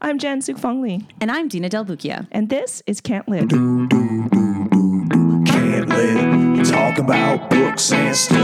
I'm 0.00 0.18
Jen 0.18 0.40
Sookfong 0.40 0.80
Lee, 0.80 1.06
And 1.20 1.30
I'm 1.30 1.48
Dina 1.48 1.68
Del 1.68 1.84
Bucchia. 1.84 2.26
and 2.30 2.48
this 2.48 2.82
is 2.86 3.00
Can't 3.00 3.28
Lit. 3.28 3.48
Can't 3.50 3.92
Lit. 5.88 6.66
Talk 6.66 6.98
about 6.98 7.50
books 7.50 7.92
and 7.92 8.14
stuff. 8.16 8.38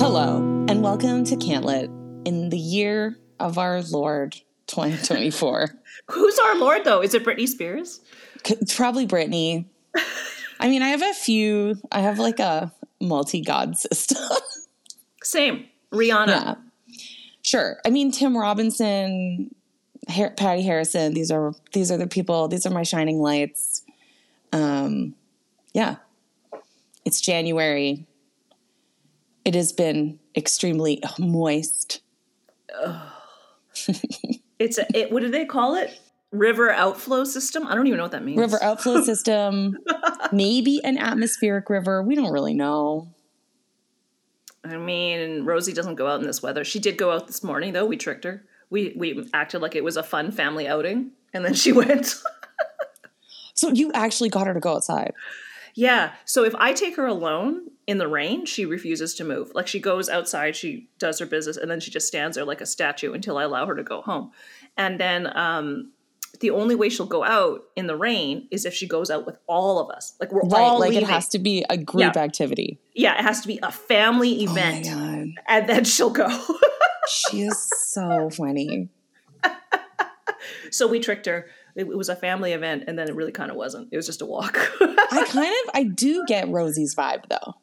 Hello, 0.00 0.38
and 0.68 0.82
welcome 0.82 1.24
to 1.24 1.36
Can't 1.36 1.64
Lit 1.64 1.90
in 2.24 2.48
the 2.48 2.58
year 2.58 3.16
of 3.38 3.58
our 3.58 3.82
Lord 3.82 4.34
2024. 4.68 5.68
Who's 6.10 6.38
our 6.38 6.56
Lord, 6.58 6.84
though? 6.84 7.02
Is 7.02 7.14
it 7.14 7.24
Britney 7.24 7.46
Spears? 7.46 8.00
C- 8.44 8.56
it's 8.60 8.74
probably 8.74 9.06
Britney. 9.06 9.66
I 10.60 10.68
mean, 10.68 10.82
I 10.82 10.88
have 10.88 11.02
a 11.02 11.12
few, 11.14 11.76
I 11.92 12.00
have 12.00 12.18
like 12.18 12.40
a 12.40 12.72
multi 13.00 13.42
god 13.42 13.76
system. 13.76 14.18
Same. 15.22 15.66
Rihanna. 15.92 16.26
yeah. 16.28 16.54
Sure. 17.50 17.78
I 17.84 17.90
mean, 17.90 18.12
Tim 18.12 18.36
Robinson, 18.36 19.52
Har- 20.08 20.30
Patty 20.30 20.62
Harrison, 20.62 21.14
these 21.14 21.32
are 21.32 21.52
these 21.72 21.90
are 21.90 21.96
the 21.96 22.06
people, 22.06 22.46
these 22.46 22.64
are 22.64 22.70
my 22.70 22.84
shining 22.84 23.18
lights. 23.18 23.82
Um, 24.52 25.16
yeah. 25.74 25.96
It's 27.04 27.20
January. 27.20 28.06
It 29.44 29.56
has 29.56 29.72
been 29.72 30.20
extremely 30.36 31.02
moist. 31.18 32.02
It's 34.60 34.78
a, 34.78 34.86
it, 34.96 35.10
what 35.10 35.20
do 35.22 35.28
they 35.28 35.44
call 35.44 35.74
it? 35.74 35.98
River 36.30 36.70
outflow 36.70 37.24
system? 37.24 37.66
I 37.66 37.74
don't 37.74 37.88
even 37.88 37.96
know 37.96 38.04
what 38.04 38.12
that 38.12 38.22
means. 38.24 38.38
river 38.38 38.62
outflow 38.62 39.00
system, 39.10 39.76
maybe 40.30 40.80
an 40.84 40.98
atmospheric 40.98 41.68
river. 41.68 42.00
We 42.00 42.14
don't 42.14 42.30
really 42.30 42.54
know. 42.54 43.08
I 44.64 44.76
mean, 44.76 45.44
Rosie 45.44 45.72
doesn't 45.72 45.94
go 45.94 46.06
out 46.06 46.20
in 46.20 46.26
this 46.26 46.42
weather. 46.42 46.64
She 46.64 46.78
did 46.78 46.98
go 46.98 47.12
out 47.12 47.26
this 47.26 47.42
morning, 47.42 47.72
though. 47.72 47.86
We 47.86 47.96
tricked 47.96 48.24
her. 48.24 48.44
We 48.68 48.92
we 48.96 49.28
acted 49.32 49.62
like 49.62 49.74
it 49.74 49.84
was 49.84 49.96
a 49.96 50.02
fun 50.02 50.30
family 50.32 50.68
outing, 50.68 51.12
and 51.32 51.44
then 51.44 51.54
she 51.54 51.72
went. 51.80 52.14
So 53.54 53.70
you 53.70 53.92
actually 53.92 54.30
got 54.30 54.46
her 54.46 54.54
to 54.54 54.60
go 54.60 54.74
outside. 54.74 55.12
yeah. 55.74 56.12
So 56.24 56.44
if 56.44 56.54
I 56.54 56.72
take 56.72 56.96
her 56.96 57.06
alone 57.06 57.68
in 57.86 57.98
the 57.98 58.08
rain, 58.08 58.46
she 58.46 58.64
refuses 58.64 59.14
to 59.16 59.24
move. 59.24 59.52
Like 59.54 59.66
she 59.66 59.80
goes 59.80 60.08
outside, 60.08 60.56
she 60.56 60.88
does 60.98 61.18
her 61.18 61.26
business, 61.26 61.56
and 61.56 61.70
then 61.70 61.80
she 61.80 61.90
just 61.90 62.06
stands 62.08 62.36
there 62.36 62.44
like 62.44 62.60
a 62.60 62.66
statue 62.66 63.12
until 63.12 63.36
I 63.36 63.42
allow 63.44 63.66
her 63.66 63.74
to 63.74 63.82
go 63.82 64.00
home. 64.02 64.30
And 64.76 64.98
then 64.98 65.36
um, 65.36 65.92
the 66.40 66.50
only 66.50 66.74
way 66.74 66.88
she'll 66.88 67.06
go 67.06 67.22
out 67.22 67.62
in 67.76 67.86
the 67.86 67.96
rain 67.96 68.48
is 68.50 68.64
if 68.64 68.74
she 68.74 68.86
goes 68.88 69.10
out 69.10 69.26
with 69.26 69.36
all 69.46 69.78
of 69.78 69.90
us. 69.94 70.14
Like 70.20 70.32
we're 70.32 70.40
Right, 70.42 70.60
all 70.62 70.80
like 70.80 70.90
leaving. 70.90 71.08
it 71.08 71.10
has 71.12 71.28
to 71.28 71.38
be 71.38 71.64
a 71.70 71.76
group 71.76 72.14
Yeah. 72.16 72.22
activity. 72.22 72.78
yeah, 72.94 73.18
it 73.18 73.22
has 73.22 73.40
to 73.42 73.46
be 73.48 73.58
a 73.62 73.70
family 73.70 74.46
Oh 74.46 74.50
event, 74.52 74.84
god, 74.86 75.26
and 75.48 75.68
then 75.68 75.84
she'll 75.84 76.10
go. 76.10 76.28
she 77.08 77.42
is 77.42 77.70
so 77.90 78.30
funny. 78.30 78.88
so 80.70 80.86
we 80.86 81.00
tricked 81.00 81.26
her. 81.26 81.46
It, 81.74 81.82
it 81.86 81.96
was 81.96 82.08
a 82.08 82.16
family 82.16 82.52
event, 82.52 82.84
and 82.86 82.98
then 82.98 83.08
it 83.08 83.14
really 83.14 83.32
kind 83.32 83.50
of 83.50 83.56
wasn't. 83.56 83.88
It 83.92 83.96
was 83.96 84.06
just 84.06 84.22
a 84.22 84.26
walk. 84.26 84.56
I 84.80 85.24
kind 85.28 85.54
of, 85.64 85.70
I 85.74 85.84
do 85.84 86.24
get 86.26 86.48
Rosie's 86.48 86.94
vibe 86.94 87.24
though. 87.28 87.54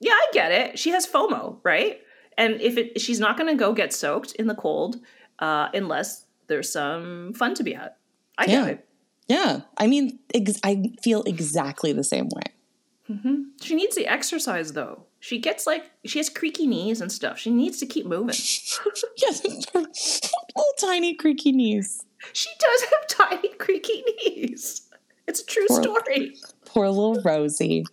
yeah, 0.00 0.12
I 0.12 0.26
get 0.32 0.52
it. 0.52 0.78
She 0.78 0.90
has 0.90 1.06
FOMO, 1.06 1.58
right? 1.62 2.00
And 2.36 2.60
if 2.60 2.76
it, 2.76 3.00
she's 3.00 3.20
not 3.20 3.36
going 3.36 3.48
to 3.48 3.58
go 3.58 3.72
get 3.72 3.92
soaked 3.92 4.32
in 4.32 4.48
the 4.48 4.54
cold 4.56 4.96
uh, 5.38 5.68
unless 5.72 6.23
there's 6.48 6.70
some 6.72 7.32
fun 7.34 7.54
to 7.54 7.62
be 7.62 7.72
had. 7.72 7.92
I 8.38 8.44
Yeah. 8.46 8.60
get 8.64 8.68
it. 8.70 8.88
Yeah, 9.28 9.60
I 9.78 9.86
mean, 9.86 10.18
ex- 10.34 10.60
I 10.62 10.92
feel 11.02 11.22
exactly 11.22 11.92
the 11.92 12.04
same 12.04 12.28
way. 12.34 12.42
Mm-hmm. 13.10 13.42
She 13.62 13.74
needs 13.74 13.94
the 13.96 14.06
exercise 14.06 14.72
though. 14.72 15.04
She 15.20 15.38
gets 15.38 15.66
like 15.66 15.90
she 16.04 16.18
has 16.18 16.28
creaky 16.28 16.66
knees 16.66 17.00
and 17.00 17.10
stuff. 17.10 17.38
She 17.38 17.50
needs 17.50 17.78
to 17.80 17.86
keep 17.86 18.04
moving. 18.06 18.34
Yes, 19.16 19.42
little 19.74 19.86
tiny 20.78 21.14
creaky 21.14 21.52
knees. 21.52 22.04
she 22.32 22.50
does 22.58 22.82
have 22.82 23.06
tiny 23.30 23.48
creaky 23.56 24.02
knees. 24.26 24.88
It's 25.26 25.40
a 25.40 25.46
true 25.46 25.66
Poor- 25.68 25.82
story. 25.82 26.36
Poor 26.66 26.88
little 26.88 27.20
Rosie. 27.22 27.84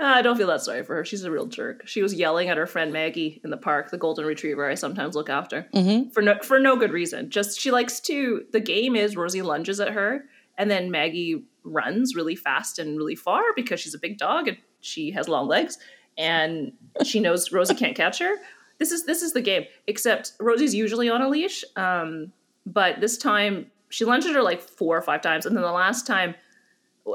Uh, 0.00 0.04
I 0.04 0.22
don't 0.22 0.36
feel 0.36 0.46
that 0.46 0.60
sorry 0.62 0.84
for 0.84 0.94
her. 0.96 1.04
She's 1.04 1.24
a 1.24 1.30
real 1.30 1.46
jerk. 1.46 1.86
She 1.86 2.02
was 2.02 2.14
yelling 2.14 2.48
at 2.48 2.56
her 2.56 2.66
friend 2.66 2.92
Maggie 2.92 3.40
in 3.42 3.50
the 3.50 3.56
park, 3.56 3.90
the 3.90 3.98
golden 3.98 4.24
retriever 4.24 4.68
I 4.70 4.74
sometimes 4.74 5.16
look 5.16 5.28
after, 5.28 5.66
Mhm. 5.74 6.12
for 6.12 6.22
no 6.22 6.38
for 6.42 6.58
no 6.60 6.76
good 6.76 6.92
reason. 6.92 7.30
Just 7.30 7.58
she 7.60 7.70
likes 7.70 7.98
to. 8.00 8.44
The 8.52 8.60
game 8.60 8.94
is 8.94 9.16
Rosie 9.16 9.42
lunges 9.42 9.80
at 9.80 9.88
her, 9.88 10.26
and 10.56 10.70
then 10.70 10.90
Maggie 10.90 11.42
runs 11.64 12.14
really 12.14 12.36
fast 12.36 12.78
and 12.78 12.96
really 12.96 13.16
far 13.16 13.42
because 13.56 13.80
she's 13.80 13.94
a 13.94 13.98
big 13.98 14.18
dog 14.18 14.46
and 14.48 14.56
she 14.80 15.10
has 15.10 15.28
long 15.28 15.48
legs, 15.48 15.78
and 16.16 16.72
she 17.04 17.18
knows 17.18 17.50
Rosie 17.52 17.74
can't 17.74 17.96
catch 17.96 18.20
her. 18.20 18.36
This 18.78 18.92
is 18.92 19.04
this 19.04 19.22
is 19.22 19.32
the 19.32 19.40
game. 19.42 19.64
Except 19.88 20.32
Rosie's 20.38 20.74
usually 20.76 21.08
on 21.10 21.22
a 21.22 21.28
leash, 21.28 21.64
um, 21.74 22.32
but 22.64 23.00
this 23.00 23.18
time 23.18 23.70
she 23.88 24.04
lunged 24.04 24.28
at 24.28 24.34
her 24.36 24.42
like 24.42 24.60
four 24.60 24.96
or 24.96 25.02
five 25.02 25.22
times, 25.22 25.44
and 25.44 25.56
then 25.56 25.62
the 25.64 25.72
last 25.72 26.06
time 26.06 26.36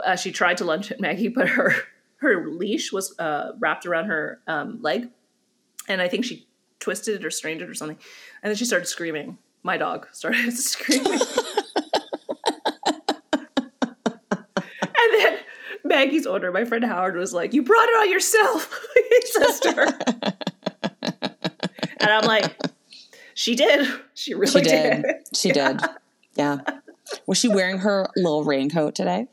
uh, 0.06 0.18
she 0.18 0.32
tried 0.34 0.58
to 0.58 0.66
lunge 0.66 0.92
at 0.92 1.00
Maggie, 1.00 1.30
but 1.30 1.48
her 1.48 1.74
her 2.24 2.50
leash 2.50 2.92
was 2.92 3.14
uh, 3.20 3.52
wrapped 3.60 3.86
around 3.86 4.06
her 4.06 4.40
um, 4.48 4.82
leg, 4.82 5.10
and 5.88 6.02
I 6.02 6.08
think 6.08 6.26
she 6.26 6.48
twisted 6.80 7.16
it 7.22 7.26
or 7.26 7.30
strained 7.30 7.62
it 7.62 7.70
or 7.70 7.74
something, 7.74 7.98
and 8.42 8.50
then 8.50 8.56
she 8.58 8.66
started 8.66 8.88
screaming. 8.88 9.38
My 9.62 9.78
dog 9.78 10.08
started 10.14 10.52
screaming, 10.54 11.20
and 13.84 15.14
then 15.14 15.38
Maggie's 15.84 16.26
owner, 16.26 16.52
my 16.52 16.66
friend 16.66 16.84
Howard, 16.84 17.16
was 17.16 17.34
like, 17.34 17.54
"You 17.54 17.64
brought 17.64 17.88
it 17.88 17.98
on 18.02 18.10
yourself," 18.12 18.80
he 18.96 19.22
says 19.28 19.60
to 19.62 19.72
her, 19.74 19.98
and 22.00 22.10
I'm 22.12 22.26
like, 22.26 22.56
"She 23.34 23.56
did. 23.56 23.88
She 24.14 24.34
really 24.34 24.52
She 24.52 24.62
did. 24.62 25.04
did. 25.04 25.16
She 25.36 25.52
did. 25.52 25.80
Yeah. 26.36 26.62
Was 27.28 27.38
she 27.38 27.48
wearing 27.48 27.78
her 27.78 28.08
little 28.16 28.44
raincoat 28.44 28.96
today? 28.96 29.28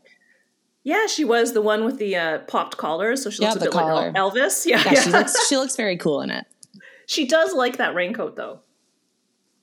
Yeah, 0.83 1.07
she 1.07 1.25
was 1.25 1.53
the 1.53 1.61
one 1.63 1.85
with 1.85 1.99
the 1.99 2.17
uh, 2.17 2.39
popped 2.41 2.77
collars, 2.79 3.23
so 3.23 3.31
she 3.31 3.43
Yeah, 3.43 3.51
looks 3.51 3.63
a 3.63 3.65
bit 3.67 3.73
collar. 3.73 4.07
like 4.13 4.15
Elvis. 4.15 4.65
Yeah, 4.67 4.83
Yeah, 4.87 4.93
yeah. 4.93 5.03
she 5.03 5.11
looks 5.11 5.49
she 5.49 5.57
looks 5.57 5.77
very 5.77 5.97
cool 5.97 6.21
in 6.23 6.31
it. 6.31 6.47
She 7.07 7.27
does 7.27 7.53
like 7.55 7.77
that 7.79 7.95
raincoat 7.95 8.37
though. 8.37 8.61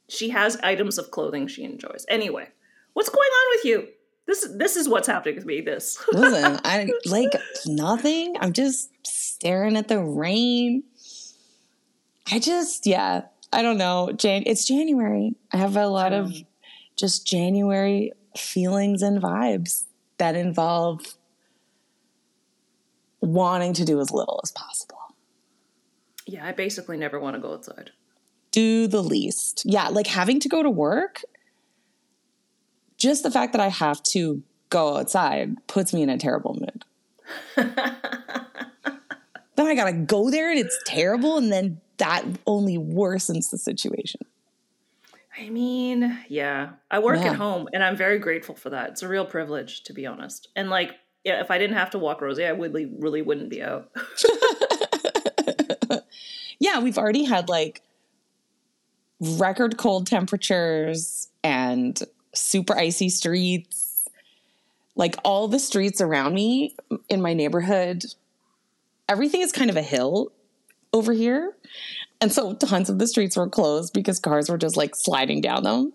She 0.10 0.30
has 0.30 0.58
items 0.58 0.98
of 0.98 1.12
clothing 1.12 1.48
she 1.48 1.64
enjoys. 1.64 2.06
Anyway, 2.08 2.50
what's 2.94 3.10
going 3.10 3.28
on 3.30 3.58
with 3.58 3.66
you? 3.66 3.88
This 4.28 4.48
this 4.56 4.76
is 4.76 4.88
what's 4.88 5.08
happening 5.08 5.36
with 5.36 5.46
me. 5.46 5.62
This. 5.62 5.98
Listen, 6.14 6.60
I 6.64 6.88
like 7.06 7.32
nothing. 7.66 8.36
I'm 8.40 8.54
just 8.54 8.92
staring 9.06 9.76
at 9.76 9.88
the 9.88 10.00
rain. 10.00 10.84
I 12.32 12.40
just, 12.40 12.86
yeah, 12.86 13.22
I 13.54 13.62
don't 13.62 13.78
know. 13.78 14.12
Jan- 14.16 14.44
it's 14.46 14.66
January. 14.68 15.34
I 15.54 15.58
have 15.58 15.78
a 15.78 15.88
lot 15.88 16.12
of 16.12 16.34
just 16.98 17.26
January 17.26 18.12
feelings 18.36 19.02
and 19.02 19.22
vibes 19.22 19.84
that 20.18 20.36
involve 20.36 21.02
wanting 23.22 23.74
to 23.74 23.86
do 23.86 24.00
as 24.00 24.12
little 24.12 24.40
as 24.44 24.52
possible. 24.52 24.98
yeah, 26.26 26.46
I 26.46 26.52
basically 26.52 26.98
never 26.98 27.20
want 27.20 27.36
to 27.36 27.42
go 27.42 27.54
outside. 27.54 27.92
Do 28.52 28.88
the 28.88 29.02
least. 29.02 29.64
Yeah, 29.66 29.88
like 29.90 30.08
having 30.08 30.40
to 30.42 30.50
go 30.50 30.64
to 30.64 30.70
work, 30.70 31.22
just 32.98 33.24
the 33.24 33.32
fact 33.32 33.54
that 33.54 33.62
I 33.62 33.70
have 33.70 34.02
to 34.12 34.44
go 34.70 34.98
outside 34.98 35.56
puts 35.68 35.94
me 35.94 36.02
in 36.02 36.10
a 36.10 36.18
terrible 36.18 36.56
mood. 36.56 36.84
then 37.56 39.68
I 39.68 39.76
gotta 39.76 39.94
go 39.94 40.30
there 40.30 40.50
and 40.50 40.60
it's 40.60 40.78
terrible, 40.86 41.38
and 41.38 41.52
then 41.52 41.80
that 41.98 42.26
only 42.46 42.78
worsens 42.78 43.50
the 43.52 43.58
situation. 43.58 44.22
I 45.40 45.50
mean, 45.50 46.18
yeah, 46.30 46.70
I 46.90 47.00
work 47.00 47.18
Yeah. 47.20 47.32
at 47.32 47.36
home, 47.36 47.68
and 47.74 47.84
I'm 47.84 47.96
very 47.96 48.18
grateful 48.20 48.56
for 48.56 48.70
that. 48.72 48.90
It's 48.92 49.04
a 49.04 49.08
real 49.08 49.26
privilege, 49.26 49.84
to 49.84 49.94
be 49.94 50.06
honest. 50.06 50.48
And 50.56 50.70
like, 50.70 50.96
yeah, 51.24 51.42
if 51.42 51.52
I 51.52 51.58
didn't 51.58 51.76
have 51.78 51.92
to 51.92 52.00
walk 52.00 52.22
Rosie, 52.22 52.46
I 52.46 52.50
really, 52.50 52.86
really 52.86 53.22
wouldn't 53.22 53.50
be 53.50 53.62
out. 53.62 53.92
Yeah, 56.60 56.80
we've 56.80 56.98
already 56.98 57.24
had 57.24 57.50
like 57.50 57.84
record 59.20 59.78
cold 59.78 60.08
temperatures 60.08 61.30
and 61.44 62.02
super 62.34 62.76
icy 62.76 63.10
streets. 63.10 64.08
Like 64.96 65.16
all 65.24 65.48
the 65.48 65.60
streets 65.60 66.02
around 66.02 66.34
me 66.34 66.76
in 67.10 67.22
my 67.22 67.36
neighborhood, 67.36 68.06
everything 69.08 69.42
is 69.42 69.52
kind 69.52 69.70
of 69.70 69.78
a 69.78 69.84
hill 69.84 70.32
over 70.94 71.14
here. 71.14 71.56
And 72.20 72.32
so 72.32 72.54
tons 72.54 72.90
of 72.90 73.00
the 73.00 73.08
streets 73.08 73.38
were 73.38 73.50
closed 73.50 73.94
because 73.94 74.20
cars 74.20 74.50
were 74.50 74.58
just 74.58 74.76
like 74.76 74.96
sliding 74.96 75.42
down 75.42 75.64
them. 75.64 75.94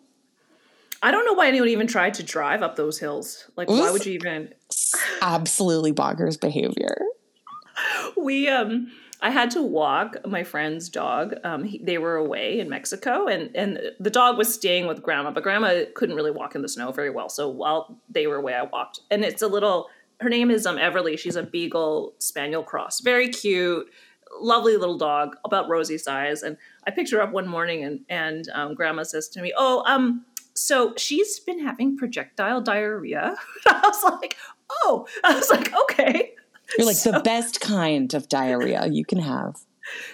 I 1.03 1.11
don't 1.11 1.25
know 1.27 1.33
why 1.33 1.49
anyone 1.49 1.69
even 1.69 1.89
tried 1.89 2.15
to 2.15 2.23
drive 2.23 2.63
up 2.63 2.77
those 2.77 3.01
hills. 3.01 3.51
Like, 3.57 3.69
why 3.69 3.91
would 3.91 4.07
you 4.07 4.13
even? 4.13 4.55
Absolutely 5.21 5.93
bonkers 5.93 6.41
behavior. 6.41 6.97
we 8.17 8.49
um 8.49 8.93
I 9.23 9.31
had 9.31 9.53
to 9.53 9.63
walk 9.63 10.17
my 10.27 10.43
friend's 10.43 10.89
dog. 10.89 11.37
Um, 11.45 11.63
he, 11.63 11.79
they 11.79 11.97
were 11.97 12.17
away 12.17 12.59
in 12.59 12.69
Mexico, 12.69 13.27
and 13.27 13.55
and 13.55 13.81
the 14.01 14.11
dog 14.11 14.37
was 14.37 14.53
staying 14.53 14.89
with 14.89 15.03
grandma, 15.03 15.31
but 15.31 15.45
grandma 15.45 15.85
couldn't 15.95 16.17
really 16.17 16.33
walk 16.33 16.57
in 16.57 16.63
the 16.63 16.69
snow 16.69 16.91
very 16.91 17.11
well. 17.11 17.29
So 17.29 17.49
while 17.49 17.99
they 18.09 18.27
were 18.27 18.37
away, 18.37 18.55
I 18.55 18.63
walked, 18.63 19.01
and 19.11 19.25
it's 19.25 19.43
a 19.43 19.49
little. 19.49 19.89
Her 20.21 20.29
name 20.29 20.51
is 20.51 20.67
um 20.67 20.77
Everly. 20.77 21.19
She's 21.19 21.37
a 21.37 21.43
Beagle 21.43 22.15
Spaniel 22.19 22.65
cross, 22.65 23.01
very 23.01 23.29
cute, 23.29 23.89
lovely 24.41 24.77
little 24.77 24.99
dog, 24.99 25.37
about 25.45 25.69
Rosie 25.69 25.99
size. 25.99 26.43
And 26.43 26.57
I 26.87 26.91
picked 26.91 27.11
her 27.11 27.21
up 27.21 27.33
one 27.33 27.47
morning 27.49 27.85
and 27.85 28.01
and 28.09 28.49
um, 28.55 28.75
grandma 28.75 29.03
says 29.05 29.29
to 29.31 29.43
me, 29.43 29.53
"Oh, 29.57 29.83
um, 29.87 30.25
so 30.55 30.95
she's 30.97 31.41
been 31.41 31.61
having 31.61 31.97
projectile 31.97 32.61
diarrhea." 32.61 33.37
I 33.67 33.81
was 33.85 34.03
like, 34.05 34.37
"Oh," 34.71 35.07
I 35.25 35.35
was 35.35 35.51
like, 35.51 35.73
"Okay." 35.83 36.33
You're 36.79 36.87
like 36.87 36.97
So- 36.97 37.13
the 37.13 37.21
best 37.21 37.61
kind 37.61 38.13
of 38.15 38.29
diarrhea 38.29 38.87
you 38.87 39.05
can 39.05 39.19
have. 39.19 39.57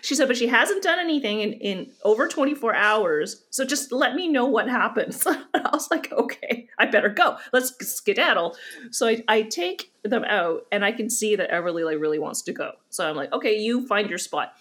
She 0.02 0.14
said, 0.14 0.28
but 0.28 0.36
she 0.36 0.46
hasn't 0.46 0.82
done 0.82 0.98
anything 0.98 1.40
in, 1.40 1.52
in 1.54 1.90
over 2.04 2.28
24 2.28 2.75
hours. 2.75 3.44
So 3.50 3.64
just 3.64 3.92
let 3.92 4.14
me 4.14 4.28
know 4.28 4.46
what 4.46 4.69
happens. 4.69 5.26
I 5.26 5.70
was 5.72 5.90
like, 5.90 6.12
okay, 6.12 6.69
I 6.78 6.86
better 6.86 7.08
go. 7.08 7.36
Let's 7.52 7.75
skedaddle. 7.86 8.56
So 8.90 9.08
I, 9.08 9.22
I 9.28 9.42
take 9.42 9.92
them 10.04 10.25
out 10.25 10.66
and 10.72 10.84
I 10.84 10.92
can 10.92 11.10
see 11.10 11.36
that 11.36 11.50
Everly 11.50 11.84
like 11.84 12.00
really 12.00 12.19
wants 12.19 12.42
to 12.42 12.52
go. 12.52 12.72
So 12.90 13.08
I'm 13.08 13.16
like, 13.16 13.32
okay, 13.32 13.58
you 13.58 13.86
find 13.86 14.08
your 14.08 14.19
spot. 14.19 14.52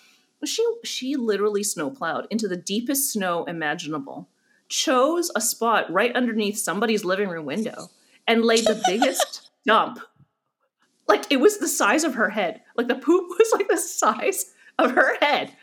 She 0.46 0.64
she 0.84 1.16
literally 1.16 1.64
snowplowed 1.64 2.28
into 2.30 2.48
the 2.48 2.58
deepest 2.58 3.12
snow 3.12 3.44
imaginable, 3.46 4.30
chose 4.70 5.32
a 5.36 5.42
spot 5.42 5.92
right 5.92 6.16
underneath 6.16 6.58
somebody's 6.58 7.04
living 7.04 7.30
room 7.30 7.46
window, 7.46 7.90
and 8.28 8.46
laid 8.46 8.66
the 8.66 8.82
biggest 8.86 9.50
dump. 9.66 10.00
Like 11.08 11.32
it 11.32 11.38
was 11.38 11.58
the 11.58 11.68
size 11.68 12.04
of 12.04 12.16
her 12.16 12.30
head. 12.30 12.62
Like 12.76 12.88
the 12.88 12.96
poop 12.96 13.30
was 13.40 13.52
like 13.52 13.68
the 13.68 13.78
size 13.78 14.54
of 14.80 14.92
her 14.92 15.18
head. 15.22 15.54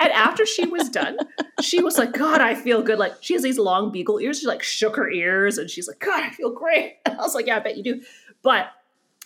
And 0.00 0.12
after 0.12 0.46
she 0.46 0.66
was 0.66 0.88
done, 0.88 1.16
she 1.60 1.82
was 1.82 1.98
like, 1.98 2.12
God, 2.12 2.40
I 2.40 2.54
feel 2.54 2.82
good. 2.82 2.98
Like 2.98 3.14
she 3.20 3.34
has 3.34 3.42
these 3.42 3.58
long 3.58 3.92
beagle 3.92 4.18
ears. 4.20 4.40
She 4.40 4.46
like 4.46 4.62
shook 4.62 4.96
her 4.96 5.10
ears 5.10 5.58
and 5.58 5.68
she's 5.68 5.86
like, 5.88 5.98
God, 5.98 6.22
I 6.22 6.30
feel 6.30 6.52
great. 6.52 6.96
And 7.06 7.18
I 7.18 7.22
was 7.22 7.34
like, 7.34 7.46
Yeah, 7.46 7.56
I 7.56 7.60
bet 7.60 7.76
you 7.76 7.82
do. 7.82 8.00
But 8.42 8.68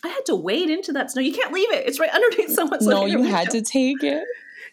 I 0.04 0.08
had 0.08 0.25
to 0.26 0.34
wade 0.37 0.70
into 0.70 0.93
that 0.93 1.10
snow. 1.10 1.22
You 1.22 1.32
can't 1.32 1.52
leave 1.52 1.70
it. 1.72 1.87
It's 1.87 2.00
right 2.00 2.10
underneath 2.10 2.50
someone's 2.50 2.87
No, 2.87 3.06
you 3.06 3.22
had 3.22 3.48
window. 3.48 3.52
to 3.52 3.62
take 3.62 4.02
it. 4.02 4.25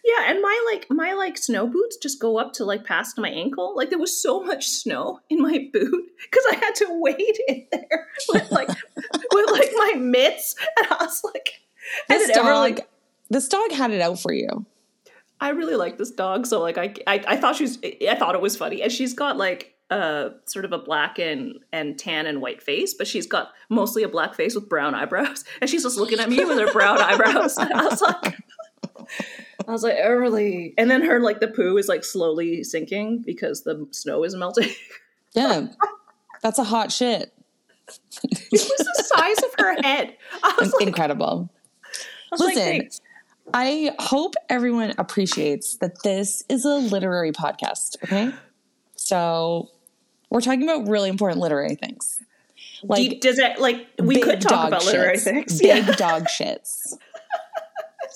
Yeah, 0.05 0.29
and 0.31 0.41
my 0.41 0.65
like 0.73 0.87
my 0.89 1.13
like 1.13 1.37
snow 1.37 1.65
boots 1.65 1.95
just 1.97 2.19
go 2.19 2.37
up 2.37 2.51
to 2.53 2.65
like 2.65 2.83
past 2.83 3.17
my 3.17 3.29
ankle. 3.29 3.73
Like 3.75 3.89
there 3.89 3.99
was 3.99 4.21
so 4.21 4.43
much 4.43 4.67
snow 4.67 5.21
in 5.29 5.41
my 5.41 5.69
boot 5.71 6.05
because 6.23 6.43
I 6.51 6.55
had 6.55 6.75
to 6.75 6.87
wade 6.89 7.39
in 7.47 7.67
there 7.71 8.07
with 8.29 8.51
like 8.51 8.67
with 8.67 9.51
like 9.51 9.71
my 9.75 9.93
mitts, 9.97 10.55
and 10.77 10.87
I 10.91 11.05
was 11.05 11.21
like, 11.23 11.61
This 12.09 12.27
then 12.27 12.37
everyone, 12.37 12.75
dog, 12.75 12.81
this 13.33 13.47
dog 13.47 13.71
had 13.71 13.91
it 13.91 14.01
out 14.01 14.19
for 14.19 14.31
you. 14.33 14.65
I 15.41 15.49
really 15.49 15.75
like 15.75 15.97
this 15.97 16.11
dog, 16.11 16.45
so 16.45 16.61
like 16.61 16.77
I, 16.77 16.93
I 17.05 17.23
I 17.27 17.37
thought 17.37 17.57
she 17.57 17.63
was 17.63 17.77
I 17.83 18.15
thought 18.15 18.35
it 18.35 18.41
was 18.41 18.55
funny, 18.55 18.81
and 18.81 18.91
she's 18.91 19.13
got 19.13 19.35
like 19.37 19.75
uh 19.89 20.29
sort 20.45 20.63
of 20.63 20.71
a 20.71 20.77
black 20.77 21.19
and 21.19 21.59
and 21.73 21.99
tan 21.99 22.25
and 22.27 22.41
white 22.41 22.63
face, 22.63 22.93
but 22.93 23.07
she's 23.07 23.27
got 23.27 23.51
mostly 23.69 24.03
a 24.03 24.07
black 24.07 24.35
face 24.35 24.55
with 24.55 24.69
brown 24.69 24.95
eyebrows, 24.95 25.43
and 25.61 25.69
she's 25.69 25.83
just 25.83 25.97
looking 25.97 26.19
at 26.19 26.29
me 26.29 26.45
with 26.45 26.57
her 26.59 26.71
brown 26.71 26.97
eyebrows. 27.01 27.57
And 27.57 27.73
I 27.73 27.83
was 27.83 28.01
like, 28.01 28.37
I 29.67 29.71
was 29.71 29.83
like, 29.83 29.97
early, 30.01 30.73
and 30.77 30.89
then 30.89 31.03
her 31.03 31.19
like 31.19 31.41
the 31.41 31.49
poo 31.49 31.77
is 31.77 31.89
like 31.89 32.05
slowly 32.05 32.63
sinking 32.63 33.23
because 33.25 33.63
the 33.63 33.85
snow 33.91 34.23
is 34.23 34.35
melting. 34.35 34.69
Yeah, 35.35 35.65
that's 36.43 36.59
a 36.59 36.63
hot 36.63 36.91
shit. 36.91 37.33
it 38.23 38.51
was 38.51 38.67
the 38.67 39.03
size 39.15 39.39
of 39.39 39.49
her 39.57 39.81
head. 39.81 40.15
I 40.43 40.55
was 40.59 40.71
like, 40.73 40.85
Incredible. 40.85 41.49
I 41.85 42.35
was 42.35 42.39
Listen, 42.39 42.61
thanks. 42.63 43.01
I 43.53 43.95
hope 43.99 44.35
everyone 44.49 44.93
appreciates 44.97 45.75
that 45.77 46.03
this 46.03 46.43
is 46.49 46.65
a 46.65 46.75
literary 46.75 47.31
podcast. 47.31 47.95
Okay, 48.03 48.31
so 48.95 49.69
we're 50.29 50.41
talking 50.41 50.63
about 50.63 50.87
really 50.87 51.09
important 51.09 51.41
literary 51.41 51.75
things. 51.75 52.21
Like, 52.83 53.01
you- 53.13 53.19
does 53.19 53.39
it 53.39 53.59
like 53.59 53.87
we 53.99 54.19
could 54.19 54.41
talk 54.41 54.67
about 54.67 54.85
literary 54.85 55.17
things? 55.17 55.59
Big 55.59 55.85
Yeah. 55.85 55.95
dog 55.95 56.25
shits. 56.25 56.97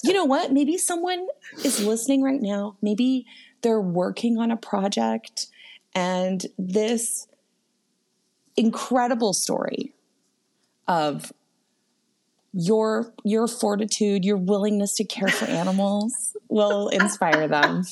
You 0.03 0.13
know 0.13 0.25
what? 0.25 0.51
Maybe 0.51 0.77
someone 0.77 1.27
is 1.63 1.83
listening 1.83 2.21
right 2.21 2.41
now. 2.41 2.75
Maybe 2.81 3.25
they're 3.61 3.81
working 3.81 4.37
on 4.37 4.51
a 4.51 4.57
project 4.57 5.47
and 5.95 6.45
this 6.57 7.27
incredible 8.55 9.33
story 9.33 9.93
of 10.87 11.31
your 12.59 13.13
your 13.23 13.47
fortitude, 13.47 14.25
your 14.25 14.37
willingness 14.37 14.95
to 14.95 15.03
care 15.03 15.27
for 15.27 15.45
animals 15.45 16.35
will 16.49 16.87
inspire 16.89 17.47
them. 17.47 17.83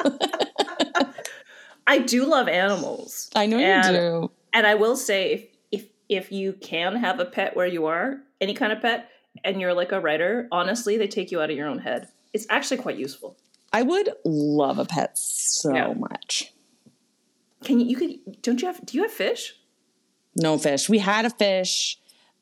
I 1.86 1.98
do 1.98 2.24
love 2.24 2.48
animals. 2.48 3.30
I 3.36 3.46
know 3.46 3.58
you 3.58 3.64
And- 3.64 3.94
do. 3.96 4.30
And 4.52 4.66
I 4.66 4.74
will 4.74 4.96
say, 4.96 5.32
if 5.32 5.46
if 5.82 5.86
if 6.08 6.32
you 6.32 6.54
can 6.54 6.96
have 6.96 7.20
a 7.20 7.26
pet 7.26 7.54
where 7.54 7.66
you 7.66 7.86
are, 7.86 8.18
any 8.40 8.54
kind 8.54 8.72
of 8.72 8.80
pet, 8.80 9.10
and 9.44 9.60
you're 9.60 9.74
like 9.74 9.92
a 9.92 10.00
writer, 10.00 10.48
honestly, 10.50 10.96
they 10.96 11.06
take 11.08 11.30
you 11.30 11.40
out 11.42 11.50
of 11.50 11.56
your 11.56 11.68
own 11.68 11.78
head. 11.78 12.08
It's 12.32 12.46
actually 12.48 12.78
quite 12.78 12.96
useful. 12.96 13.36
I 13.72 13.82
would 13.82 14.10
love 14.24 14.78
a 14.78 14.86
pet 14.86 15.18
so 15.18 15.74
Yeah. 15.74 15.92
much. 15.92 16.54
Can 17.64 17.80
you? 17.80 17.86
You 17.86 17.96
could? 17.96 18.42
Don't 18.42 18.62
you 18.62 18.68
have? 18.68 18.84
Do 18.86 18.96
you 18.96 19.02
have 19.02 19.12
fish? 19.12 19.54
No 20.34 20.56
fish. 20.56 20.88
We 20.88 20.98
had 20.98 21.26
a 21.26 21.30
fish 21.30 21.98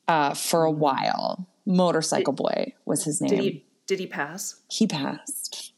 uh, 0.07 0.33
for 0.35 0.63
a 0.63 0.71
while. 0.71 1.45
Motorcycle 1.65 2.33
Boy 2.33 2.73
was 2.85 3.03
his 3.03 3.21
name. 3.21 3.29
Did 3.29 3.39
he? 3.43 3.65
Did 3.87 3.99
he 3.99 4.07
pass? 4.07 4.55
he 4.69 4.87
passed. 4.87 5.71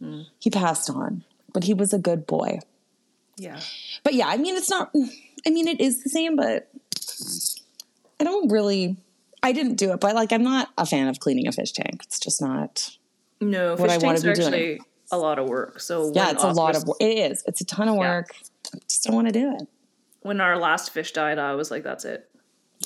Hmm. 0.00 0.22
He 0.40 0.50
passed 0.50 0.90
on, 0.90 1.24
but 1.52 1.64
he 1.64 1.74
was 1.74 1.92
a 1.92 1.98
good 1.98 2.26
boy. 2.26 2.58
Yeah. 3.36 3.60
But 4.02 4.14
yeah, 4.14 4.26
I 4.28 4.36
mean, 4.36 4.56
it's 4.56 4.68
not, 4.70 4.90
I 5.46 5.50
mean, 5.50 5.68
it 5.68 5.80
is 5.80 6.02
the 6.02 6.08
same, 6.10 6.34
but 6.36 6.68
I 8.20 8.24
don't 8.24 8.50
really, 8.50 8.96
I 9.42 9.52
didn't 9.52 9.76
do 9.76 9.92
it, 9.92 10.00
but 10.00 10.14
like, 10.14 10.32
I'm 10.32 10.42
not 10.42 10.70
a 10.78 10.86
fan 10.86 11.08
of 11.08 11.20
cleaning 11.20 11.46
a 11.48 11.52
fish 11.52 11.72
tank. 11.72 12.02
It's 12.04 12.18
just 12.18 12.40
not, 12.40 12.96
No, 13.40 13.70
What 13.76 13.90
fish 13.90 14.02
I 14.02 14.08
are 14.08 14.14
be 14.14 14.20
doing. 14.20 14.30
actually 14.40 14.80
a 15.12 15.18
lot 15.18 15.38
of 15.38 15.48
work. 15.48 15.80
So 15.80 16.10
yeah, 16.14 16.30
it's 16.30 16.42
a 16.44 16.50
lot 16.52 16.74
of 16.76 16.84
work. 16.84 16.96
It 17.00 17.30
is. 17.30 17.42
It's 17.46 17.60
a 17.60 17.64
ton 17.64 17.88
of 17.88 17.94
Yeah. 17.96 18.00
work. 18.00 18.34
I 18.74 18.78
just 18.88 19.04
don't 19.04 19.14
want 19.14 19.28
to 19.28 19.32
do 19.32 19.54
it. 19.56 19.68
When 20.22 20.40
our 20.40 20.58
last 20.58 20.90
fish 20.90 21.12
died, 21.12 21.38
I 21.38 21.54
was 21.54 21.70
like, 21.70 21.82
"That's 21.82 22.04
it, 22.04 22.30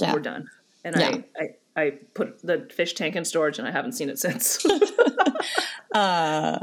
Yeah. 0.01 0.13
we're 0.13 0.21
done." 0.21 0.51
And 0.85 0.97
Yeah. 0.97 1.09
I, 1.39 1.43
I 1.43 1.49
I 1.77 1.99
put 2.15 2.43
the 2.43 2.69
fish 2.73 2.95
tank 2.95 3.17
in 3.17 3.25
storage, 3.25 3.59
and 3.59 3.69
I 3.69 3.71
haven't 3.71 3.93
seen 3.93 4.09
it 4.09 4.19
since. 4.19 4.65
uh 5.95 6.59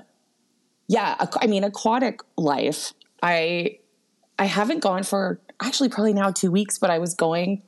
yeah 0.90 1.16
i 1.42 1.48
mean 1.48 1.64
aquatic 1.64 2.20
life 2.38 2.94
i 3.24 3.80
i 4.38 4.46
haven't 4.46 4.80
gone 4.80 5.02
for 5.02 5.40
actually 5.62 5.88
probably 5.88 6.14
now 6.14 6.30
two 6.30 6.52
weeks 6.52 6.78
but 6.78 6.90
i 6.90 7.00
was 7.00 7.14
going 7.14 7.62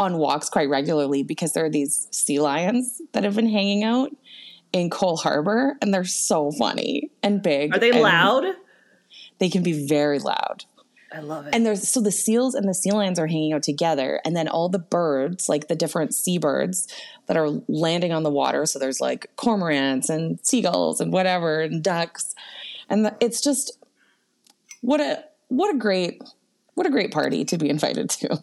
on 0.00 0.16
walks 0.16 0.48
quite 0.48 0.68
regularly 0.68 1.22
because 1.22 1.52
there 1.52 1.64
are 1.64 1.70
these 1.70 2.08
sea 2.10 2.40
lions 2.40 3.02
that 3.12 3.22
have 3.22 3.36
been 3.36 3.48
hanging 3.48 3.84
out 3.84 4.10
in 4.72 4.88
Coal 4.88 5.18
Harbour 5.18 5.76
and 5.82 5.92
they're 5.92 6.04
so 6.04 6.50
funny 6.52 7.10
and 7.22 7.42
big. 7.42 7.74
Are 7.74 7.78
they 7.78 7.92
loud? 7.92 8.44
They 9.38 9.50
can 9.50 9.62
be 9.62 9.86
very 9.86 10.18
loud. 10.18 10.64
I 11.12 11.20
love 11.20 11.46
it. 11.46 11.54
And 11.54 11.66
there's 11.66 11.88
so 11.88 12.00
the 12.00 12.12
seals 12.12 12.54
and 12.54 12.68
the 12.68 12.74
sea 12.74 12.92
lions 12.92 13.18
are 13.18 13.26
hanging 13.26 13.52
out 13.52 13.62
together, 13.62 14.20
and 14.24 14.36
then 14.36 14.48
all 14.48 14.68
the 14.68 14.78
birds, 14.78 15.48
like 15.48 15.68
the 15.68 15.74
different 15.74 16.14
seabirds 16.14 16.86
that 17.26 17.36
are 17.36 17.48
landing 17.68 18.12
on 18.12 18.22
the 18.22 18.30
water. 18.30 18.64
So 18.66 18.78
there's 18.78 19.00
like 19.00 19.30
cormorants 19.36 20.08
and 20.08 20.38
seagulls 20.42 21.00
and 21.00 21.12
whatever 21.12 21.60
and 21.60 21.82
ducks, 21.82 22.34
and 22.88 23.06
the, 23.06 23.16
it's 23.20 23.40
just 23.40 23.76
what 24.82 25.00
a 25.00 25.24
what 25.48 25.74
a 25.74 25.78
great 25.78 26.22
what 26.74 26.86
a 26.86 26.90
great 26.90 27.12
party 27.12 27.44
to 27.44 27.58
be 27.58 27.68
invited 27.68 28.08
to. 28.10 28.40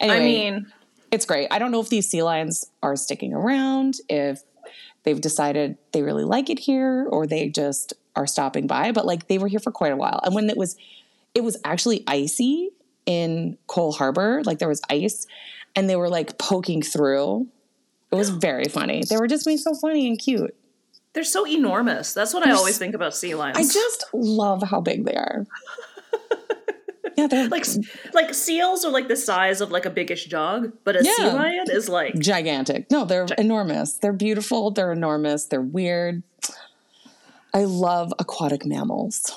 Anyway, 0.00 0.16
I 0.16 0.20
mean, 0.20 0.72
it's 1.10 1.26
great. 1.26 1.48
I 1.50 1.58
don't 1.58 1.70
know 1.70 1.80
if 1.80 1.90
these 1.90 2.08
sea 2.08 2.22
lions 2.22 2.64
are 2.82 2.96
sticking 2.96 3.34
around, 3.34 3.96
if 4.08 4.42
they've 5.04 5.20
decided 5.20 5.76
they 5.92 6.02
really 6.02 6.24
like 6.24 6.48
it 6.48 6.58
here, 6.58 7.06
or 7.10 7.26
they 7.26 7.50
just 7.50 7.92
are 8.16 8.26
stopping 8.26 8.66
by. 8.66 8.92
But 8.92 9.04
like 9.04 9.28
they 9.28 9.36
were 9.36 9.48
here 9.48 9.60
for 9.60 9.70
quite 9.72 9.92
a 9.92 9.96
while, 9.96 10.20
and 10.24 10.34
when 10.34 10.48
it 10.48 10.56
was, 10.56 10.76
it 11.34 11.42
was 11.42 11.56
actually 11.64 12.04
icy 12.06 12.70
in 13.06 13.56
Coal 13.66 13.92
Harbour. 13.92 14.42
Like 14.44 14.58
there 14.58 14.68
was 14.68 14.80
ice, 14.90 15.26
and 15.74 15.88
they 15.88 15.96
were 15.96 16.08
like 16.08 16.38
poking 16.38 16.82
through. 16.82 17.48
It 18.10 18.16
was 18.16 18.28
very 18.48 18.64
funny. 18.66 19.02
They 19.08 19.16
were 19.16 19.26
just 19.28 19.44
being 19.46 19.58
so 19.58 19.74
funny 19.74 20.06
and 20.06 20.18
cute. 20.18 20.54
they're 21.14 21.24
so 21.24 21.46
enormous. 21.46 22.12
That's 22.14 22.32
what 22.34 22.46
I 22.46 22.52
always 22.52 22.78
think 22.78 22.94
about 22.94 23.14
sea 23.14 23.34
lions. 23.34 23.56
I 23.58 23.62
just 23.62 24.04
love 24.12 24.62
how 24.62 24.80
big 24.80 25.04
they 25.04 25.14
are. 25.14 25.46
yeah, 27.16 27.26
they're 27.26 27.48
like 27.48 27.66
like 28.14 28.32
seals 28.34 28.84
are 28.84 28.90
like 28.90 29.08
the 29.08 29.16
size 29.16 29.60
of 29.60 29.70
like 29.70 29.84
a 29.84 29.90
biggish 29.90 30.26
dog, 30.26 30.72
but 30.84 30.96
a 30.96 31.04
sea 31.04 31.24
lion 31.24 31.64
is 31.70 31.88
like 31.88 32.18
gigantic. 32.18 32.90
No, 32.90 33.04
they're 33.04 33.26
enormous. 33.38 33.94
They're 33.94 34.12
beautiful. 34.12 34.70
They're 34.70 34.92
enormous. 34.92 35.44
They're 35.46 35.60
weird. 35.60 36.22
I 37.54 37.64
love 37.64 38.12
aquatic 38.18 38.64
mammals. 38.64 39.30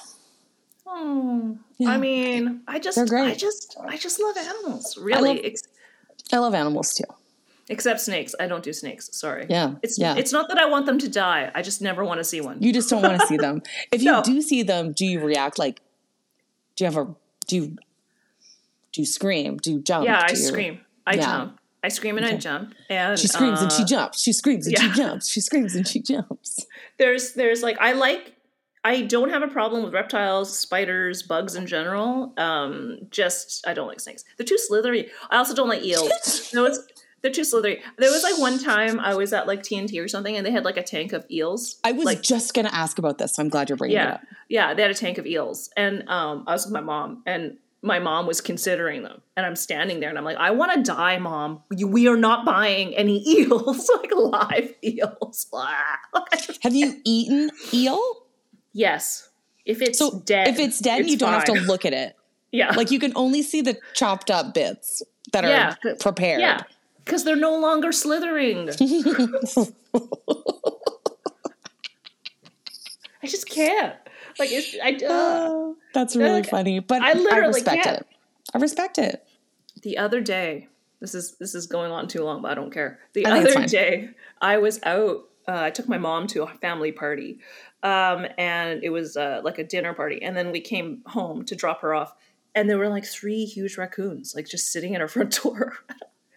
oh. 0.87 1.57
Yeah. 1.77 1.89
I 1.91 1.97
mean, 1.97 2.61
I 2.67 2.79
just. 2.79 2.97
I 2.97 3.33
just 3.35 3.75
I 3.85 3.97
just 3.97 4.19
love 4.21 4.37
animals. 4.37 4.97
Really. 4.97 5.35
love- 5.35 5.39
Ex- 5.45 5.63
I 6.33 6.37
love 6.37 6.53
animals 6.55 6.93
too. 6.93 7.03
except 7.69 7.99
snakes. 7.99 8.33
I 8.39 8.47
don't 8.47 8.63
do 8.63 8.71
snakes. 8.73 9.09
Sorry. 9.11 9.45
Yeah, 9.49 9.75
It's 9.83 9.97
yeah. 9.99 10.15
it's 10.15 10.31
not 10.31 10.47
that 10.49 10.57
I 10.57 10.65
want 10.65 10.85
them 10.85 10.97
to 10.99 11.09
die. 11.09 11.51
I 11.53 11.61
just 11.61 11.81
never 11.81 12.03
want 12.05 12.19
to 12.19 12.23
see 12.23 12.39
one. 12.41 12.61
You 12.61 12.71
just 12.73 12.89
don't 12.89 13.01
want 13.01 13.19
to 13.19 13.27
see 13.27 13.37
them. 13.37 13.61
If 13.91 14.01
you 14.01 14.11
No. 14.11 14.23
do 14.23 14.41
see 14.41 14.63
them, 14.63 14.93
do 14.93 15.05
you 15.05 15.19
react 15.19 15.59
like? 15.59 15.81
Do 16.75 16.83
you 16.83 16.91
have 16.91 16.97
a 16.97 17.15
do? 17.47 17.55
You, 17.55 17.77
do 18.93 19.01
you 19.01 19.05
scream? 19.05 19.57
Do 19.57 19.71
you 19.73 19.79
jump? 19.81 20.05
yeah, 20.05 20.21
I 20.25 20.29
you- 20.31 20.35
scream. 20.37 20.79
I 21.05 21.15
Yeah. 21.15 21.21
jump. 21.25 21.59
I 21.83 21.89
scream 21.89 22.17
and 22.17 22.25
I 22.25 22.35
jump. 22.37 22.73
And 22.89 23.19
She 23.19 23.27
screams 23.27 23.61
and 23.61 23.71
she 23.71 23.83
uh, 23.83 23.85
jumps. 23.85 24.19
She 24.21 24.33
screams 24.33 24.65
and 24.65 24.75
she 24.77 24.89
jumps. 24.91 25.29
She 25.29 25.39
screams 25.41 25.75
and 25.75 25.87
she 25.87 25.99
jumps. 26.01 26.65
there's 26.97 27.33
there's 27.33 27.61
like 27.61 27.77
I 27.79 27.91
like 27.93 28.33
I 28.85 29.01
don't 29.01 29.31
have 29.31 29.41
a 29.41 29.47
problem 29.47 29.83
with 29.83 29.95
reptiles, 29.95 30.57
spiders, 30.57 31.23
bugs 31.23 31.55
in 31.55 31.65
general. 31.65 32.33
Um, 32.37 32.99
just 33.09 33.67
I 33.67 33.73
don't 33.73 33.87
like 33.87 33.99
snakes. 33.99 34.23
They're 34.37 34.45
too 34.45 34.59
slithery. 34.59 35.09
I 35.31 35.37
also 35.37 35.55
don't 35.55 35.67
like 35.67 35.83
eels. 35.83 36.51
no, 36.53 36.65
it's 36.65 36.79
they're 37.23 37.31
too 37.31 37.43
slithery. 37.43 37.81
There 37.97 38.11
was 38.11 38.21
like 38.21 38.37
one 38.37 38.59
time 38.59 38.99
I 38.99 39.15
was 39.15 39.33
at 39.33 39.47
like 39.47 39.63
T&T 39.63 39.99
or 39.99 40.07
something, 40.07 40.37
and 40.37 40.45
they 40.45 40.51
had 40.51 40.63
like 40.63 40.77
a 40.77 40.83
tank 40.83 41.13
of 41.13 41.25
eels. 41.31 41.79
I 41.83 41.93
was 41.93 42.05
like 42.05 42.21
just 42.21 42.53
gonna 42.53 42.69
ask 42.71 42.99
about 42.99 43.17
this. 43.17 43.33
So 43.33 43.41
I'm 43.41 43.49
glad 43.49 43.69
you're 43.69 43.77
bringing 43.77 43.97
it 43.97 44.07
up. 44.07 44.21
yeah, 44.49 44.75
they 44.75 44.83
had 44.83 44.91
a 44.91 44.95
tank 44.95 45.17
of 45.17 45.25
eels, 45.25 45.71
and 45.75 46.07
um, 46.07 46.43
I 46.45 46.53
was 46.53 46.65
with 46.65 46.73
my 46.73 46.81
mom, 46.81 47.23
and 47.25 47.57
my 47.81 47.97
mom 47.97 48.27
was 48.27 48.39
considering 48.39 49.01
them, 49.01 49.23
and 49.35 49.47
I'm 49.47 49.55
standing 49.55 49.99
there, 49.99 50.09
and 50.09 50.17
I'm 50.19 50.23
like, 50.23 50.37
I 50.37 50.51
want 50.51 50.73
to 50.73 50.83
die, 50.83 51.17
mom. 51.17 51.63
We 51.75 52.07
are 52.07 52.17
not 52.17 52.45
buying 52.45 52.95
any 52.95 53.27
eels, 53.27 53.89
like 53.97 54.11
live 54.13 54.73
eels. 54.83 55.47
Have 56.61 56.75
you 56.75 57.01
eaten 57.03 57.49
eel? 57.73 58.24
Yes, 58.75 59.29
if 59.65 59.81
it's 59.81 59.97
So 59.97 60.19
dead, 60.25 60.47
if 60.49 60.59
it's 60.59 60.79
dead, 60.79 61.09
you 61.09 61.17
don't 61.17 61.31
have 61.33 61.45
to 61.45 61.53
look 61.53 61.85
at 61.85 61.93
it. 61.93 62.15
Yeah, 62.51 62.71
Like 62.75 62.89
you 62.91 62.99
can 62.99 63.11
only 63.17 63.41
see 63.41 63.61
the 63.61 63.77
chopped 63.95 64.29
up 64.31 64.53
bits 64.53 65.01
that 65.33 65.43
are 65.43 65.49
Yeah. 65.49 65.75
prepared. 65.99 66.39
yeah, 66.39 66.61
because 67.03 67.25
they're 67.25 67.35
no 67.35 67.57
longer 67.59 67.91
slithering. 67.91 68.69
I 73.23 73.27
just 73.27 73.49
can't. 73.49 73.95
Like 74.39 74.51
it's 74.51 74.75
I. 74.81 74.91
Uh. 74.91 74.97
Oh, 75.09 75.75
that's 75.93 76.15
really 76.15 76.41
Like, 76.41 76.49
funny. 76.49 76.79
But 76.79 77.01
I 77.01 77.11
I, 77.11 77.13
literally 77.13 77.47
respect 77.47 77.83
can't. 77.83 77.99
it. 78.01 78.07
I 78.53 78.57
respect 78.59 78.97
it. 78.99 79.25
the 79.81 79.97
other 79.97 80.21
day 80.21 80.67
this 81.01 81.13
is 81.13 81.35
this 81.39 81.55
is 81.55 81.67
going 81.67 81.91
on 81.91 82.07
too 82.07 82.23
long 82.23 82.41
but 82.41 82.51
i 82.51 82.55
don't 82.55 82.71
care 82.71 82.99
the 83.13 83.25
I 83.25 83.39
other 83.41 83.65
day 83.65 84.09
i 84.41 84.57
was 84.57 84.79
out 84.83 85.27
uh, 85.47 85.59
i 85.67 85.69
took 85.71 85.89
my 85.89 85.97
mom 85.97 86.25
to 86.27 86.43
a 86.43 86.47
family 86.47 86.91
party 86.93 87.39
um, 87.85 88.25
and 88.39 88.83
it 88.83 88.89
was 88.89 89.15
uh, 89.15 89.41
like 89.43 89.59
a 89.59 89.63
dinner 89.63 89.93
party. 89.93 90.21
And 90.23 90.35
then 90.35 90.51
we 90.51 90.59
came 90.59 91.03
home 91.05 91.45
to 91.45 91.55
drop 91.55 91.81
her 91.81 91.93
off. 91.93 92.15
And 92.55 92.67
there 92.69 92.77
were 92.79 92.89
like 92.89 93.05
three 93.05 93.45
huge 93.45 93.77
raccoons 93.77 94.33
like 94.35 94.47
just 94.47 94.71
sitting 94.71 94.95
at 94.95 95.01
her 95.01 95.07
front 95.15 95.39
door. 95.43 95.73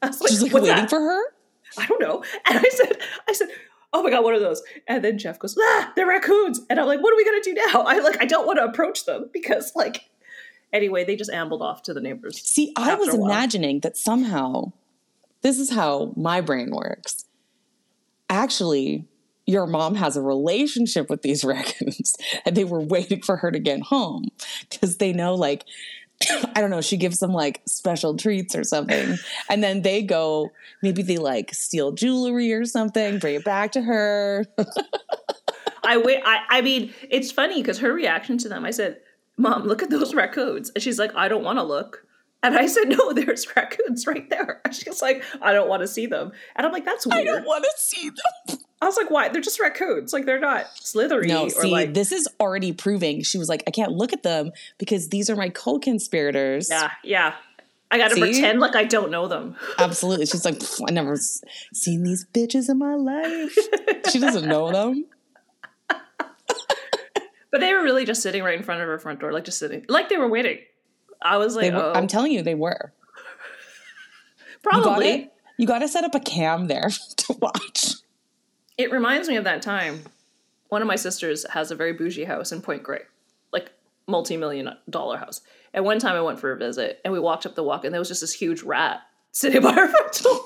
I 0.02 0.08
was 0.08 0.20
like, 0.20 0.30
She's 0.30 0.42
like 0.42 0.52
"What's 0.52 0.64
waiting 0.68 0.82
that?" 0.82 0.90
for 0.90 1.00
her. 1.00 1.22
i 1.78 1.86
don't 1.86 2.00
know. 2.00 2.22
And 2.46 2.58
i 2.58 2.68
said 2.70 2.98
i 3.28 3.32
said 3.32 3.48
oh 3.92 4.02
my 4.02 4.10
god 4.10 4.22
what 4.24 4.34
are 4.34 4.38
those? 4.38 4.62
And 4.86 5.02
then 5.02 5.16
jeff 5.16 5.38
goes 5.38 5.56
ah 5.58 5.92
they're 5.96 6.06
raccoons. 6.06 6.60
And 6.68 6.78
i'm 6.78 6.86
like 6.86 7.00
what 7.02 7.12
are 7.12 7.16
we 7.16 7.24
gonna 7.24 7.40
do 7.42 7.54
now? 7.54 7.82
I 7.82 7.98
like 8.00 8.20
i 8.20 8.26
don't 8.26 8.46
want 8.46 8.58
to 8.58 8.64
approach 8.64 9.06
them 9.06 9.30
because 9.32 9.72
like 9.74 10.10
anyway 10.72 11.04
they 11.04 11.16
just 11.16 11.30
ambled 11.30 11.62
off 11.62 11.82
to 11.84 11.94
the 11.94 12.00
neighbors 12.00 12.42
See, 12.42 12.72
I 12.76 12.94
was 12.94 13.14
imagining 13.14 13.80
that 13.80 13.96
somehow 13.96 14.72
this 15.42 15.58
is 15.58 15.70
how 15.70 16.12
my 16.16 16.40
brain 16.40 16.70
works. 16.72 17.24
Actually, 18.28 19.06
your 19.48 19.66
mom 19.66 19.94
has 19.94 20.14
a 20.16 20.22
relationship 20.22 21.08
with 21.08 21.22
these 21.22 21.42
raccoons 21.44 22.14
and 22.44 22.54
they 22.56 22.64
were 22.64 22.80
waiting 22.80 23.22
for 23.22 23.36
her 23.36 23.50
to 23.50 23.58
get 23.58 23.80
home 23.80 24.28
because 24.70 24.98
they 24.98 25.12
know, 25.12 25.34
like, 25.34 25.64
I 26.54 26.60
don't 26.60 26.70
know, 26.70 26.82
she 26.82 26.98
gives 26.98 27.18
them 27.18 27.32
like 27.32 27.62
special 27.66 28.14
treats 28.16 28.54
or 28.54 28.62
something. 28.62 29.16
And 29.48 29.64
then 29.64 29.82
they 29.82 30.02
go, 30.02 30.50
maybe 30.82 31.02
they 31.02 31.16
like 31.16 31.54
steal 31.54 31.92
jewelry 31.92 32.52
or 32.52 32.66
something, 32.66 33.18
bring 33.18 33.36
it 33.36 33.44
back 33.44 33.72
to 33.72 33.80
her. 33.80 34.44
I 35.82 35.96
wait. 35.96 36.20
I, 36.26 36.40
I 36.50 36.60
mean, 36.60 36.92
it's 37.08 37.32
funny 37.32 37.62
because 37.62 37.78
her 37.78 37.94
reaction 37.94 38.36
to 38.38 38.48
them. 38.48 38.66
I 38.66 38.70
said, 38.72 39.00
"Mom, 39.38 39.62
look 39.62 39.82
at 39.82 39.88
those 39.88 40.12
raccoons," 40.12 40.70
and 40.74 40.82
she's 40.82 40.98
like, 40.98 41.14
"I 41.14 41.28
don't 41.28 41.44
want 41.44 41.58
to 41.58 41.62
look." 41.62 42.04
And 42.42 42.56
I 42.56 42.66
said, 42.66 42.88
"No, 42.88 43.12
there's 43.12 43.46
raccoons 43.56 44.06
right 44.06 44.28
there." 44.30 44.60
She's 44.70 45.02
like, 45.02 45.24
"I 45.42 45.52
don't 45.52 45.68
want 45.68 45.82
to 45.82 45.88
see 45.88 46.06
them." 46.06 46.30
And 46.54 46.64
I'm 46.66 46.72
like, 46.72 46.84
"That's 46.84 47.04
weird. 47.06 47.20
I 47.20 47.24
don't 47.24 47.44
want 47.44 47.64
to 47.64 47.72
see 47.76 48.10
them. 48.10 48.58
I 48.80 48.86
was 48.86 48.96
like, 48.96 49.10
"Why? 49.10 49.28
They're 49.28 49.40
just 49.42 49.58
raccoons. 49.58 50.12
Like 50.12 50.24
they're 50.24 50.38
not 50.38 50.66
slithery 50.74 51.26
No, 51.26 51.46
or 51.46 51.50
see, 51.50 51.70
like." 51.70 51.94
this 51.94 52.12
is 52.12 52.28
already 52.38 52.72
proving 52.72 53.22
she 53.22 53.38
was 53.38 53.48
like, 53.48 53.64
I 53.66 53.72
can't 53.72 53.90
look 53.92 54.12
at 54.12 54.22
them 54.22 54.52
because 54.78 55.08
these 55.08 55.28
are 55.28 55.34
my 55.36 55.48
co 55.48 55.80
conspirators. 55.80 56.68
yeah, 56.70 56.92
yeah. 57.02 57.34
I 57.90 57.96
got 57.98 58.10
to 58.10 58.16
pretend 58.16 58.60
like 58.60 58.76
I 58.76 58.84
don't 58.84 59.10
know 59.10 59.26
them. 59.28 59.56
Absolutely. 59.78 60.26
She's 60.26 60.44
like, 60.44 60.60
I 60.86 60.92
never 60.92 61.16
seen 61.72 62.02
these 62.04 62.26
bitches 62.34 62.68
in 62.68 62.78
my 62.78 62.94
life. 62.94 63.56
she 64.12 64.20
doesn't 64.20 64.46
know 64.46 64.70
them. 64.70 65.06
But 67.50 67.60
they 67.60 67.72
were 67.72 67.82
really 67.82 68.04
just 68.04 68.20
sitting 68.20 68.42
right 68.42 68.58
in 68.58 68.62
front 68.62 68.82
of 68.82 68.88
her 68.88 68.98
front 68.98 69.20
door, 69.20 69.32
like 69.32 69.44
just 69.46 69.58
sitting, 69.58 69.86
like 69.88 70.10
they 70.10 70.18
were 70.18 70.28
waiting. 70.28 70.58
I 71.22 71.36
was 71.36 71.56
like, 71.56 71.72
were, 71.72 71.78
oh, 71.78 71.92
I'm 71.94 72.06
telling 72.06 72.32
you, 72.32 72.42
they 72.42 72.54
were. 72.54 72.92
Probably. 74.62 75.30
You 75.56 75.66
got 75.66 75.80
to 75.80 75.88
set 75.88 76.04
up 76.04 76.14
a 76.14 76.20
cam 76.20 76.68
there 76.68 76.90
to 77.16 77.32
watch. 77.40 77.94
It 78.76 78.92
reminds 78.92 79.28
me 79.28 79.36
of 79.36 79.44
that 79.44 79.60
time. 79.62 80.02
One 80.68 80.82
of 80.82 80.88
my 80.88 80.96
sisters 80.96 81.44
has 81.50 81.70
a 81.70 81.74
very 81.74 81.92
bougie 81.92 82.24
house 82.24 82.52
in 82.52 82.60
Point 82.62 82.82
Grey, 82.82 83.02
like 83.52 83.72
multi-million 84.06 84.70
dollar 84.88 85.16
house. 85.16 85.40
And 85.74 85.84
one 85.84 85.98
time 85.98 86.14
I 86.14 86.20
went 86.20 86.38
for 86.38 86.52
a 86.52 86.56
visit, 86.56 87.00
and 87.04 87.12
we 87.12 87.18
walked 87.18 87.46
up 87.46 87.54
the 87.54 87.62
walk, 87.62 87.84
and 87.84 87.92
there 87.92 88.00
was 88.00 88.08
just 88.08 88.20
this 88.20 88.32
huge 88.32 88.62
rat 88.62 89.00
sitting 89.32 89.62
by 89.62 89.72
her 89.72 89.88
front 89.88 90.22
door. 90.22 90.40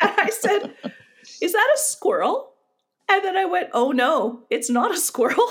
and 0.00 0.12
I 0.18 0.30
said, 0.30 0.74
"Is 1.40 1.52
that 1.52 1.72
a 1.74 1.78
squirrel?" 1.78 2.52
And 3.08 3.24
then 3.24 3.36
I 3.36 3.44
went, 3.44 3.70
"Oh 3.72 3.92
no, 3.92 4.44
it's 4.50 4.68
not 4.68 4.92
a 4.92 4.96
squirrel." 4.98 5.46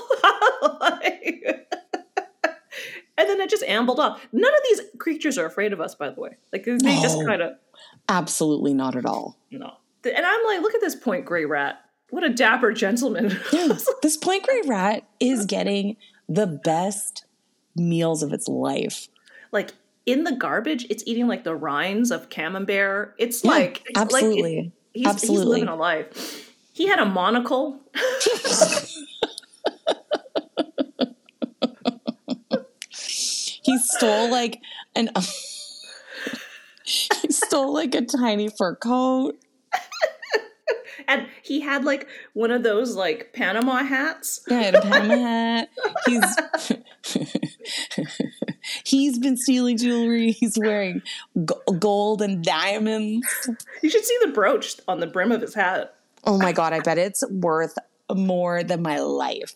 Like- 0.79 1.61
and 3.21 3.29
then 3.29 3.39
it 3.41 3.49
just 3.49 3.63
ambled 3.63 3.99
off. 3.99 4.25
None 4.33 4.53
of 4.53 4.59
these 4.69 4.81
creatures 4.97 5.37
are 5.37 5.45
afraid 5.45 5.73
of 5.73 5.79
us, 5.79 5.95
by 5.95 6.09
the 6.09 6.19
way. 6.19 6.37
Like 6.51 6.65
they 6.65 6.77
just 7.01 7.23
kind 7.25 7.41
of 7.41 7.53
Absolutely 8.09 8.73
not 8.73 8.95
at 8.95 9.05
all. 9.05 9.37
no. 9.51 9.73
And 10.03 10.25
I'm 10.25 10.43
like, 10.45 10.61
look 10.61 10.73
at 10.73 10.81
this 10.81 10.95
Point 10.95 11.25
Grey 11.25 11.45
rat. 11.45 11.79
What 12.09 12.23
a 12.23 12.29
dapper 12.29 12.73
gentleman. 12.73 13.37
Yeah. 13.53 13.77
this 14.01 14.17
Point 14.17 14.43
Grey 14.45 14.61
rat 14.65 15.03
is 15.19 15.45
getting 15.45 15.95
the 16.27 16.47
best 16.47 17.25
meals 17.75 18.23
of 18.23 18.33
its 18.33 18.47
life. 18.47 19.07
like 19.51 19.73
in 20.07 20.23
the 20.23 20.31
garbage, 20.31 20.87
it's 20.89 21.03
eating 21.05 21.27
like 21.27 21.43
the 21.43 21.55
rinds 21.55 22.09
of 22.09 22.29
camembert. 22.29 23.13
It's 23.19 23.43
Yeah, 23.43 23.51
like 23.51 23.83
it's 23.85 24.11
like 24.11 24.23
it- 24.23 24.25
absolutely. 24.25 24.71
he's, 24.93 25.03
he's 25.03 25.07
Absolutely. 25.07 25.45
living 25.59 25.67
a 25.67 25.75
life. 25.75 26.51
He 26.73 26.87
had 26.87 26.97
a 26.99 27.05
monocle. 27.05 27.79
He 33.63 33.77
stole 34.01 34.31
like 34.31 34.60
an. 34.96 35.10
he 36.84 37.31
stole 37.31 37.74
like 37.74 37.93
a 37.96 38.01
tiny 38.01 38.50
fur 38.50 38.75
coat. 38.75 39.38
And 41.08 41.27
he 41.41 41.62
had 41.62 41.84
like 41.84 42.08
one 42.34 42.51
of 42.51 42.63
those 42.63 42.96
like 42.96 43.34
Panama 43.34 43.84
hats. 43.84 44.39
Yeah, 44.48 44.62
had 44.62 44.75
a 44.75 44.81
Panama 44.81 45.15
hat. 45.15 45.70
He's 46.05 46.38
he's 48.86 49.20
been 49.20 49.36
stealing 49.36 49.77
jewelry. 49.77 50.31
He's 50.31 50.58
wearing 50.58 51.01
go- 51.43 51.62
gold 51.79 52.22
and 52.22 52.43
diamonds. 52.43 53.27
You 53.81 53.89
should 53.89 54.05
see 54.05 54.17
the 54.24 54.31
brooch 54.31 54.79
on 54.88 55.00
the 55.00 55.08
brim 55.08 55.31
of 55.31 55.41
his 55.41 55.53
hat. 55.53 55.96
Oh 56.24 56.38
my 56.38 56.51
god! 56.51 56.72
I 56.72 56.79
bet 56.79 56.98
it's 56.98 57.24
worth 57.29 57.77
more 58.13 58.63
than 58.63 58.81
my 58.81 59.00
life. 59.00 59.55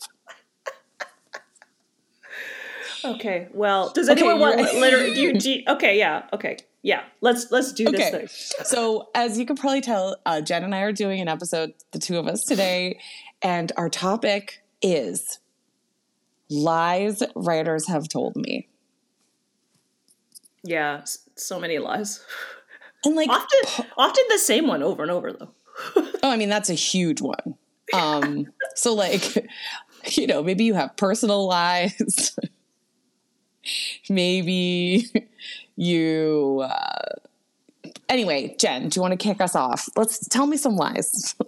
Okay, 3.06 3.48
well, 3.54 3.92
does 3.94 4.10
Okay, 4.10 4.20
anyone 4.20 4.40
want 4.40 4.60
you're- 4.60 4.82
later? 4.82 4.98
Do 5.14 5.22
you, 5.22 5.40
do 5.40 5.52
you- 5.52 5.64
okay, 5.68 5.98
yeah, 5.98 6.24
okay, 6.34 6.58
yeah. 6.82 7.04
Let's 7.22 7.52
let's 7.52 7.72
do 7.74 7.86
this 7.86 8.02
Okay. 8.14 8.26
thing. 8.26 8.28
So, 8.66 9.10
as 9.16 9.38
you 9.40 9.46
can 9.46 9.56
probably 9.56 9.82
tell, 9.82 10.18
uh, 10.26 10.42
Jen 10.42 10.64
and 10.64 10.74
I 10.74 10.82
are 10.82 10.92
doing 10.92 11.22
an 11.22 11.28
episode, 11.28 11.74
the 11.92 12.00
two 12.00 12.18
of 12.18 12.28
us 12.28 12.44
today, 12.44 13.00
and 13.42 13.72
our 13.78 13.90
topic 13.90 14.64
is 14.82 15.40
lies 16.50 17.24
writers 17.36 17.88
have 17.88 18.08
told 18.08 18.36
me. 18.36 18.68
Yeah, 20.64 21.04
so 21.36 21.60
many 21.60 21.78
lies. 21.80 22.24
And 23.04 23.16
like, 23.16 23.30
Often, 23.30 23.86
often 23.98 24.24
the 24.30 24.40
same 24.40 24.68
one 24.68 24.82
over 24.82 25.04
and 25.04 25.12
over 25.12 25.32
though. 25.32 25.50
oh, 25.96 26.14
I 26.24 26.38
mean, 26.38 26.50
that's 26.50 26.70
a 26.70 26.74
huge 26.76 27.22
one. 27.22 27.56
Um, 27.94 28.48
so 28.76 28.94
like, 28.96 29.48
you 30.12 30.26
know, 30.26 30.42
maybe 30.42 30.64
you 30.64 30.74
have 30.74 30.96
personal 30.98 31.46
lies. 31.48 32.36
maybe 34.10 35.10
you. 35.76 36.64
Uh, 36.64 37.16
anyway, 38.10 38.56
Jen, 38.60 38.90
do 38.90 38.98
you 38.98 39.02
want 39.02 39.12
to 39.12 39.18
kick 39.18 39.42
us 39.42 39.56
off? 39.56 39.88
Let's 39.96 40.28
tell 40.28 40.48
me 40.48 40.58
some 40.58 40.76
lies. 40.76 41.36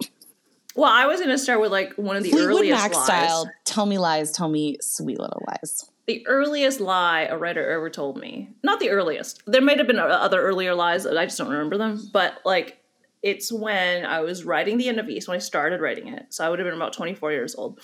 Well, 0.74 0.92
I 0.92 1.06
was 1.06 1.18
going 1.18 1.30
to 1.30 1.38
start 1.38 1.60
with 1.60 1.72
like 1.72 1.94
one 1.94 2.14
of 2.14 2.22
the 2.22 2.30
Fleetwood 2.30 2.50
earliest 2.54 2.80
Mac 2.80 2.94
lies. 2.94 3.04
style. 3.04 3.50
Tell 3.64 3.84
me 3.84 3.98
lies. 3.98 4.30
Tell 4.30 4.48
me 4.48 4.76
sweet 4.80 5.18
little 5.18 5.42
lies. 5.48 5.90
The 6.06 6.24
earliest 6.28 6.78
lie 6.78 7.22
a 7.22 7.36
writer 7.36 7.68
ever 7.68 7.90
told 7.90 8.16
me. 8.16 8.50
Not 8.62 8.78
the 8.78 8.90
earliest. 8.90 9.42
There 9.44 9.60
might 9.60 9.78
have 9.78 9.88
been 9.88 9.98
other 9.98 10.40
earlier 10.40 10.76
lies. 10.76 11.04
I 11.04 11.24
just 11.24 11.36
don't 11.36 11.50
remember 11.50 11.78
them. 11.78 12.08
But 12.12 12.34
like, 12.44 12.78
it's 13.24 13.50
when 13.50 14.06
I 14.06 14.20
was 14.20 14.44
writing 14.44 14.78
the 14.78 14.88
end 14.88 15.00
of 15.00 15.08
East 15.08 15.26
when 15.26 15.34
I 15.34 15.40
started 15.40 15.80
writing 15.80 16.08
it. 16.08 16.26
So 16.28 16.46
I 16.46 16.48
would 16.48 16.60
have 16.60 16.66
been 16.66 16.76
about 16.76 16.92
24 16.92 17.32
years 17.32 17.56
old, 17.56 17.80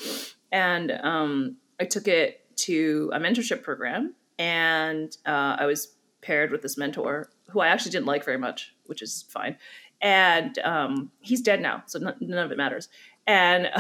and 0.52 0.92
um, 0.92 1.56
I 1.80 1.86
took 1.86 2.06
it 2.06 2.42
to 2.58 3.10
a 3.12 3.18
mentorship 3.18 3.64
program, 3.64 4.14
and 4.38 5.16
uh, 5.26 5.56
I 5.58 5.66
was 5.66 5.94
paired 6.20 6.50
with 6.50 6.62
this 6.62 6.76
mentor 6.76 7.30
who 7.50 7.60
I 7.60 7.68
actually 7.68 7.92
didn't 7.92 8.06
like 8.06 8.24
very 8.24 8.38
much, 8.38 8.74
which 8.86 9.02
is 9.02 9.24
fine. 9.28 9.56
And 10.00 10.58
um, 10.60 11.10
he's 11.20 11.40
dead 11.40 11.60
now, 11.60 11.82
so 11.86 11.98
none, 11.98 12.16
none 12.20 12.44
of 12.44 12.50
it 12.52 12.58
matters. 12.58 12.88
And 13.26 13.70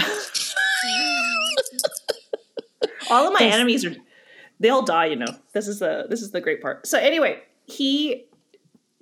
all 3.10 3.26
of 3.26 3.32
my 3.38 3.44
enemies 3.46 3.84
are 3.84 3.94
they 4.60 4.68
all 4.70 4.84
die 4.84 5.06
you 5.06 5.16
know. 5.16 5.34
This 5.52 5.68
is 5.68 5.80
the 5.80 6.06
this 6.08 6.22
is 6.22 6.30
the 6.30 6.40
great 6.40 6.62
part. 6.62 6.86
So 6.86 6.98
anyway 6.98 7.42
he 7.66 8.26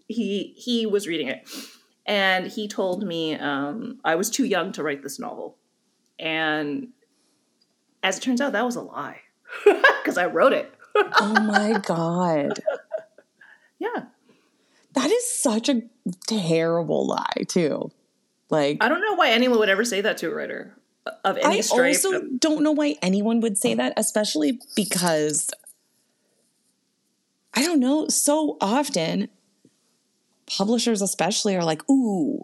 he 0.09 0.55
he 0.57 0.87
was 0.87 1.07
reading 1.07 1.29
it. 1.29 1.49
And 2.05 2.49
he 2.49 2.67
told 2.67 3.05
me 3.05 3.37
um, 3.37 4.01
i 4.05 4.17
was 4.17 4.29
too 4.29 4.45
young 4.45 4.73
to 4.73 4.83
write 4.83 5.03
this 5.03 5.21
novel. 5.21 5.57
And 6.19 6.89
as 8.03 8.19
it 8.19 8.23
turns 8.23 8.41
out 8.41 8.53
that 8.53 8.65
was 8.65 8.75
a 8.77 8.81
lie 8.81 9.21
because 9.65 10.19
i 10.19 10.27
wrote 10.27 10.53
it 10.53 10.73
oh 10.97 11.41
my 11.43 11.73
god. 11.85 12.61
yeah 13.79 14.05
That 14.95 15.11
is 15.11 15.31
such 15.31 15.69
a 15.69 15.83
terrible 16.27 17.07
lie, 17.07 17.45
too. 17.49 17.91
Like 18.51 18.79
i 18.83 18.89
don't 18.89 19.01
know 19.01 19.15
why 19.15 19.31
anyone 19.31 19.59
would 19.59 19.69
ever 19.71 19.85
say 19.85 20.01
that 20.03 20.19
to 20.19 20.31
a 20.31 20.35
writer 20.35 20.75
uh, 21.07 21.11
of 21.25 21.39
any 21.39 21.63
story. 21.63 21.91
I 21.91 21.93
stripe 21.93 22.15
also 22.23 22.27
don't 22.39 22.63
know 22.63 22.73
why 22.73 22.97
anyone 23.03 23.41
would 23.41 23.57
say 23.59 23.75
that, 23.75 23.95
especially 23.97 24.61
because 24.77 25.51
I 27.55 27.63
don't 27.63 27.81
know, 27.81 28.09
so 28.09 28.57
often 28.61 29.29
publishers 30.47 31.03
especially 31.03 31.57
are 31.57 31.65
like, 31.65 31.89
ooh, 31.91 32.41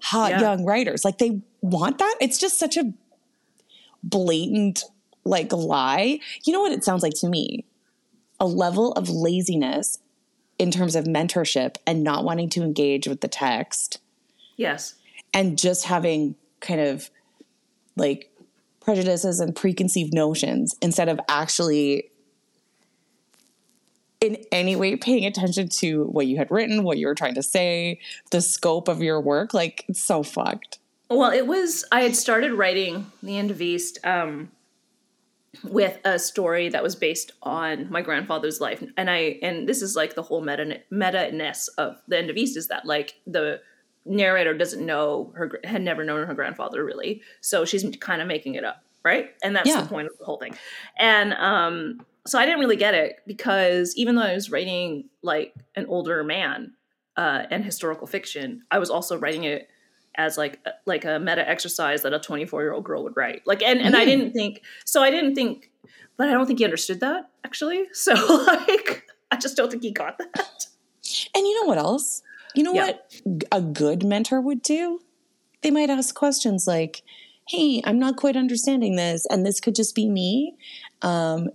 hot 0.00 0.30
Yeah. 0.30 0.40
young 0.40 0.64
writers. 0.64 1.04
Like 1.04 1.18
they 1.18 1.42
want 1.60 1.98
that. 1.98 2.14
It's 2.20 2.38
just 2.38 2.58
such 2.58 2.76
a 2.76 2.92
blatant 4.02 4.84
like 5.24 5.52
lie. 5.52 6.20
You 6.44 6.52
know 6.52 6.60
what 6.60 6.72
it 6.72 6.84
sounds 6.84 7.02
like 7.02 7.14
to 7.20 7.28
me? 7.28 7.64
A 8.40 8.46
level 8.46 8.92
of 8.92 9.08
laziness 9.08 9.98
in 10.58 10.70
terms 10.70 10.96
of 10.96 11.04
mentorship 11.04 11.76
and 11.86 12.02
not 12.02 12.24
wanting 12.24 12.48
to 12.50 12.62
engage 12.62 13.06
with 13.06 13.20
the 13.20 13.28
text 13.28 13.98
yes 14.56 14.94
and 15.32 15.58
just 15.58 15.84
having 15.84 16.34
kind 16.60 16.80
of 16.80 17.10
like 17.96 18.32
prejudices 18.80 19.38
and 19.40 19.54
preconceived 19.54 20.14
notions 20.14 20.74
instead 20.80 21.08
of 21.08 21.20
actually 21.28 22.10
in 24.20 24.36
any 24.50 24.74
way 24.74 24.96
paying 24.96 25.24
attention 25.24 25.68
to 25.68 26.04
what 26.04 26.26
you 26.26 26.36
had 26.38 26.50
written, 26.50 26.82
what 26.82 26.98
you 26.98 27.06
were 27.06 27.14
trying 27.14 27.34
to 27.34 27.42
say, 27.42 28.00
the 28.30 28.40
scope 28.40 28.88
of 28.88 29.02
your 29.02 29.20
work. 29.20 29.54
Like 29.54 29.84
it's 29.88 30.02
so 30.02 30.22
fucked. 30.22 30.78
Well, 31.10 31.30
it 31.30 31.46
was. 31.46 31.84
I 31.92 32.02
had 32.02 32.16
started 32.16 32.52
writing 32.52 33.10
the 33.22 33.38
End 33.38 33.50
of 33.50 33.62
East 33.62 33.98
um, 34.04 34.50
with 35.64 35.98
a 36.04 36.18
story 36.18 36.68
that 36.68 36.82
was 36.82 36.94
based 36.94 37.32
on 37.42 37.90
my 37.90 38.02
grandfather's 38.02 38.60
life, 38.60 38.82
and 38.96 39.10
I 39.10 39.38
and 39.42 39.68
this 39.68 39.82
is 39.82 39.96
like 39.96 40.14
the 40.14 40.22
whole 40.22 40.40
meta 40.42 40.80
meta 40.90 41.32
ness 41.32 41.68
of 41.68 41.96
the 42.08 42.18
End 42.18 42.30
of 42.30 42.36
East 42.36 42.56
is 42.56 42.68
that 42.68 42.84
like 42.86 43.20
the 43.26 43.60
narrator 44.04 44.56
doesn't 44.56 44.84
know 44.84 45.32
her 45.36 45.60
had 45.64 45.82
never 45.82 46.04
known 46.04 46.26
her 46.26 46.34
grandfather 46.34 46.84
really, 46.84 47.22
so 47.40 47.64
she's 47.64 47.84
kind 48.00 48.20
of 48.22 48.28
making 48.28 48.54
it 48.54 48.64
up, 48.64 48.82
right? 49.04 49.30
And 49.42 49.54
that's 49.56 49.68
Yeah. 49.68 49.82
the 49.82 49.88
point 49.88 50.06
of 50.06 50.16
the 50.18 50.24
whole 50.24 50.38
thing. 50.38 50.56
And 50.98 51.32
um, 51.34 52.06
so 52.26 52.38
I 52.38 52.44
didn't 52.46 52.60
really 52.60 52.76
get 52.76 52.94
it 52.94 53.16
because 53.26 53.94
even 53.96 54.14
though 54.16 54.22
I 54.22 54.34
was 54.34 54.50
writing 54.50 55.08
like 55.22 55.54
an 55.76 55.86
older 55.86 56.22
man 56.24 56.74
uh, 57.16 57.44
and 57.50 57.64
historical 57.64 58.06
fiction, 58.06 58.62
I 58.70 58.78
was 58.78 58.90
also 58.90 59.18
writing 59.18 59.44
it 59.44 59.68
as 60.18 60.36
like 60.36 60.58
like 60.84 61.04
a 61.06 61.18
meta 61.18 61.48
exercise 61.48 62.02
that 62.02 62.12
a 62.12 62.18
24 62.18 62.60
year 62.62 62.72
old 62.72 62.84
girl 62.84 63.02
would 63.04 63.16
write 63.16 63.40
like 63.46 63.62
and 63.62 63.80
and 63.80 63.96
i 63.96 64.02
Mm. 64.02 64.06
didn't 64.06 64.32
think 64.32 64.62
so 64.84 65.02
i 65.02 65.10
didn't 65.10 65.34
think 65.34 65.70
but 66.18 66.28
i 66.28 66.32
don't 66.32 66.46
think 66.46 66.58
he 66.58 66.64
understood 66.66 67.00
that 67.00 67.30
actually 67.44 67.86
so 67.92 68.12
like 68.46 69.04
i 69.30 69.36
just 69.36 69.56
don't 69.56 69.70
think 69.70 69.82
he 69.82 69.92
got 69.92 70.18
that 70.18 70.66
And 71.34 71.46
you 71.46 71.54
know 71.62 71.66
what 71.68 71.78
else? 71.78 72.22
You 72.54 72.62
know 72.64 72.74
Yeah. 72.74 72.86
what 72.86 73.20
a 73.50 73.62
good 73.62 74.04
mentor 74.04 74.40
would 74.42 74.62
do? 74.62 75.00
They 75.62 75.70
might 75.70 75.88
ask 75.88 76.14
questions 76.14 76.66
like, 76.66 77.02
"Hey, 77.48 77.80
I'm 77.84 77.98
not 77.98 78.16
quite 78.16 78.36
understanding 78.36 78.96
this, 78.96 79.24
and 79.30 79.46
this 79.46 79.58
could 79.60 79.74
just 79.74 79.94
be 79.94 80.06
me. 80.08 80.56
Um, 81.00 81.48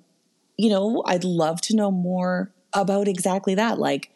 you 0.57 0.69
know, 0.69 1.03
I'd 1.05 1.23
love 1.23 1.61
to 1.67 1.75
know 1.75 1.91
more 1.91 2.51
about 2.73 3.07
exactly 3.07 3.53
that, 3.55 3.77
like 3.79 4.09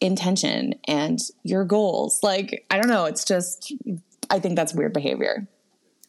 intention 0.00 0.74
and 0.86 1.18
your 1.42 1.64
goals. 1.64 2.22
Like, 2.22 2.64
I 2.70 2.76
don't 2.78 2.88
know. 2.88 3.04
It's 3.04 3.24
just, 3.24 3.72
I 4.30 4.38
think 4.38 4.56
that's 4.56 4.74
weird 4.74 4.92
behavior. 4.92 5.46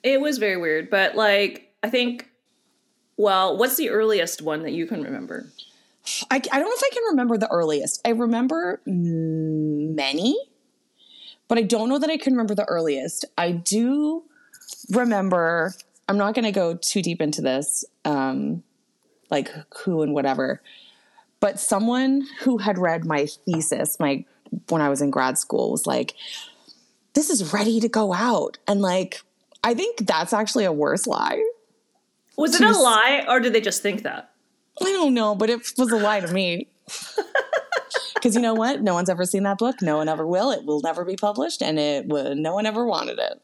it 0.03 0.19
was 0.19 0.39
very 0.39 0.57
weird 0.57 0.89
but 0.89 1.15
like 1.15 1.71
i 1.83 1.89
think 1.89 2.27
well 3.17 3.55
what's 3.57 3.75
the 3.77 3.89
earliest 3.91 4.41
one 4.41 4.63
that 4.63 4.71
you 4.71 4.87
can 4.87 5.03
remember 5.03 5.45
I, 6.31 6.37
I 6.37 6.39
don't 6.39 6.65
know 6.65 6.71
if 6.73 6.83
I 6.83 6.89
can 6.91 7.03
remember 7.11 7.37
the 7.37 7.47
earliest. 7.49 8.01
I 8.03 8.09
remember 8.09 8.81
many, 8.87 10.35
but 11.47 11.59
I 11.59 11.61
don't 11.61 11.89
know 11.89 11.99
that 11.99 12.09
I 12.09 12.17
can 12.17 12.33
remember 12.33 12.55
the 12.55 12.65
earliest. 12.65 13.23
I 13.37 13.51
do 13.51 14.23
remember, 14.89 15.75
I'm 16.09 16.17
not 16.17 16.33
going 16.33 16.45
to 16.45 16.51
go 16.51 16.73
too 16.73 17.03
deep 17.03 17.21
into 17.21 17.43
this, 17.43 17.85
um, 18.03 18.63
like 19.29 19.51
who 19.83 20.01
and 20.01 20.15
whatever, 20.15 20.63
but 21.41 21.59
someone 21.59 22.25
who 22.41 22.57
had 22.59 22.77
read 22.77 23.03
my 23.05 23.25
thesis, 23.45 23.99
my 23.99 24.23
when 24.69 24.81
I 24.81 24.87
was 24.87 25.01
in 25.01 25.11
grad 25.11 25.37
school, 25.37 25.71
was 25.71 25.85
like, 25.85 26.15
"This 27.13 27.29
is 27.29 27.51
ready 27.53 27.81
to 27.81 27.89
go 27.89 28.13
out," 28.13 28.57
and 28.67 28.81
like, 28.81 29.21
I 29.63 29.73
think 29.73 30.07
that's 30.07 30.31
actually 30.31 30.63
a 30.63 30.71
worse 30.71 31.05
lie. 31.05 31.43
was 32.37 32.55
it 32.55 32.61
a 32.65 32.71
lie 32.71 33.25
or 33.27 33.39
did 33.41 33.51
they 33.53 33.61
just 33.61 33.81
think 33.81 34.03
that 34.03 34.31
I 34.81 34.85
don't 34.85 35.13
know, 35.13 35.35
but 35.35 35.49
it 35.49 35.59
was 35.77 35.91
a 35.91 35.97
lie 35.97 36.21
to 36.21 36.31
me. 36.31 36.67
Because 38.21 38.35
you 38.35 38.41
know 38.41 38.53
what? 38.53 38.83
No 38.83 38.93
one's 38.93 39.09
ever 39.09 39.25
seen 39.25 39.41
that 39.43 39.57
book. 39.57 39.81
No 39.81 39.97
one 39.97 40.07
ever 40.07 40.27
will. 40.27 40.51
It 40.51 40.63
will 40.63 40.81
never 40.81 41.03
be 41.03 41.15
published, 41.15 41.63
and 41.63 41.79
it 41.79 42.05
would. 42.05 42.37
No 42.37 42.53
one 42.53 42.67
ever 42.67 42.85
wanted 42.85 43.17
it. 43.17 43.41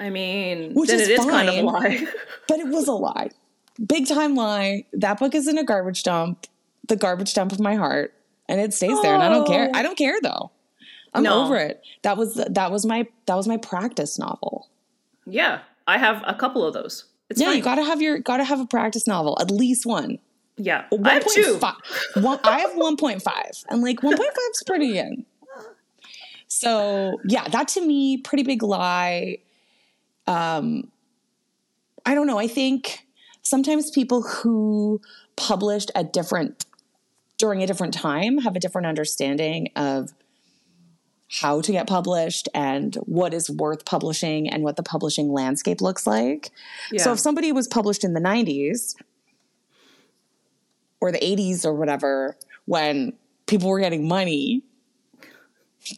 i 0.00 0.08
mean 0.08 0.72
Which 0.72 0.88
is 0.88 1.02
it 1.02 1.18
is 1.18 1.24
kind 1.26 1.48
of 1.50 1.56
a 1.56 1.62
lie 1.62 2.06
But 2.48 2.60
it 2.60 2.68
was 2.68 2.88
a 2.88 2.94
lie. 2.94 3.30
Big 3.86 4.08
time 4.08 4.34
lie. 4.34 4.86
That 4.94 5.18
book 5.18 5.34
is 5.34 5.46
in 5.46 5.58
a 5.58 5.64
garbage 5.64 6.04
dump. 6.04 6.46
The 6.88 6.96
garbage 6.96 7.34
dump 7.34 7.52
of 7.52 7.60
my 7.60 7.74
heart, 7.74 8.14
and 8.48 8.60
it 8.60 8.72
stays 8.74 9.00
there. 9.02 9.14
And 9.14 9.22
I 9.22 9.28
don't 9.28 9.46
care. 9.46 9.68
Oh. 9.72 9.78
I 9.78 9.82
don't 9.82 9.96
care 9.98 10.18
though. 10.22 10.50
I'm 11.14 11.22
No. 11.22 11.44
over 11.44 11.56
it. 11.56 11.82
That 12.02 12.16
was 12.16 12.34
that 12.34 12.70
was 12.70 12.84
my 12.86 13.06
that 13.26 13.34
was 13.36 13.48
my 13.48 13.56
practice 13.56 14.18
novel. 14.18 14.68
yeah 15.26 15.60
i 15.88 15.98
have 15.98 16.22
a 16.26 16.34
couple 16.34 16.64
of 16.66 16.74
those 16.74 17.04
it's 17.30 17.40
yeah, 17.40 17.46
fine. 17.48 17.56
you 17.56 17.62
gotta 17.62 17.82
have 17.84 18.00
your 18.02 18.18
gotta 18.18 18.44
have 18.44 18.60
a 18.60 18.66
practice 18.66 19.06
novel, 19.06 19.36
at 19.40 19.50
least 19.50 19.86
one. 19.86 20.18
yeah 20.56 20.84
1. 20.90 21.06
i 21.06 21.14
have 21.14 21.24
two 21.26 21.58
1.5 21.58 22.22
One, 22.22 22.38
I 22.44 22.58
have 22.60 22.72
1.5, 22.72 23.64
and 23.70 23.82
like 23.82 24.00
1.5 24.00 24.18
is 24.52 24.62
pretty 24.66 24.92
good. 24.92 25.24
So 26.48 27.18
yeah, 27.26 27.48
that 27.48 27.68
to 27.68 27.80
me, 27.86 28.18
pretty 28.18 28.42
big 28.44 28.62
lie. 28.62 29.38
Um, 30.26 30.90
I 32.04 32.14
don't 32.14 32.26
know. 32.26 32.38
I 32.38 32.46
think 32.48 33.06
sometimes 33.42 33.90
people 33.90 34.22
who 34.22 35.00
published 35.36 35.90
at 35.94 36.12
different 36.12 36.64
during 37.38 37.62
a 37.62 37.66
different 37.66 37.92
time 37.94 38.38
have 38.38 38.56
a 38.56 38.60
different 38.60 38.86
understanding 38.86 39.68
of 39.76 40.12
how 41.40 41.60
to 41.60 41.72
get 41.72 41.86
published 41.88 42.48
and 42.54 42.94
what 43.04 43.34
is 43.34 43.50
worth 43.50 43.84
publishing 43.84 44.48
and 44.48 44.62
what 44.62 44.76
the 44.76 44.82
publishing 44.82 45.32
landscape 45.32 45.80
looks 45.80 46.06
like. 46.06 46.50
yeah. 46.92 47.02
So 47.02 47.12
if 47.12 47.18
somebody 47.18 47.50
was 47.52 47.66
published 47.66 48.04
in 48.04 48.14
the 48.14 48.20
90s 48.20 48.94
or 51.00 51.10
the 51.12 51.18
80s 51.18 51.64
or 51.64 51.74
whatever, 51.74 52.36
when 52.64 53.12
people 53.46 53.68
were 53.68 53.80
getting 53.80 54.06
money 54.08 54.62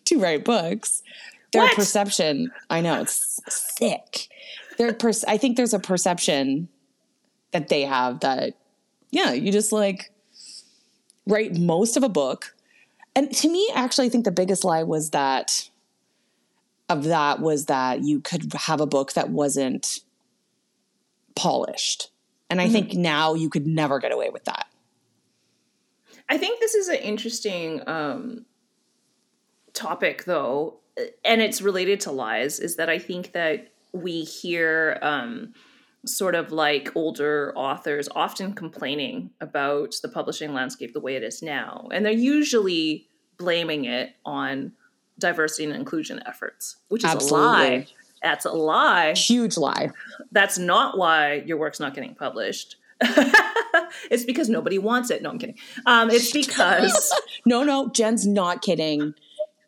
to 0.07 0.19
write 0.19 0.45
books, 0.45 1.03
their 1.53 1.63
What? 1.63 1.77
perception, 1.77 2.51
I 2.71 2.81
know, 2.81 3.03
it's 3.03 3.39
sick. 3.49 4.29
Their 4.77 4.93
per- 4.95 5.13
I 5.27 5.37
think 5.39 5.57
there's 5.57 5.75
a 5.75 5.79
perception 5.79 6.69
that 7.53 7.69
they 7.69 7.83
have 7.83 8.21
that, 8.21 8.55
yeah, 9.11 9.33
you 9.33 9.53
just 9.53 9.73
like 9.73 10.11
write 11.29 11.57
most 11.57 11.97
of 11.97 12.03
a 12.03 12.09
book. 12.09 12.55
And 13.15 13.31
to 13.37 13.49
me, 13.49 13.71
actually, 13.75 14.07
I 14.07 14.11
think 14.11 14.25
the 14.25 14.33
biggest 14.33 14.65
lie 14.65 14.83
was 14.83 15.11
that 15.11 15.71
of 16.89 17.05
that 17.05 17.41
was 17.41 17.67
that 17.67 18.03
you 18.03 18.21
could 18.21 18.53
have 18.55 18.81
a 18.81 18.87
book 18.87 19.13
that 19.13 19.29
wasn't 19.29 20.01
polished. 21.37 22.11
And 22.51 22.61
I 22.61 22.69
think 22.69 22.95
now 22.95 23.35
you 23.35 23.51
could 23.51 23.67
never 23.67 23.99
get 23.99 24.11
away 24.11 24.31
with 24.31 24.45
that. 24.45 24.69
I 26.31 26.39
think 26.39 26.61
this 26.61 26.75
is 26.75 26.89
an 26.89 26.97
interesting 26.97 27.83
um, 27.87 28.47
topic, 29.75 30.25
though, 30.25 30.79
and 31.25 31.43
it's 31.43 31.61
related 31.61 32.01
to 32.01 32.11
lies. 32.11 32.59
Is 32.59 32.77
that 32.77 32.89
I 32.89 32.99
think 32.99 33.33
that 33.33 33.69
we 33.93 34.23
hear 34.23 34.99
um, 35.03 35.53
sort 36.07 36.35
of 36.35 36.53
like 36.53 36.91
older 36.95 37.53
authors 37.57 38.09
often 38.15 38.53
complaining 38.55 39.31
about 39.41 39.95
the 40.03 40.09
publishing 40.09 40.55
landscape 40.55 40.93
the 40.95 41.01
way 41.01 41.17
it 41.17 41.23
is 41.23 41.43
now, 41.43 41.89
and 41.93 42.05
they're 42.05 42.13
usually 42.13 43.09
blaming 43.37 43.85
it 43.85 44.15
on 44.25 44.73
diversity 45.19 45.65
and 45.65 45.75
inclusion 45.75 46.23
efforts, 46.27 46.77
which 46.89 47.05
is 47.05 47.13
a 47.13 47.35
lie. 47.35 47.87
That's 48.23 48.45
a 48.45 48.51
lie. 48.53 49.13
Huge 49.15 49.57
lie. 49.57 49.91
That's 50.33 50.59
not 50.59 50.99
why 50.99 51.35
your 51.47 51.57
work's 51.57 51.79
not 51.81 51.95
getting 51.95 52.15
published. 52.15 52.77
it's 54.11 54.25
because 54.25 54.49
nobody 54.49 54.79
wants 54.79 55.11
it. 55.11 55.23
No, 55.23 55.31
I'm 55.31 55.39
kidding. 55.39 55.57
Um, 55.87 56.11
it's 56.11 56.33
because 56.47 57.13
No, 57.47 57.63
no, 57.63 57.89
Jen's 57.91 58.27
not 58.27 58.61
kidding. 58.63 59.15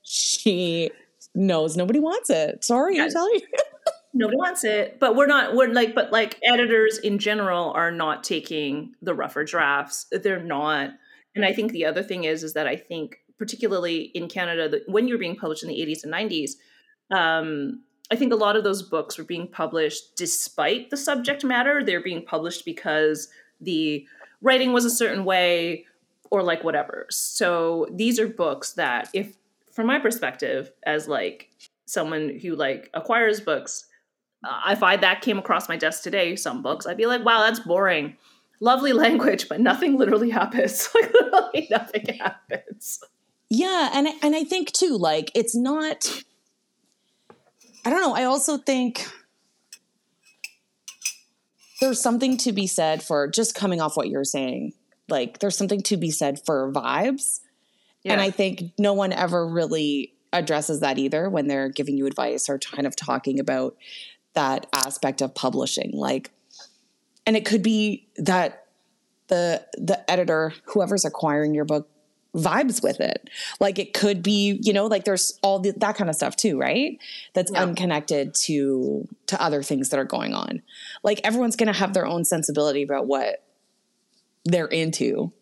She 0.03 0.91
knows 1.35 1.77
nobody 1.77 2.01
wants 2.01 2.29
it. 2.31 2.65
Sorry, 2.65 2.97
Yes. 2.97 3.13
tell 3.13 3.33
you. 3.33 3.41
nobody 4.13 4.37
wants 4.37 4.65
it. 4.65 4.99
But 4.99 5.17
we're 5.17 5.27
not 5.27 5.55
we're 5.55 5.73
like 5.73 5.95
but 5.95 6.13
like 6.13 6.39
editors 6.45 6.99
in 6.99 7.19
general 7.19 7.73
are 7.73 7.91
not 7.91 8.25
taking 8.25 8.95
the 9.03 9.15
rougher 9.15 9.45
drafts. 9.45 10.07
They're 10.11 10.43
not. 10.43 10.91
And 11.35 11.45
i 11.45 11.53
think 11.53 11.71
the 11.71 11.85
other 11.85 12.03
thing 12.03 12.25
is 12.25 12.43
is 12.43 12.55
that 12.55 12.67
i 12.67 12.75
think 12.75 13.21
particularly 13.39 14.11
in 14.15 14.29
canada 14.29 14.69
that 14.69 14.89
when 14.89 15.07
you 15.07 15.15
were 15.15 15.19
being 15.19 15.37
published 15.37 15.63
in 15.63 15.69
the 15.69 15.77
80s 15.77 16.03
and 16.03 16.13
90s 16.13 16.51
um, 17.17 17.83
i 18.11 18.17
think 18.17 18.33
a 18.33 18.37
lot 18.37 18.57
of 18.57 18.65
those 18.65 18.83
books 18.83 19.17
were 19.17 19.25
being 19.25 19.47
published 19.47 20.17
despite 20.17 20.91
the 20.91 20.97
subject 20.97 21.45
matter. 21.45 21.85
They're 21.85 22.03
being 22.03 22.25
published 22.25 22.65
because 22.65 23.29
the 23.61 24.07
writing 24.43 24.73
was 24.73 24.85
a 24.85 24.91
certain 24.91 25.25
way 25.25 25.87
or 26.31 26.43
like 26.43 26.65
whatever. 26.65 27.07
So 27.11 27.87
these 27.91 28.19
are 28.19 28.29
books 28.29 28.73
that 28.75 29.09
if 29.13 29.37
from 29.73 29.87
my 29.87 29.99
perspective 29.99 30.73
as 30.85 31.09
like 31.09 31.51
someone 31.87 32.39
who 32.41 32.55
like 32.55 32.91
acquires 32.95 33.41
books 33.41 33.87
uh, 34.43 34.61
if 34.71 34.83
I 34.83 34.97
that 34.97 35.21
came 35.21 35.39
across 35.39 35.69
my 35.69 35.77
desk 35.77 36.03
today, 36.03 36.35
some 36.37 36.63
books, 36.63 36.87
I'd 36.87 36.97
be 36.97 37.07
like, 37.07 37.25
wow, 37.25 37.41
that's 37.41 37.61
boring. 37.61 38.17
Lovely 38.61 38.93
language, 39.05 39.49
but 39.49 39.61
nothing 39.61 39.97
literally 39.97 40.31
happens. 40.31 40.89
like 40.95 41.13
literally 41.13 41.69
nothing 41.71 42.19
happens. 42.19 43.01
Yeah, 43.49 43.91
and 43.93 44.09
and 44.23 44.37
I 44.37 44.45
think 44.45 44.73
too, 44.73 44.97
like 44.97 45.31
it's 45.35 45.55
not. 45.55 46.23
I 47.85 47.91
don't 47.91 48.01
know. 48.01 48.15
I 48.15 48.25
also 48.25 48.59
think 48.59 49.07
there's 51.81 52.01
something 52.01 52.37
to 52.39 52.53
be 52.53 52.67
said 52.67 53.03
for 53.03 53.27
just 53.27 53.55
coming 53.55 53.81
off 53.81 53.97
what 53.97 54.09
you're 54.09 54.25
saying. 54.25 54.75
Like 55.09 55.41
there's 55.41 55.57
something 55.57 55.83
to 55.85 55.97
be 55.97 56.11
said 56.11 56.45
for 56.45 56.71
vibes, 56.73 57.41
yeah. 58.05 58.13
and 58.13 58.21
I 58.21 58.31
think 58.31 58.73
no 58.79 58.93
one 58.93 59.13
ever 59.13 59.47
really 59.47 60.15
addresses 60.33 60.81
that 60.81 60.99
either 60.99 61.29
when 61.29 61.49
they're 61.49 61.69
giving 61.69 61.97
you 61.97 62.07
advice 62.07 62.49
or 62.49 62.59
kind 62.59 62.87
of 62.87 62.95
talking 62.95 63.41
about 63.41 63.77
that 64.35 64.67
aspect 64.73 65.21
of 65.21 65.35
publishing 65.35 65.91
like 65.93 66.31
and 67.27 67.37
it 67.37 67.45
could 67.45 67.63
be 67.63 68.09
that 68.17 68.67
the 69.29 69.65
the 69.75 70.11
editor 70.11 70.53
whoever's 70.65 71.05
acquiring 71.05 71.55
your 71.55 71.65
book 71.65 71.89
vibes 72.35 72.83
with 72.83 73.01
it. 73.01 73.29
Like 73.59 73.79
it 73.79 73.95
could 73.95 74.23
be 74.23 74.59
you 74.63 74.73
know 74.73 74.87
like 74.87 75.05
there's 75.05 75.39
all 75.43 75.59
the, 75.59 75.73
that 75.79 75.97
kind 75.97 76.11
of 76.11 76.17
stuff 76.17 76.37
too 76.37 76.59
right? 76.59 76.99
That's 77.35 77.51
yeah. 77.53 77.63
unconnected 77.63 78.35
to 78.47 79.09
to 79.27 79.43
other 79.43 79.63
things 79.63 79.89
that 79.91 79.99
are 79.99 80.05
going 80.05 80.35
on. 80.35 80.63
Like 81.03 81.21
everyone's 81.25 81.57
going 81.57 81.73
to 81.73 81.79
have 81.79 81.95
their 81.95 82.07
own 82.07 82.25
sensibility 82.25 82.83
about 82.83 83.07
what 83.07 83.45
they're 84.45 84.67
into. 84.67 85.33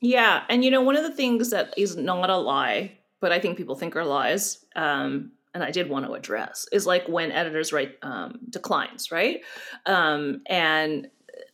Yeah 0.00 0.44
and 0.48 0.64
you 0.64 0.70
know 0.70 0.82
one 0.82 0.96
of 0.96 1.02
the 1.02 1.14
things 1.14 1.50
that 1.50 1.74
is 1.76 1.96
not 1.96 2.30
a 2.30 2.36
lie 2.36 2.92
but 3.20 3.32
i 3.32 3.40
think 3.40 3.56
people 3.56 3.74
think 3.74 3.96
are 3.96 4.04
lies 4.04 4.64
um, 4.76 5.32
and 5.54 5.62
I 5.64 5.70
did 5.70 5.88
want 5.88 6.06
to 6.06 6.12
address 6.12 6.66
is 6.72 6.86
like 6.86 7.08
when 7.08 7.32
editors 7.32 7.72
write 7.72 7.96
um, 8.02 8.38
declines, 8.48 9.10
right? 9.10 9.40
Um, 9.86 10.42
and 10.46 11.08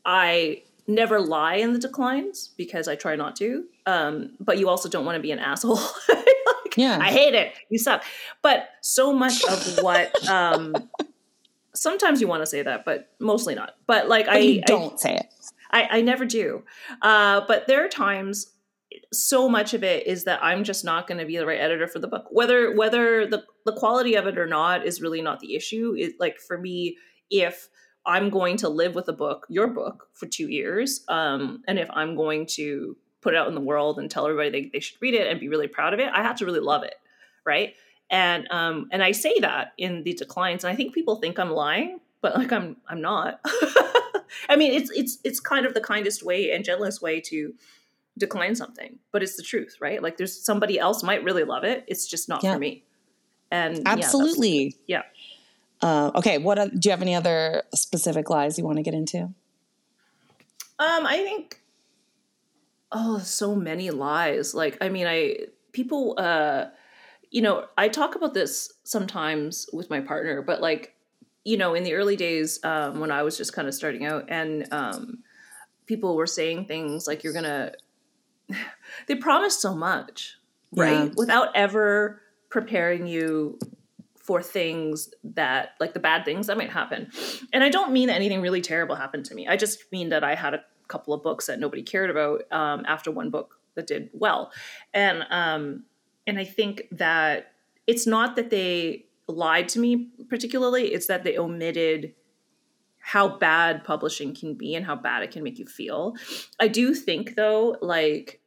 I 0.05 0.63
never 0.87 1.21
lie 1.21 1.57
in 1.57 1.73
the 1.73 1.79
declines 1.79 2.51
because 2.57 2.89
I 2.89 2.97
try 2.97 3.17
not 3.17 3.37
to. 3.37 3.65
Um, 3.87 4.33
but 4.41 4.59
you 4.59 4.69
also 4.69 4.89
don't 4.89 5.05
want 5.05 5.17
to 5.17 5.23
be 5.23 5.33
an 5.33 5.39
asshole. 5.39 5.77
like, 6.09 6.77
yeah, 6.77 6.99
I 7.01 7.11
hate 7.11 7.35
it. 7.35 7.55
You 7.71 7.79
suck. 7.79 8.05
But 8.43 8.69
so 8.81 9.13
much 9.13 9.45
of 9.45 9.83
what 9.83 10.29
um, 10.29 10.75
sometimes 11.75 12.21
you 12.21 12.29
want 12.29 12.43
to 12.43 12.47
say 12.47 12.63
that, 12.63 12.85
but 12.85 13.11
mostly 13.19 13.55
not. 13.55 13.77
But 13.87 14.09
like 14.09 14.27
but 14.27 14.37
I 14.37 14.63
don't 14.67 14.95
I, 14.95 14.97
say 14.97 15.17
it. 15.17 15.27
I, 15.71 15.89
I 15.99 16.01
never 16.03 16.25
do. 16.25 16.63
Uh, 17.03 17.43
but 17.47 17.67
there 17.67 17.85
are 17.85 17.89
times 17.89 18.54
so 19.15 19.49
much 19.49 19.75
of 19.75 19.83
it 19.83 20.07
is 20.07 20.25
that 20.25 20.43
I'm 20.43 20.65
just 20.65 20.85
not 20.85 21.07
going 21.07 21.19
to 21.19 21.27
be 21.27 21.37
the 21.37 21.47
right 21.47 21.61
editor 21.61 21.87
for 21.87 21.99
the 21.99 22.09
book. 22.09 22.27
Whether 22.31 22.75
whether 22.75 23.27
the 23.27 23.45
the 23.65 23.73
quality 23.73 24.15
of 24.15 24.27
it 24.27 24.39
or 24.39 24.47
not 24.47 24.87
is 24.87 25.01
really 25.01 25.23
not 25.23 25.41
the 25.41 25.55
issue. 25.55 25.95
It 25.97 26.15
like 26.21 26.39
for 26.39 26.59
me, 26.59 26.99
if 27.31 27.69
I'm 28.07 28.31
going 28.31 28.57
to 28.59 28.69
live 28.69 28.95
with 28.95 29.09
a 29.09 29.13
book, 29.13 29.47
your 29.49 29.69
book, 29.69 30.09
for 30.13 30.27
two 30.27 30.49
years, 30.49 31.05
um, 31.09 31.63
and 31.67 31.79
if 31.79 31.89
I'm 31.91 32.15
going 32.17 32.47
to 32.53 32.97
put 33.23 33.35
it 33.35 33.39
out 33.39 33.49
in 33.49 33.55
the 33.55 33.61
world 33.61 33.99
and 33.99 34.11
tell 34.11 34.27
everybody 34.27 34.51
they, 34.51 34.71
they 34.73 34.81
should 34.81 35.01
read 35.01 35.15
it 35.15 35.27
and 35.27 35.41
be 35.41 35.49
really 35.49 35.69
proud 35.69 35.95
of 35.95 36.01
it, 36.01 36.11
I 36.13 36.23
have 36.23 36.37
to 36.37 36.45
really 36.45 36.61
love 36.61 36.83
it, 36.83 36.95
right? 37.47 37.75
And 38.11 38.47
um, 38.51 38.89
and 38.93 39.03
I 39.03 39.13
say 39.13 39.39
that 39.41 39.73
in 39.79 40.05
the 40.05 40.13
declines, 40.13 40.65
and 40.65 40.73
I 40.73 40.77
think 40.77 40.95
people 40.95 41.17
think 41.17 41.39
I'm 41.39 41.51
lying, 41.51 42.01
but 42.21 42.37
like 42.37 42.53
I'm 42.53 42.77
I'm 42.89 43.01
not. 43.01 43.41
I 44.49 44.57
mean, 44.57 44.73
it's 44.73 44.91
it's 44.91 45.19
it's 45.25 45.41
kind 45.41 45.65
of 45.65 45.75
the 45.75 45.81
kindest 45.81 46.23
way 46.23 46.51
and 46.51 46.65
gentlest 46.65 47.01
way 47.01 47.21
to 47.23 47.55
decline 48.17 48.55
something, 48.55 48.99
but 49.13 49.23
it's 49.23 49.37
the 49.37 49.43
truth, 49.43 49.77
right? 49.81 50.03
Like 50.03 50.17
there's 50.17 50.45
somebody 50.45 50.79
else 50.79 51.03
might 51.03 51.25
really 51.25 51.45
love 51.45 51.65
it. 51.65 51.85
It's 51.87 52.07
just 52.07 52.29
not 52.29 52.43
yeah. 52.43 52.55
for 52.55 52.59
me. 52.59 52.85
And 53.51 53.83
absolutely. 53.87 54.77
Yeah. 54.87 55.03
yeah. 55.83 55.89
Uh, 55.89 56.11
okay. 56.15 56.39
What 56.39 56.57
do 56.57 56.79
you 56.83 56.91
have 56.91 57.03
any 57.03 57.15
other 57.15 57.65
specific 57.75 58.31
lies 58.31 58.59
you 58.59 58.65
want 58.65 58.77
to 58.77 58.83
get 58.83 58.95
into? 58.95 59.19
Um, 60.79 61.07
I 61.07 61.19
think, 61.19 61.61
oh, 62.91 63.19
so 63.19 63.55
many 63.55 63.91
lies. 63.91 64.55
Like, 64.55 64.79
I 64.81 64.89
mean, 64.89 65.07
I, 65.07 65.39
people, 65.73 66.15
uh, 66.19 66.67
you 67.31 67.43
know, 67.43 67.67
I 67.77 67.89
talk 67.89 68.15
about 68.15 68.35
this 68.35 68.73
sometimes 68.85 69.69
with 69.73 69.91
my 69.91 70.01
partner, 70.01 70.43
but 70.43 70.61
like, 70.61 70.95
you 71.45 71.57
know, 71.57 71.75
in 71.75 71.85
the 71.85 71.95
early 71.95 72.17
days 72.17 72.59
um, 72.65 73.01
when 73.01 73.11
I 73.11 73.23
was 73.23 73.37
just 73.37 73.53
kind 73.53 73.69
of 73.69 73.75
starting 73.75 74.05
out 74.05 74.27
and, 74.29 74.73
um, 74.73 75.19
people 75.87 76.17
were 76.17 76.27
saying 76.27 76.65
things 76.65 77.07
like 77.07 77.23
you're 77.23 77.33
gonna 77.33 77.73
they 79.07 79.15
promise 79.15 79.59
so 79.59 79.75
much, 79.75 80.37
right? 80.73 81.07
Yeah. 81.07 81.11
Without 81.17 81.49
ever 81.55 82.21
preparing 82.51 83.07
you 83.07 83.59
for 84.25 84.41
things 84.43 85.11
that 85.23 85.71
like 85.81 85.93
the 85.93 86.01
bad 86.01 86.25
things 86.25 86.47
that 86.47 86.57
might 86.57 86.71
happen. 86.71 87.11
And 87.53 87.63
I 87.63 87.69
don't 87.69 87.93
mean 87.93 88.09
that 88.09 88.15
anything 88.15 88.41
really 88.41 88.63
terrible 88.63 88.95
happened 88.95 89.27
to 89.27 89.35
me. 89.35 89.47
I 89.47 89.57
just 89.57 89.93
mean 89.93 90.09
that 90.09 90.25
I 90.25 90.35
had 90.35 90.55
a 90.55 90.65
couple 90.89 91.13
of 91.13 91.23
books 91.23 91.47
that 91.47 91.61
nobody 91.61 91.83
cared 91.83 92.09
about 92.09 92.51
um, 92.51 92.85
after 92.89 93.11
one 93.11 93.29
book 93.29 93.59
that 93.75 93.87
did 93.87 94.09
well. 94.15 94.51
And 94.95 95.27
um, 95.31 95.85
and 96.27 96.39
I 96.39 96.45
think 96.45 96.85
that 96.93 97.53
it's 97.87 98.07
not 98.07 98.37
that 98.37 98.49
they 98.49 99.05
lied 99.27 99.69
to 99.71 99.79
me 99.79 100.09
particularly, 100.29 100.95
it's 100.95 101.07
that 101.07 101.25
they 101.25 101.37
omitted 101.37 102.15
how 103.07 103.29
bad 103.29 103.85
publishing 103.85 104.35
can 104.35 104.55
be 104.55 104.75
and 104.75 104.87
how 104.87 104.97
bad 104.97 105.23
it 105.23 105.31
can 105.31 105.43
make 105.43 105.59
you 105.59 105.67
feel. 105.67 106.17
I 106.59 106.69
do 106.69 106.95
think 106.95 107.35
though, 107.35 107.77
like 107.83 108.41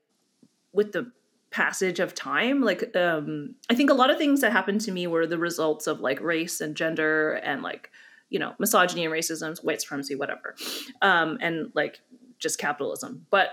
with 0.74 0.94
the 0.94 1.12
passage 1.52 2.00
of 2.00 2.16
time, 2.16 2.62
like 2.62 2.96
um 2.96 3.54
I 3.70 3.76
think 3.76 3.92
a 3.92 3.94
lot 3.94 4.10
of 4.10 4.18
things 4.18 4.42
that 4.42 4.52
happened 4.52 4.82
to 4.82 4.92
me 4.92 5.06
were 5.06 5.28
the 5.28 5.38
results 5.38 5.86
of 5.86 6.00
like 6.00 6.20
race 6.22 6.60
and 6.60 6.76
gender 6.76 7.34
and 7.34 7.62
like, 7.62 7.92
you 8.32 8.40
know, 8.40 8.56
misogyny 8.58 9.06
and 9.06 9.14
racism, 9.14 9.64
white 9.64 9.80
supremacy, 9.80 10.16
whatever. 10.16 10.56
Um 11.04 11.38
and 11.40 11.72
like 11.76 12.02
just 12.40 12.58
capitalism. 12.58 13.28
But 13.30 13.50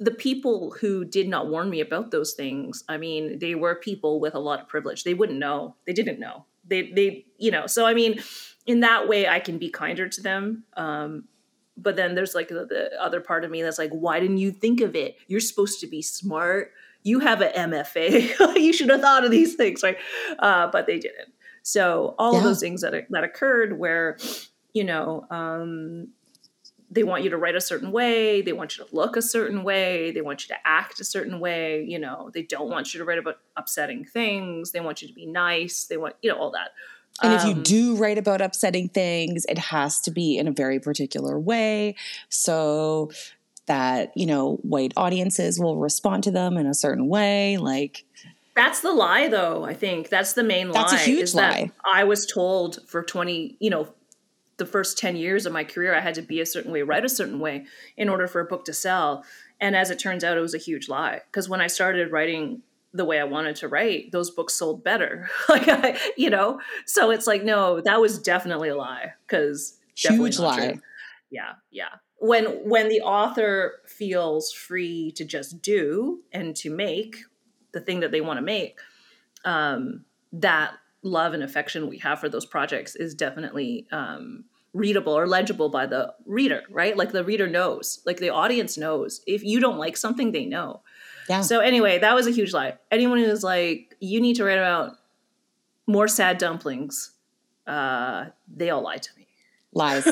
the 0.00 0.10
people 0.10 0.74
who 0.80 1.04
did 1.04 1.28
not 1.28 1.48
warn 1.48 1.68
me 1.68 1.80
about 1.80 2.12
those 2.12 2.32
things, 2.32 2.82
I 2.88 2.96
mean, 2.96 3.40
they 3.40 3.54
were 3.54 3.74
people 3.74 4.20
with 4.20 4.34
a 4.34 4.38
lot 4.38 4.60
of 4.62 4.68
privilege. 4.68 5.04
They 5.04 5.14
wouldn't 5.14 5.38
know. 5.38 5.76
They 5.86 5.92
didn't 5.92 6.18
know. 6.18 6.46
They 6.66 6.90
they, 6.92 7.26
you 7.36 7.50
know, 7.50 7.66
so 7.66 7.84
I 7.84 7.92
mean, 7.92 8.22
in 8.66 8.80
that 8.80 9.08
way 9.08 9.28
i 9.28 9.38
can 9.38 9.58
be 9.58 9.70
kinder 9.70 10.08
to 10.08 10.20
them 10.20 10.64
um, 10.76 11.24
but 11.76 11.96
then 11.96 12.14
there's 12.14 12.34
like 12.34 12.48
the, 12.48 12.66
the, 12.66 12.90
other 13.00 13.20
part 13.20 13.44
of 13.44 13.50
me 13.50 13.62
that's 13.62 13.78
like 13.78 13.90
why 13.90 14.18
didn't 14.18 14.38
you 14.38 14.50
think 14.50 14.80
of 14.80 14.96
it? 14.96 15.16
You're 15.28 15.40
supposed 15.40 15.80
to 15.80 15.86
be 15.86 16.02
smart. 16.02 16.72
You 17.02 17.20
have 17.20 17.40
an 17.40 17.70
mfa 17.70 18.56
you 18.56 18.72
should 18.72 18.88
have 18.88 19.00
thought 19.00 19.24
of 19.24 19.30
these 19.30 19.54
things 19.54 19.82
right? 19.82 19.98
Uh, 20.38 20.68
but 20.68 20.86
they 20.86 20.98
didn't. 20.98 21.32
So 21.62 22.14
all 22.18 22.32
yeah. 22.32 22.38
of 22.38 22.44
those 22.44 22.60
things 22.60 22.80
that, 22.82 23.06
that 23.10 23.24
occurred 23.24 23.78
where 23.78 24.18
you 24.72 24.84
know 24.84 25.26
um, 25.30 26.08
they 26.90 27.02
want 27.02 27.24
you 27.24 27.30
to 27.30 27.36
write 27.36 27.56
a 27.56 27.60
certain 27.60 27.92
way 27.92 28.42
they 28.42 28.52
want 28.52 28.76
you 28.76 28.84
to 28.84 28.94
look 28.94 29.16
a 29.16 29.22
certain 29.22 29.64
way 29.64 30.10
they 30.12 30.20
want 30.20 30.42
you 30.42 30.54
to 30.54 30.60
act 30.64 31.00
a 31.00 31.04
certain 31.04 31.40
way 31.40 31.82
you 31.82 31.98
know 31.98 32.30
they 32.32 32.42
don't 32.42 32.70
want 32.70 32.94
you 32.94 32.98
to 32.98 33.04
write 33.04 33.18
about 33.18 33.38
upsetting 33.56 34.04
things 34.04 34.72
they 34.72 34.80
want 34.80 35.02
you 35.02 35.08
to 35.08 35.14
be 35.14 35.26
nice 35.26 35.86
they 35.86 35.96
want 35.96 36.14
you 36.22 36.30
know 36.30 36.38
all 36.38 36.50
that 36.50 36.70
and 37.22 37.32
um, 37.32 37.38
if 37.38 37.44
you 37.44 37.54
um, 37.54 37.62
do 37.62 37.96
write 37.96 38.18
about 38.18 38.40
upsetting 38.40 38.88
things, 38.88 39.46
it 39.48 39.58
has 39.58 40.00
to 40.02 40.10
be 40.10 40.38
in 40.38 40.48
a 40.48 40.52
very 40.52 40.80
particular 40.80 41.38
way 41.38 41.96
so 42.28 43.10
that, 43.66 44.12
you 44.16 44.26
know, 44.26 44.56
white 44.62 44.92
audiences 44.96 45.58
will 45.58 45.76
respond 45.76 46.24
to 46.24 46.30
them 46.30 46.56
in 46.56 46.66
a 46.66 46.74
certain 46.74 47.08
way. 47.08 47.56
Like, 47.56 48.04
that's 48.54 48.80
the 48.80 48.92
lie, 48.92 49.28
though. 49.28 49.64
I 49.64 49.74
think 49.74 50.08
that's 50.08 50.32
the 50.32 50.42
main 50.42 50.70
that's 50.70 50.92
lie. 50.92 50.96
That's 50.96 51.06
a 51.06 51.10
huge 51.10 51.34
lie. 51.34 51.72
I 51.84 52.04
was 52.04 52.26
told 52.26 52.78
for 52.86 53.02
20, 53.02 53.56
you 53.60 53.70
know, 53.70 53.88
the 54.56 54.66
first 54.66 54.98
10 54.98 55.16
years 55.16 55.44
of 55.44 55.52
my 55.52 55.64
career, 55.64 55.94
I 55.94 56.00
had 56.00 56.14
to 56.14 56.22
be 56.22 56.40
a 56.40 56.46
certain 56.46 56.72
way, 56.72 56.82
write 56.82 57.04
a 57.04 57.10
certain 57.10 57.38
way 57.38 57.66
in 57.96 58.08
order 58.08 58.26
for 58.26 58.40
a 58.40 58.46
book 58.46 58.64
to 58.66 58.72
sell. 58.72 59.24
And 59.60 59.76
as 59.76 59.90
it 59.90 59.98
turns 59.98 60.24
out, 60.24 60.38
it 60.38 60.40
was 60.40 60.54
a 60.54 60.58
huge 60.58 60.88
lie. 60.88 61.20
Because 61.26 61.48
when 61.48 61.60
I 61.60 61.66
started 61.66 62.10
writing 62.10 62.62
the 62.96 63.04
way 63.04 63.20
I 63.20 63.24
wanted 63.24 63.56
to 63.56 63.68
write, 63.68 64.12
those 64.12 64.30
books 64.30 64.54
sold 64.54 64.82
better. 64.82 65.28
like 65.48 65.68
I, 65.68 65.98
you 66.16 66.30
know, 66.30 66.60
so 66.86 67.10
it's 67.10 67.26
like, 67.26 67.44
no, 67.44 67.80
that 67.80 68.00
was 68.00 68.18
definitely 68.18 68.68
a 68.68 68.76
lie 68.76 69.12
because 69.26 69.78
huge 69.94 70.38
lie. 70.38 70.72
True. 70.72 70.80
Yeah, 71.30 71.52
yeah. 71.70 71.88
When 72.18 72.46
when 72.68 72.88
the 72.88 73.02
author 73.02 73.74
feels 73.86 74.52
free 74.52 75.12
to 75.16 75.24
just 75.24 75.60
do 75.60 76.22
and 76.32 76.56
to 76.56 76.70
make 76.70 77.16
the 77.72 77.80
thing 77.80 78.00
that 78.00 78.10
they 78.10 78.20
want 78.20 78.38
to 78.38 78.42
make, 78.42 78.78
um, 79.44 80.04
that 80.32 80.74
love 81.02 81.34
and 81.34 81.42
affection 81.42 81.88
we 81.88 81.98
have 81.98 82.18
for 82.18 82.28
those 82.28 82.46
projects 82.46 82.96
is 82.96 83.14
definitely 83.14 83.86
um, 83.92 84.44
readable 84.72 85.16
or 85.16 85.26
legible 85.26 85.68
by 85.68 85.86
the 85.86 86.12
reader, 86.26 86.62
right? 86.70 86.96
Like 86.96 87.12
the 87.12 87.24
reader 87.24 87.48
knows, 87.48 88.00
like 88.04 88.18
the 88.18 88.30
audience 88.30 88.76
knows. 88.76 89.22
If 89.26 89.42
you 89.42 89.60
don't 89.60 89.78
like 89.78 89.96
something, 89.96 90.32
they 90.32 90.44
know. 90.44 90.82
Yeah. 91.28 91.40
So 91.40 91.60
anyway, 91.60 91.98
that 91.98 92.14
was 92.14 92.26
a 92.26 92.30
huge 92.30 92.52
lie. 92.52 92.74
Anyone 92.90 93.18
who's 93.18 93.42
like, 93.42 93.96
you 94.00 94.20
need 94.20 94.36
to 94.36 94.44
write 94.44 94.58
about 94.58 94.96
more 95.86 96.08
sad 96.08 96.38
dumplings, 96.38 97.12
uh, 97.66 98.26
they 98.48 98.70
all 98.70 98.82
lied 98.82 99.02
to 99.02 99.10
me. 99.16 99.26
Lies. 99.72 100.06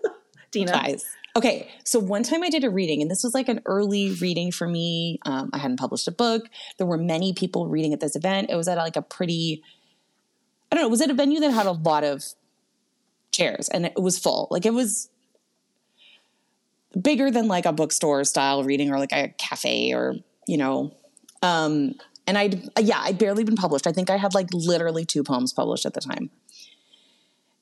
Dina. 0.50 0.72
Lies. 0.72 1.04
Okay, 1.34 1.70
so 1.84 1.98
one 1.98 2.22
time 2.22 2.42
I 2.42 2.50
did 2.50 2.62
a 2.62 2.70
reading, 2.70 3.00
and 3.00 3.10
this 3.10 3.24
was 3.24 3.32
like 3.32 3.48
an 3.48 3.62
early 3.64 4.12
reading 4.12 4.52
for 4.52 4.68
me. 4.68 5.18
Um, 5.24 5.48
I 5.54 5.58
hadn't 5.58 5.78
published 5.78 6.06
a 6.06 6.12
book. 6.12 6.44
There 6.76 6.86
were 6.86 6.98
many 6.98 7.32
people 7.32 7.68
reading 7.68 7.94
at 7.94 8.00
this 8.00 8.14
event. 8.14 8.50
It 8.50 8.56
was 8.56 8.68
at 8.68 8.76
like 8.76 8.96
a 8.96 9.02
pretty, 9.02 9.62
I 10.70 10.76
don't 10.76 10.82
know, 10.82 10.88
it 10.88 10.90
was 10.90 11.00
at 11.00 11.10
a 11.10 11.14
venue 11.14 11.40
that 11.40 11.50
had 11.50 11.64
a 11.64 11.72
lot 11.72 12.04
of 12.04 12.22
chairs, 13.30 13.70
and 13.70 13.86
it 13.86 14.00
was 14.00 14.18
full. 14.18 14.46
Like 14.50 14.66
it 14.66 14.74
was 14.74 15.08
bigger 17.00 17.30
than 17.30 17.48
like 17.48 17.64
a 17.64 17.72
bookstore 17.72 18.24
style 18.24 18.62
reading 18.62 18.90
or 18.90 18.98
like 18.98 19.12
a 19.12 19.28
cafe 19.38 19.92
or 19.94 20.16
you 20.46 20.56
know. 20.56 20.94
Um, 21.42 21.94
and 22.26 22.38
I'd 22.38 22.68
yeah, 22.78 23.00
I'd 23.00 23.18
barely 23.18 23.44
been 23.44 23.56
published. 23.56 23.86
I 23.86 23.92
think 23.92 24.10
I 24.10 24.16
had 24.16 24.34
like 24.34 24.48
literally 24.52 25.04
two 25.04 25.24
poems 25.24 25.52
published 25.52 25.86
at 25.86 25.94
the 25.94 26.00
time, 26.00 26.30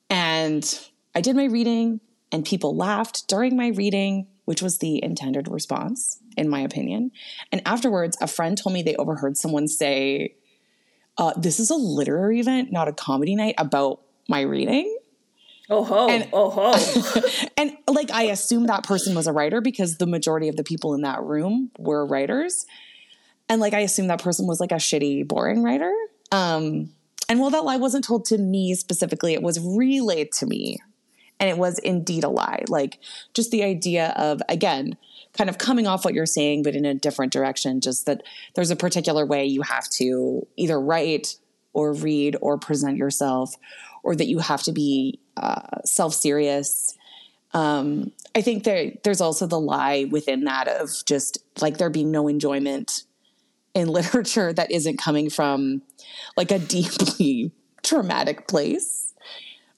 and 0.09 0.63
I 1.15 1.21
did 1.21 1.35
my 1.35 1.45
reading 1.45 1.99
and 2.31 2.45
people 2.45 2.75
laughed 2.75 3.27
during 3.27 3.55
my 3.57 3.67
reading, 3.67 4.27
which 4.45 4.61
was 4.61 4.77
the 4.77 5.03
intended 5.03 5.47
response, 5.47 6.19
in 6.37 6.49
my 6.49 6.61
opinion. 6.61 7.11
And 7.51 7.61
afterwards, 7.65 8.17
a 8.21 8.27
friend 8.27 8.57
told 8.57 8.73
me 8.73 8.81
they 8.81 8.95
overheard 8.95 9.37
someone 9.37 9.67
say, 9.67 10.35
uh, 11.17 11.33
This 11.37 11.59
is 11.59 11.69
a 11.69 11.75
literary 11.75 12.39
event, 12.39 12.71
not 12.71 12.87
a 12.87 12.93
comedy 12.93 13.35
night 13.35 13.55
about 13.57 14.01
my 14.29 14.41
reading. 14.41 14.97
Oh 15.69 15.83
ho. 15.83 16.09
And- 16.09 16.27
oh 16.33 16.49
ho. 16.49 17.21
And 17.57 17.77
like, 17.87 18.11
I 18.11 18.23
assumed 18.23 18.69
that 18.69 18.83
person 18.83 19.15
was 19.15 19.27
a 19.27 19.33
writer 19.33 19.61
because 19.61 19.97
the 19.97 20.07
majority 20.07 20.47
of 20.47 20.55
the 20.55 20.63
people 20.63 20.93
in 20.93 21.01
that 21.01 21.21
room 21.21 21.71
were 21.77 22.05
writers. 22.05 22.65
And 23.47 23.61
like, 23.61 23.73
I 23.73 23.79
assumed 23.79 24.09
that 24.09 24.23
person 24.23 24.47
was 24.47 24.59
like 24.59 24.71
a 24.71 24.75
shitty, 24.75 25.27
boring 25.27 25.63
writer. 25.63 25.93
Um, 26.31 26.89
and 27.29 27.39
while 27.39 27.49
that 27.51 27.63
lie 27.63 27.77
wasn't 27.77 28.03
told 28.03 28.25
to 28.25 28.37
me 28.37 28.75
specifically, 28.75 29.33
it 29.33 29.41
was 29.43 29.59
relayed 29.59 30.31
to 30.33 30.45
me 30.45 30.79
and 31.39 31.49
it 31.49 31.57
was 31.57 31.79
indeed 31.79 32.23
a 32.23 32.29
lie. 32.29 32.63
Like 32.67 32.99
just 33.33 33.51
the 33.51 33.63
idea 33.63 34.13
of 34.15 34.41
again, 34.49 34.97
kind 35.33 35.49
of 35.49 35.57
coming 35.57 35.87
off 35.87 36.03
what 36.03 36.13
you're 36.13 36.25
saying, 36.25 36.63
but 36.63 36.75
in 36.75 36.85
a 36.85 36.93
different 36.93 37.33
direction. 37.33 37.81
Just 37.81 38.05
that 38.05 38.21
there's 38.55 38.69
a 38.69 38.75
particular 38.75 39.25
way 39.25 39.45
you 39.45 39.61
have 39.61 39.89
to 39.91 40.45
either 40.57 40.79
write 40.79 41.37
or 41.73 41.93
read 41.93 42.35
or 42.41 42.57
present 42.57 42.97
yourself, 42.97 43.55
or 44.03 44.13
that 44.15 44.27
you 44.27 44.39
have 44.39 44.61
to 44.63 44.73
be 44.73 45.20
uh, 45.37 45.81
self 45.85 46.13
serious. 46.13 46.97
Um, 47.53 48.11
I 48.35 48.41
think 48.41 48.63
there 48.63 48.93
there's 49.03 49.21
also 49.21 49.45
the 49.47 49.59
lie 49.59 50.07
within 50.09 50.45
that 50.45 50.67
of 50.67 50.89
just 51.05 51.39
like 51.61 51.77
there 51.77 51.89
being 51.89 52.11
no 52.11 52.27
enjoyment 52.27 53.03
in 53.73 53.87
literature 53.99 54.53
that 54.53 54.71
isn't 54.71 54.97
coming 54.97 55.29
from 55.29 55.81
like 56.37 56.51
a 56.51 56.59
deeply 56.59 57.51
traumatic 57.83 58.47
place 58.47 59.13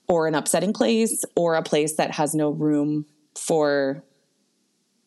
or 0.07 0.27
an 0.27 0.35
upsetting 0.35 0.73
place 0.73 1.23
or 1.35 1.55
a 1.55 1.63
place 1.63 1.95
that 1.95 2.11
has 2.11 2.35
no 2.35 2.49
room 2.49 3.05
for 3.35 4.03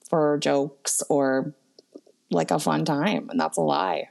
for 0.09 0.39
jokes 0.39 1.03
or 1.11 1.55
like 2.31 2.51
a 2.51 2.59
fun 2.59 2.85
time 2.85 3.29
and 3.29 3.39
that's 3.39 3.59
a 3.59 3.61
lie 3.61 4.09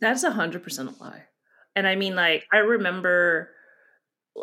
That's 0.00 0.22
a 0.22 0.30
hundred 0.30 0.62
percent 0.62 0.94
a 0.98 1.02
lie. 1.02 1.24
And 1.74 1.86
I 1.86 1.96
mean, 1.96 2.14
like, 2.14 2.46
I 2.52 2.58
remember 2.58 3.50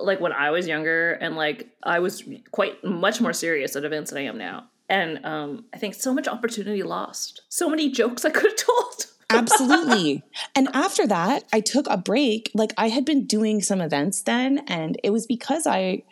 like 0.02 0.20
when 0.20 0.32
I 0.32 0.52
was 0.52 0.68
younger 0.68 1.14
and 1.14 1.36
like 1.36 1.70
I 1.84 2.00
was 2.00 2.24
quite 2.52 2.84
much 2.84 3.22
more 3.22 3.34
serious 3.34 3.76
at 3.76 3.84
events 3.84 4.12
than 4.12 4.20
I 4.20 4.26
am 4.26 4.38
now. 4.38 4.66
And 4.88 5.26
um, 5.26 5.66
I 5.74 5.78
think 5.78 5.96
so 5.96 6.14
much 6.14 6.28
opportunity 6.28 6.84
lost. 6.84 7.42
So 7.50 7.70
many 7.70 7.90
jokes 7.90 8.24
I 8.24 8.30
could 8.30 8.52
have 8.52 8.56
told. 8.56 9.06
absolutely 9.32 10.22
and 10.54 10.68
after 10.72 11.08
that 11.08 11.44
i 11.52 11.60
took 11.60 11.88
a 11.90 11.98
break 11.98 12.52
like 12.54 12.72
i 12.78 12.90
had 12.90 13.04
been 13.04 13.26
doing 13.26 13.60
some 13.60 13.82
events 13.82 14.22
then 14.22 14.60
and 14.68 15.00
it 15.04 15.10
was 15.10 15.26
because 15.26 15.66
i 15.66 16.04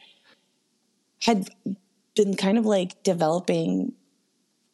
had 1.22 1.48
been 2.16 2.36
kind 2.36 2.58
of 2.58 2.66
like 2.66 3.02
developing 3.04 3.94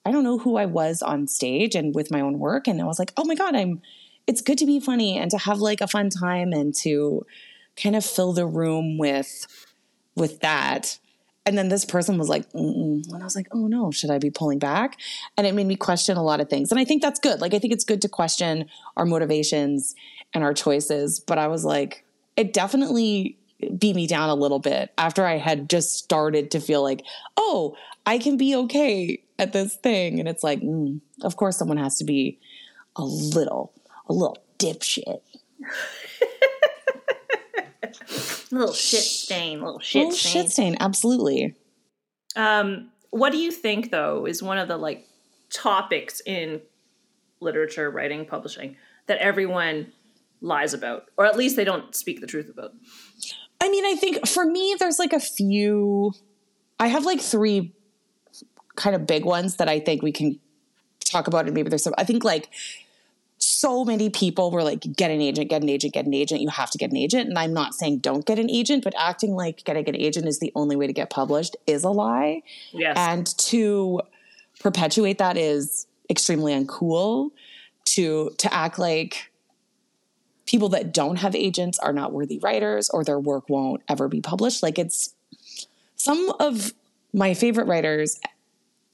i 0.06 0.12
don't 0.12 0.24
know 0.24 0.38
who 0.38 0.56
i 0.56 0.65
was 0.65 1.02
on 1.02 1.28
stage 1.28 1.76
and 1.76 1.93
with 1.93 2.12
my 2.12 2.22
own 2.22 2.39
work 2.39 2.65
and 2.65 2.82
i 2.82 2.86
was 2.86 2.98
like 2.98 3.12
oh 3.17 3.26
my 3.26 3.36
god 3.36 3.58
i'm 3.58 3.82
it's 4.26 4.41
good 4.41 4.58
to 4.58 4.65
be 4.65 4.80
funny 4.80 5.17
and 5.17 5.32
to 5.32 5.38
have 5.38 5.60
like 5.60 5.82
a 5.82 5.88
fun 5.88 6.10
time 6.10 6.54
and 6.54 6.74
to 6.74 7.26
kind 7.81 7.95
of 7.95 8.05
fill 8.05 8.33
the 8.33 8.45
room 8.45 8.97
with 8.97 9.47
with 10.15 10.39
that. 10.41 10.97
And 11.45 11.57
then 11.57 11.69
this 11.69 11.85
person 11.85 12.17
was 12.17 12.29
like 12.29 12.51
Mm-mm. 12.51 13.07
and 13.11 13.21
i 13.21 13.23
was 13.23 13.35
like 13.35 13.47
oh 13.51 13.67
no 13.67 13.91
should 13.91 14.11
i 14.11 14.19
be 14.19 14.29
pulling 14.29 14.59
back? 14.59 14.99
And 15.37 15.47
it 15.47 15.55
made 15.55 15.67
me 15.67 15.75
question 15.75 16.17
a 16.17 16.23
lot 16.23 16.41
of 16.41 16.49
things. 16.49 16.71
And 16.71 16.79
i 16.79 16.85
think 16.85 17.01
that's 17.01 17.19
good. 17.19 17.41
Like 17.41 17.53
i 17.53 17.59
think 17.59 17.73
it's 17.73 17.85
good 17.85 18.01
to 18.03 18.09
question 18.09 18.65
our 18.97 19.05
motivations 19.05 19.95
and 20.33 20.43
our 20.43 20.53
choices. 20.53 21.19
But 21.19 21.37
i 21.37 21.47
was 21.47 21.65
like 21.65 22.05
it 22.35 22.53
definitely 22.53 23.37
beat 23.77 23.95
me 23.95 24.07
down 24.07 24.29
a 24.29 24.35
little 24.35 24.59
bit 24.59 24.93
after 24.97 25.25
i 25.25 25.35
had 25.35 25.69
just 25.69 25.95
started 25.95 26.51
to 26.51 26.61
feel 26.61 26.81
like 26.81 27.03
oh 27.35 27.75
i 28.05 28.17
can 28.17 28.37
be 28.37 28.55
okay 28.55 29.21
at 29.37 29.53
this 29.53 29.75
thing. 29.75 30.19
And 30.19 30.27
it's 30.27 30.43
like 30.43 30.61
mm, 30.61 30.99
of 31.23 31.35
course 31.37 31.57
someone 31.57 31.77
has 31.77 31.97
to 31.97 32.03
be 32.03 32.39
a 32.95 33.03
little 33.03 33.73
a 34.07 34.13
little 34.13 34.37
dipshit 34.59 35.21
little 38.51 38.73
shit 38.73 39.01
stain, 39.01 39.62
little 39.62 39.79
shit 39.79 40.03
little 40.03 40.17
stain. 40.17 40.43
shit 40.43 40.51
stain 40.51 40.77
absolutely 40.79 41.55
Um, 42.35 42.91
what 43.12 43.31
do 43.31 43.38
you 43.38 43.51
think 43.51 43.91
though 43.91 44.25
is 44.25 44.41
one 44.43 44.57
of 44.57 44.67
the 44.67 44.77
like 44.77 45.07
topics 45.51 46.21
in 46.25 46.62
literature, 47.39 47.89
writing, 47.89 48.25
publishing 48.25 48.75
that 49.07 49.17
everyone 49.19 49.91
lies 50.41 50.73
about, 50.73 51.05
or 51.17 51.25
at 51.25 51.38
least 51.38 51.55
they 51.55 51.63
don't 51.63 51.95
speak 51.95 52.21
the 52.21 52.27
truth 52.27 52.49
about? 52.49 52.73
I 53.62 53.69
mean, 53.69 53.85
I 53.85 53.95
think 53.95 54.27
for 54.27 54.45
me, 54.45 54.75
there's 54.79 54.99
like 54.99 55.13
a 55.13 55.19
few. 55.19 56.13
I 56.79 56.88
have 56.88 57.05
like 57.05 57.19
three 57.19 57.73
kind 58.75 58.95
of 58.95 59.05
big 59.05 59.25
ones 59.25 59.57
that 59.57 59.67
I 59.67 59.79
think 59.79 60.01
we 60.01 60.12
can 60.12 60.39
talk 61.03 61.27
about, 61.27 61.45
and 61.45 61.53
maybe 61.53 61.69
there's 61.69 61.83
some. 61.83 61.93
I 61.97 62.03
think 62.03 62.23
like 62.23 62.49
so 63.60 63.84
many 63.84 64.10
people 64.10 64.52
were 64.52 64.63
like, 64.63 64.80
get 64.95 65.12
an 65.12 65.19
agent, 65.19 65.50
get 65.50 65.62
an 65.62 65.67
agent, 65.67 65.93
get 65.93 66.06
an 66.06 66.13
agent. 66.13 66.39
You 66.39 66.48
have 66.48 66.72
to 66.72 66.78
get 66.78 66.91
an 66.91 66.98
agent. 66.98 67.28
And 67.28 67.38
I'm 67.38 67.54
not 67.54 67.76
saying 67.76 67.98
don't 67.98 68.26
get 68.26 68.39
an 68.39 68.50
agent, 68.50 68.86
but 68.86 68.93
acting 68.98 69.36
like 69.36 69.65
getting 69.65 69.88
an 69.89 69.98
agent 69.98 70.28
is 70.28 70.39
the 70.39 70.54
only 70.56 70.78
way 70.78 70.88
to 70.88 70.93
get 70.93 71.10
published 71.10 71.58
is 71.67 71.84
a 71.84 71.89
lie. 71.89 72.41
Yes. 72.72 72.95
And 72.98 73.28
to 73.50 74.02
perpetuate 74.62 75.17
that 75.17 75.36
is 75.36 75.88
extremely 76.10 76.54
uncool. 76.54 77.32
To 77.95 78.30
to 78.38 78.54
act 78.54 78.80
like 78.80 79.30
people 80.45 80.69
that 80.69 80.93
don't 80.93 81.17
have 81.17 81.36
agents 81.36 81.80
are 81.80 81.91
not 81.91 82.13
worthy 82.13 82.39
writers 82.39 82.89
or 82.89 83.04
their 83.04 83.19
work 83.19 83.50
won't 83.50 83.82
ever 83.89 84.08
be 84.08 84.22
published. 84.22 84.63
Like 84.63 84.80
it's 84.80 85.13
some 85.98 86.32
of 86.39 86.72
my 87.13 87.34
favorite 87.34 87.67
writers 87.67 88.22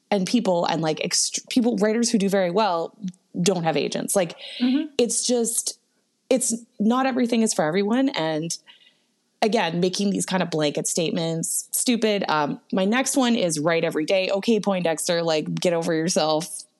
and 0.09 0.25
people 0.25 0.65
and 0.65 0.81
like 0.81 0.99
ext- 0.99 1.47
people 1.49 1.77
writers 1.77 2.09
who 2.09 2.17
do 2.17 2.29
very 2.29 2.49
well 2.49 2.97
don't 3.41 3.63
have 3.63 3.77
agents. 3.77 4.15
Like 4.15 4.35
it's 4.97 5.25
just 5.25 5.79
it's 6.29 6.53
not 6.79 7.05
everything 7.05 7.41
is 7.41 7.53
for 7.53 7.63
everyone. 7.63 8.09
And 8.09 8.57
again 9.41 9.79
making 9.79 10.09
these 10.09 10.25
kind 10.25 10.41
of 10.41 10.49
blanket 10.49 10.87
statements 10.87 11.67
stupid. 11.71 12.23
Um 12.27 12.59
my 12.71 12.85
next 12.85 13.15
one 13.15 13.35
is 13.35 13.59
write 13.59 13.83
every 13.83 14.05
day. 14.05 14.29
Okay 14.29 14.59
poindexter 14.59 15.21
like 15.23 15.53
get 15.55 15.73
over 15.73 15.93
yourself. 15.93 16.63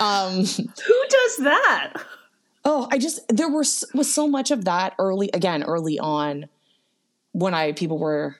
Um 0.00 0.44
Who 0.44 1.04
does 1.08 1.36
that? 1.38 1.94
Oh, 2.64 2.88
I 2.90 2.98
just 2.98 3.20
there 3.28 3.48
was 3.48 3.84
was 3.94 4.12
so 4.12 4.28
much 4.28 4.50
of 4.50 4.64
that 4.64 4.94
early 4.98 5.30
again 5.34 5.62
early 5.62 5.98
on 5.98 6.48
when 7.32 7.54
I 7.54 7.72
people 7.72 7.98
were 7.98 8.36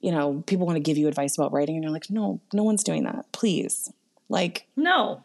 you 0.00 0.10
know 0.10 0.42
people 0.46 0.66
want 0.66 0.76
to 0.76 0.80
give 0.80 0.96
you 0.96 1.06
advice 1.08 1.36
about 1.36 1.52
writing 1.52 1.76
and 1.76 1.84
you're 1.84 1.92
like 1.92 2.10
no 2.10 2.40
no 2.52 2.62
one's 2.62 2.82
doing 2.82 3.04
that. 3.04 3.30
Please 3.32 3.92
like 4.28 4.66
No. 4.76 5.24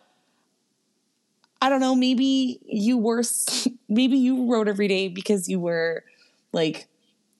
I 1.61 1.69
don't 1.69 1.79
know 1.79 1.95
maybe 1.95 2.59
you 2.65 2.97
were 2.97 3.23
maybe 3.89 4.17
you 4.17 4.51
wrote 4.51 4.67
every 4.67 4.87
day 4.87 5.07
because 5.07 5.47
you 5.47 5.59
were 5.59 6.03
like 6.51 6.87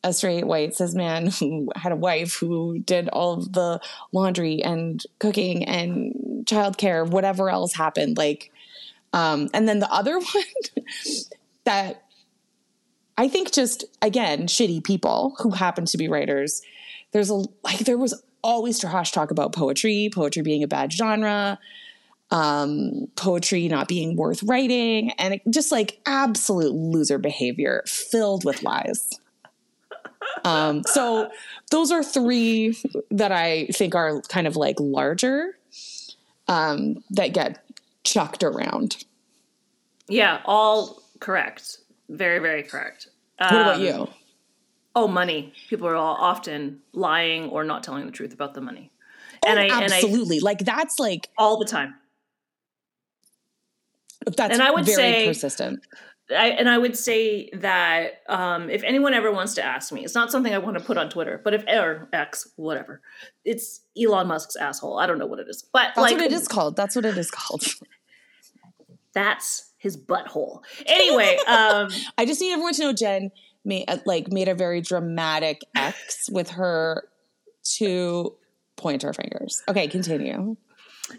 a 0.05 0.11
straight 0.13 0.45
white 0.45 0.75
cis 0.75 0.93
man 0.93 1.27
who 1.27 1.71
had 1.75 1.91
a 1.91 1.97
wife 1.97 2.35
who 2.35 2.79
did 2.79 3.07
all 3.09 3.33
of 3.33 3.53
the 3.53 3.79
laundry 4.11 4.61
and 4.61 5.03
cooking 5.19 5.63
and 5.63 6.45
childcare 6.45 7.07
whatever 7.07 7.49
else 7.49 7.73
happened 7.73 8.17
like 8.17 8.51
um 9.13 9.49
and 9.53 9.67
then 9.67 9.79
the 9.79 9.91
other 9.91 10.19
one 10.19 10.43
that 11.63 12.03
I 13.17 13.27
think 13.27 13.51
just 13.51 13.85
again 14.01 14.47
shitty 14.47 14.83
people 14.83 15.35
who 15.39 15.51
happen 15.51 15.85
to 15.85 15.97
be 15.97 16.07
writers. 16.07 16.61
There's 17.11 17.29
a 17.29 17.43
like 17.63 17.79
there 17.79 17.97
was 17.97 18.21
always 18.43 18.79
trash 18.79 19.11
talk 19.11 19.31
about 19.31 19.53
poetry, 19.53 20.09
poetry 20.13 20.41
being 20.41 20.63
a 20.63 20.67
bad 20.67 20.91
genre. 20.93 21.59
um, 22.31 23.07
poetry 23.15 23.67
not 23.67 23.87
being 23.87 24.15
worth 24.15 24.41
writing, 24.43 25.11
and 25.19 25.35
it, 25.35 25.41
just 25.51 25.71
like 25.71 25.99
absolute 26.07 26.73
loser 26.73 27.19
behavior 27.19 27.83
filled 27.85 28.43
with 28.45 28.63
lies. 28.63 29.09
Um, 30.45 30.83
so 30.85 31.29
those 31.69 31.91
are 31.91 32.03
three 32.03 32.75
that 33.11 33.31
I 33.31 33.67
think 33.67 33.93
are 33.93 34.21
kind 34.23 34.47
of 34.47 34.55
like 34.55 34.77
larger 34.79 35.57
um, 36.47 37.03
that 37.11 37.33
get 37.33 37.63
chucked 38.03 38.43
around. 38.43 39.05
Yeah, 40.07 40.41
all 40.45 41.01
correct. 41.19 41.77
Very, 42.09 42.39
very 42.39 42.63
correct. 42.63 43.07
What 43.37 43.51
about 43.53 43.75
Um, 43.75 43.81
you? 43.83 44.09
Oh, 44.95 45.07
money. 45.07 45.53
People 45.69 45.87
are 45.87 45.95
all 45.95 46.15
often 46.19 46.81
lying 46.93 47.49
or 47.49 47.63
not 47.63 47.83
telling 47.83 48.05
the 48.05 48.11
truth 48.11 48.33
about 48.33 48.53
the 48.53 48.61
money. 48.61 48.91
Oh, 49.45 49.49
and 49.49 49.59
I 49.59 49.63
and 49.63 49.91
I 49.91 49.97
absolutely. 49.97 50.39
like 50.39 50.59
that's 50.59 50.99
like 50.99 51.29
all 51.37 51.57
the 51.57 51.65
time. 51.65 51.95
that's 54.25 54.53
And 54.53 54.61
I 54.61 54.71
would 54.71 54.85
very 54.85 54.95
say- 54.95 55.27
persistent. 55.27 55.79
I, 56.31 56.49
and 56.51 56.69
I 56.69 56.77
would 56.77 56.97
say 56.97 57.49
that 57.53 58.21
um, 58.29 58.69
if 58.69 58.81
anyone 58.83 59.13
ever 59.13 59.29
wants 59.29 59.55
to 59.55 59.63
ask 59.63 59.91
me, 59.91 60.05
it's 60.05 60.15
not 60.15 60.31
something 60.31 60.53
I 60.53 60.57
want 60.57 60.77
to 60.77 60.83
put 60.83 60.97
on 60.97 61.09
Twitter, 61.09 61.39
but 61.43 61.53
if 61.53 61.65
or 61.67 62.07
X, 62.13 62.49
whatever, 62.55 63.01
it's 63.43 63.81
Elon 64.01 64.27
Musk's 64.27 64.55
asshole. 64.55 64.99
I 64.99 65.05
don't 65.05 65.19
know 65.19 65.25
what 65.25 65.39
it 65.39 65.47
is, 65.49 65.63
but 65.73 65.87
That's 65.87 65.97
like 65.97 66.15
what 66.15 66.21
it 66.23 66.31
is 66.31 66.47
called. 66.47 66.77
That's 66.77 66.95
what 66.95 67.03
it 67.03 67.17
is 67.17 67.29
called. 67.29 67.65
that's 69.13 69.71
his 69.77 69.97
butthole. 69.97 70.61
Anyway, 70.85 71.37
um, 71.47 71.89
I 72.17 72.25
just 72.25 72.39
need 72.39 72.53
everyone 72.53 72.73
to 72.75 72.81
know 72.83 72.93
Jen 72.93 73.29
made 73.65 73.85
uh, 73.87 73.97
like 74.05 74.31
made 74.31 74.47
a 74.47 74.55
very 74.55 74.81
dramatic 74.81 75.61
X 75.75 76.29
with 76.31 76.51
her 76.51 77.07
two 77.63 78.35
pointer 78.75 79.13
fingers. 79.13 79.61
Okay, 79.67 79.87
continue. 79.87 80.55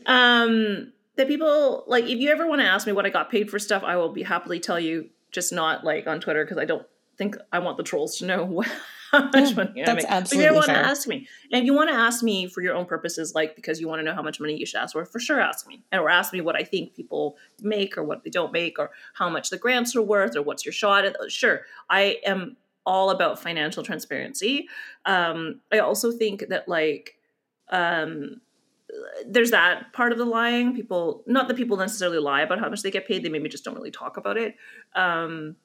um, 0.07 0.92
that 1.16 1.28
people 1.28 1.85
like 1.87 2.04
if 2.04 2.18
you 2.18 2.30
ever 2.30 2.46
want 2.46 2.61
to 2.61 2.66
ask 2.66 2.87
me 2.87 2.92
what 2.92 3.07
I 3.07 3.11
got 3.11 3.30
paid 3.30 3.50
for 3.50 3.59
stuff, 3.59 3.83
I 3.85 3.96
will 3.96 4.12
be 4.12 4.22
happily 4.22 4.61
tell 4.61 4.80
you. 4.80 5.11
Just 5.33 5.52
not 5.52 5.83
like 5.83 6.07
on 6.07 6.20
Twitter 6.20 6.44
because 6.44 6.59
I 6.59 6.64
don't 6.64 6.87
think 7.18 7.37
I 7.52 7.59
want 7.59 7.76
the 7.76 7.83
trolls 7.83 8.18
to 8.18 8.26
know 8.26 8.62
how 9.22 9.31
much 9.33 9.50
Yeah, 9.50 9.55
money 9.55 9.83
I 9.83 9.85
that's 9.85 10.05
make. 10.05 10.12
absolutely 10.12 10.20
But 10.20 10.33
if 10.33 10.40
you 10.40 10.44
ever 10.48 10.55
want 10.55 10.70
to 10.85 10.88
ask 10.90 11.09
me, 11.09 11.29
and 11.53 11.61
if 11.61 11.64
you 11.64 11.74
want 11.74 11.90
to 11.90 11.96
ask 11.96 12.22
me 12.22 12.46
for 12.48 12.61
your 12.62 12.74
own 12.74 12.87
purposes, 12.87 13.35
like 13.35 13.57
because 13.57 13.81
you 13.81 13.88
want 13.88 14.00
to 14.00 14.05
know 14.05 14.14
how 14.14 14.22
much 14.22 14.40
money 14.40 14.57
you 14.57 14.66
should 14.66 14.81
ask 14.81 14.92
for, 14.92 15.05
for 15.05 15.18
sure 15.20 15.40
ask 15.40 15.66
me, 15.66 15.85
and 15.92 16.00
or 16.00 16.11
ask 16.11 16.33
me 16.33 16.40
what 16.40 16.57
I 16.57 16.64
think 16.64 16.94
people 16.94 17.37
make 17.61 17.96
or 17.96 18.05
what 18.05 18.24
they 18.24 18.31
don't 18.31 18.53
make, 18.53 18.79
or 18.79 18.90
how 19.14 19.29
much 19.29 19.50
the 19.50 19.59
grants 19.59 19.94
are 19.96 20.03
worth, 20.03 20.37
or 20.37 20.42
what's 20.42 20.64
your 20.64 20.72
shot. 20.72 21.05
At, 21.05 21.16
sure, 21.29 21.62
I 21.88 22.18
am 22.24 22.57
all 22.87 23.11
about 23.11 23.38
financial 23.38 23.83
transparency. 23.83 24.68
Um, 25.07 25.61
I 25.72 25.79
also 25.79 26.12
think 26.12 26.48
that 26.48 26.68
like 26.68 27.16
um, 27.70 28.40
there's 29.27 29.50
that 29.50 29.92
part 29.92 30.12
of 30.12 30.18
the 30.18 30.24
lying. 30.24 30.74
People, 30.74 31.22
not 31.27 31.48
that 31.48 31.57
people 31.57 31.77
necessarily 31.77 32.18
lie 32.18 32.42
about 32.42 32.61
how 32.61 32.68
much 32.68 32.83
they 32.83 32.90
get 32.90 33.07
paid, 33.07 33.22
they 33.22 33.29
maybe 33.29 33.48
just 33.48 33.64
don't 33.64 33.74
really 33.74 33.90
talk 33.90 34.16
about 34.16 34.37
it. 34.37 34.57
Um, 34.94 35.57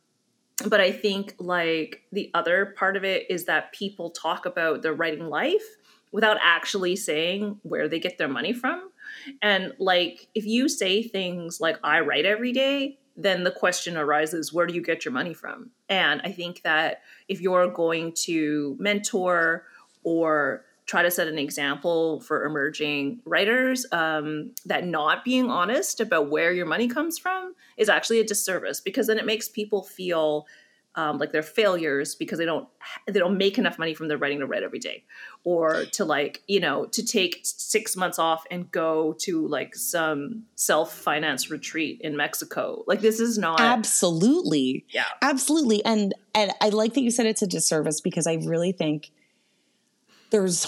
but 0.67 0.82
I 0.82 0.91
think 0.91 1.36
like 1.39 2.04
the 2.12 2.32
other 2.34 2.74
part 2.78 2.98
of 2.98 3.04
it 3.04 3.30
is 3.30 3.45
that 3.45 3.74
people 3.74 4.10
talk 4.10 4.45
about 4.45 4.82
their 4.82 4.93
writing 4.93 5.28
life 5.28 5.63
without 6.12 6.38
actually 6.41 6.95
saying 6.95 7.60
where 7.63 7.88
they 7.88 8.00
get 8.00 8.17
their 8.17 8.28
money 8.28 8.54
from. 8.54 8.89
And 9.41 9.74
like 9.80 10.28
if 10.36 10.45
you 10.45 10.67
say 10.69 11.04
things 11.04 11.60
like 11.60 11.78
I 11.84 12.00
write 12.02 12.26
every 12.26 12.52
day, 12.52 12.98
then 13.15 13.43
the 13.43 13.52
question 13.52 13.98
arises 13.98 14.54
where 14.54 14.65
do 14.65 14.74
you 14.74 14.82
get 14.82 15.04
your 15.04 15.13
money 15.13 15.34
from? 15.34 15.72
And 15.89 16.22
I 16.24 16.32
think 16.32 16.62
that 16.63 17.02
if 17.28 17.41
you're 17.41 17.69
going 17.69 18.13
to 18.24 18.78
mentor 18.80 19.65
or 20.04 20.65
try 20.89 21.04
to 21.04 21.12
set 21.12 21.28
an 21.28 21.38
example 21.38 22.19
for 22.21 22.45
emerging 22.45 23.19
writers 23.23 23.86
um, 23.91 24.49
that 24.65 24.88
not 24.88 25.23
being 25.23 25.47
honest 25.47 25.99
about 25.99 26.32
where 26.32 26.52
your 26.52 26.65
money 26.65 26.88
comes 26.88 27.19
from 27.19 27.54
is 27.78 27.89
actually 27.89 28.19
a 28.19 28.23
disservice 28.23 28.82
because 28.82 29.06
then 29.06 29.19
it 29.19 29.25
makes 29.25 29.47
people 29.47 29.84
feel 29.84 30.47
um, 30.95 31.19
like 31.19 31.32
they're 31.32 31.43
failures 31.43 32.15
because 32.15 32.39
they 32.39 32.45
don't 32.45 32.67
they 33.06 33.19
don't 33.19 33.38
make 33.38 33.60
enough 33.60 33.78
money 33.78 33.93
from 33.93 34.08
their 34.08 34.17
writing 34.17 34.39
to 34.39 34.47
write 34.47 34.63
every 34.63 34.80
day 34.80 35.04
or 35.43 35.86
to 35.91 36.04
like 36.04 36.41
you 36.47 36.60
know 36.60 36.86
to 36.86 37.06
take 37.06 37.41
six 37.43 37.95
months 37.95 38.17
off 38.17 38.43
and 38.49 38.71
go 38.71 39.13
to 39.19 39.47
like 39.47 39.75
some 39.75 40.45
self-finance 40.56 41.52
retreat 41.52 42.02
in 42.02 42.17
mexico 42.17 42.84
like 42.88 43.02
this 43.02 43.19
is 43.19 43.38
not 43.38 43.62
Absolutely. 43.62 44.84
yeah 44.89 45.06
Absolutely. 45.21 45.86
And 45.86 46.15
and 46.34 46.52
I 46.60 46.69
like 46.69 46.95
that 46.95 47.02
you 47.02 47.12
said 47.12 47.28
it's 47.28 47.43
a 47.43 47.47
disservice 47.47 48.02
because 48.02 48.25
I 48.25 48.39
really 48.43 48.71
think 48.71 49.12
there's 50.29 50.67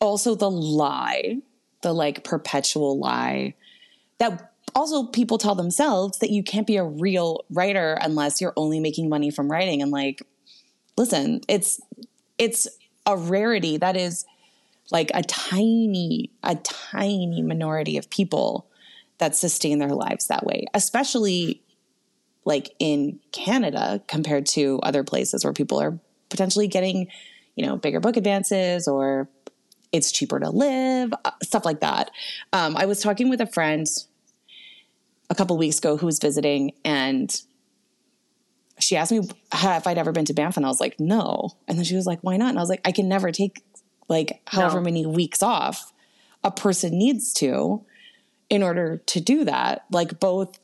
also 0.00 0.34
the 0.34 0.50
lie, 0.50 1.38
the 1.82 1.92
like 1.92 2.24
perpetual 2.24 2.98
lie 2.98 3.54
that 4.18 4.52
also 4.74 5.04
people 5.04 5.38
tell 5.38 5.54
themselves 5.54 6.18
that 6.18 6.30
you 6.30 6.42
can't 6.42 6.66
be 6.66 6.76
a 6.76 6.84
real 6.84 7.44
writer 7.50 7.98
unless 8.00 8.40
you're 8.40 8.52
only 8.56 8.80
making 8.80 9.08
money 9.08 9.30
from 9.30 9.50
writing. 9.50 9.82
And 9.82 9.90
like 9.90 10.22
listen, 10.96 11.40
it's 11.48 11.80
it's 12.36 12.68
a 13.06 13.16
rarity 13.16 13.76
that 13.78 13.96
is 13.96 14.26
like 14.90 15.10
a 15.14 15.22
tiny 15.22 16.30
a 16.42 16.56
tiny 16.56 17.42
minority 17.42 17.96
of 17.96 18.10
people 18.10 18.66
that 19.18 19.34
sustain 19.34 19.78
their 19.78 19.94
lives 19.94 20.28
that 20.28 20.44
way, 20.44 20.66
especially 20.74 21.62
like 22.44 22.74
in 22.78 23.20
Canada 23.32 24.02
compared 24.06 24.46
to 24.46 24.80
other 24.82 25.04
places 25.04 25.44
where 25.44 25.52
people 25.52 25.80
are 25.80 25.98
potentially 26.30 26.68
getting, 26.68 27.08
you 27.58 27.66
know, 27.66 27.76
bigger 27.76 27.98
book 27.98 28.16
advances 28.16 28.86
or 28.86 29.28
it's 29.90 30.12
cheaper 30.12 30.38
to 30.38 30.48
live, 30.50 31.12
uh, 31.24 31.32
stuff 31.42 31.64
like 31.64 31.80
that. 31.80 32.10
Um, 32.52 32.76
I 32.76 32.86
was 32.86 33.00
talking 33.00 33.28
with 33.28 33.40
a 33.40 33.46
friend 33.46 33.86
a 35.28 35.34
couple 35.34 35.58
weeks 35.58 35.78
ago 35.78 35.96
who 35.96 36.06
was 36.06 36.18
visiting 36.20 36.72
and 36.84 37.34
she 38.78 38.96
asked 38.96 39.10
me 39.10 39.18
if 39.18 39.86
I'd 39.88 39.98
ever 39.98 40.12
been 40.12 40.24
to 40.26 40.34
Banff 40.34 40.56
and 40.56 40.64
I 40.64 40.68
was 40.68 40.80
like, 40.80 41.00
no. 41.00 41.50
And 41.66 41.76
then 41.76 41.84
she 41.84 41.96
was 41.96 42.06
like, 42.06 42.20
why 42.22 42.36
not? 42.36 42.50
And 42.50 42.58
I 42.58 42.62
was 42.62 42.68
like, 42.70 42.80
I 42.84 42.92
can 42.92 43.08
never 43.08 43.32
take 43.32 43.60
like 44.08 44.40
however 44.46 44.76
No. 44.76 44.84
many 44.84 45.04
weeks 45.04 45.42
off 45.42 45.92
a 46.44 46.52
person 46.52 46.96
needs 46.96 47.32
to 47.34 47.84
in 48.48 48.62
order 48.62 48.98
to 49.06 49.20
do 49.20 49.44
that. 49.46 49.84
Like 49.90 50.20
both 50.20 50.60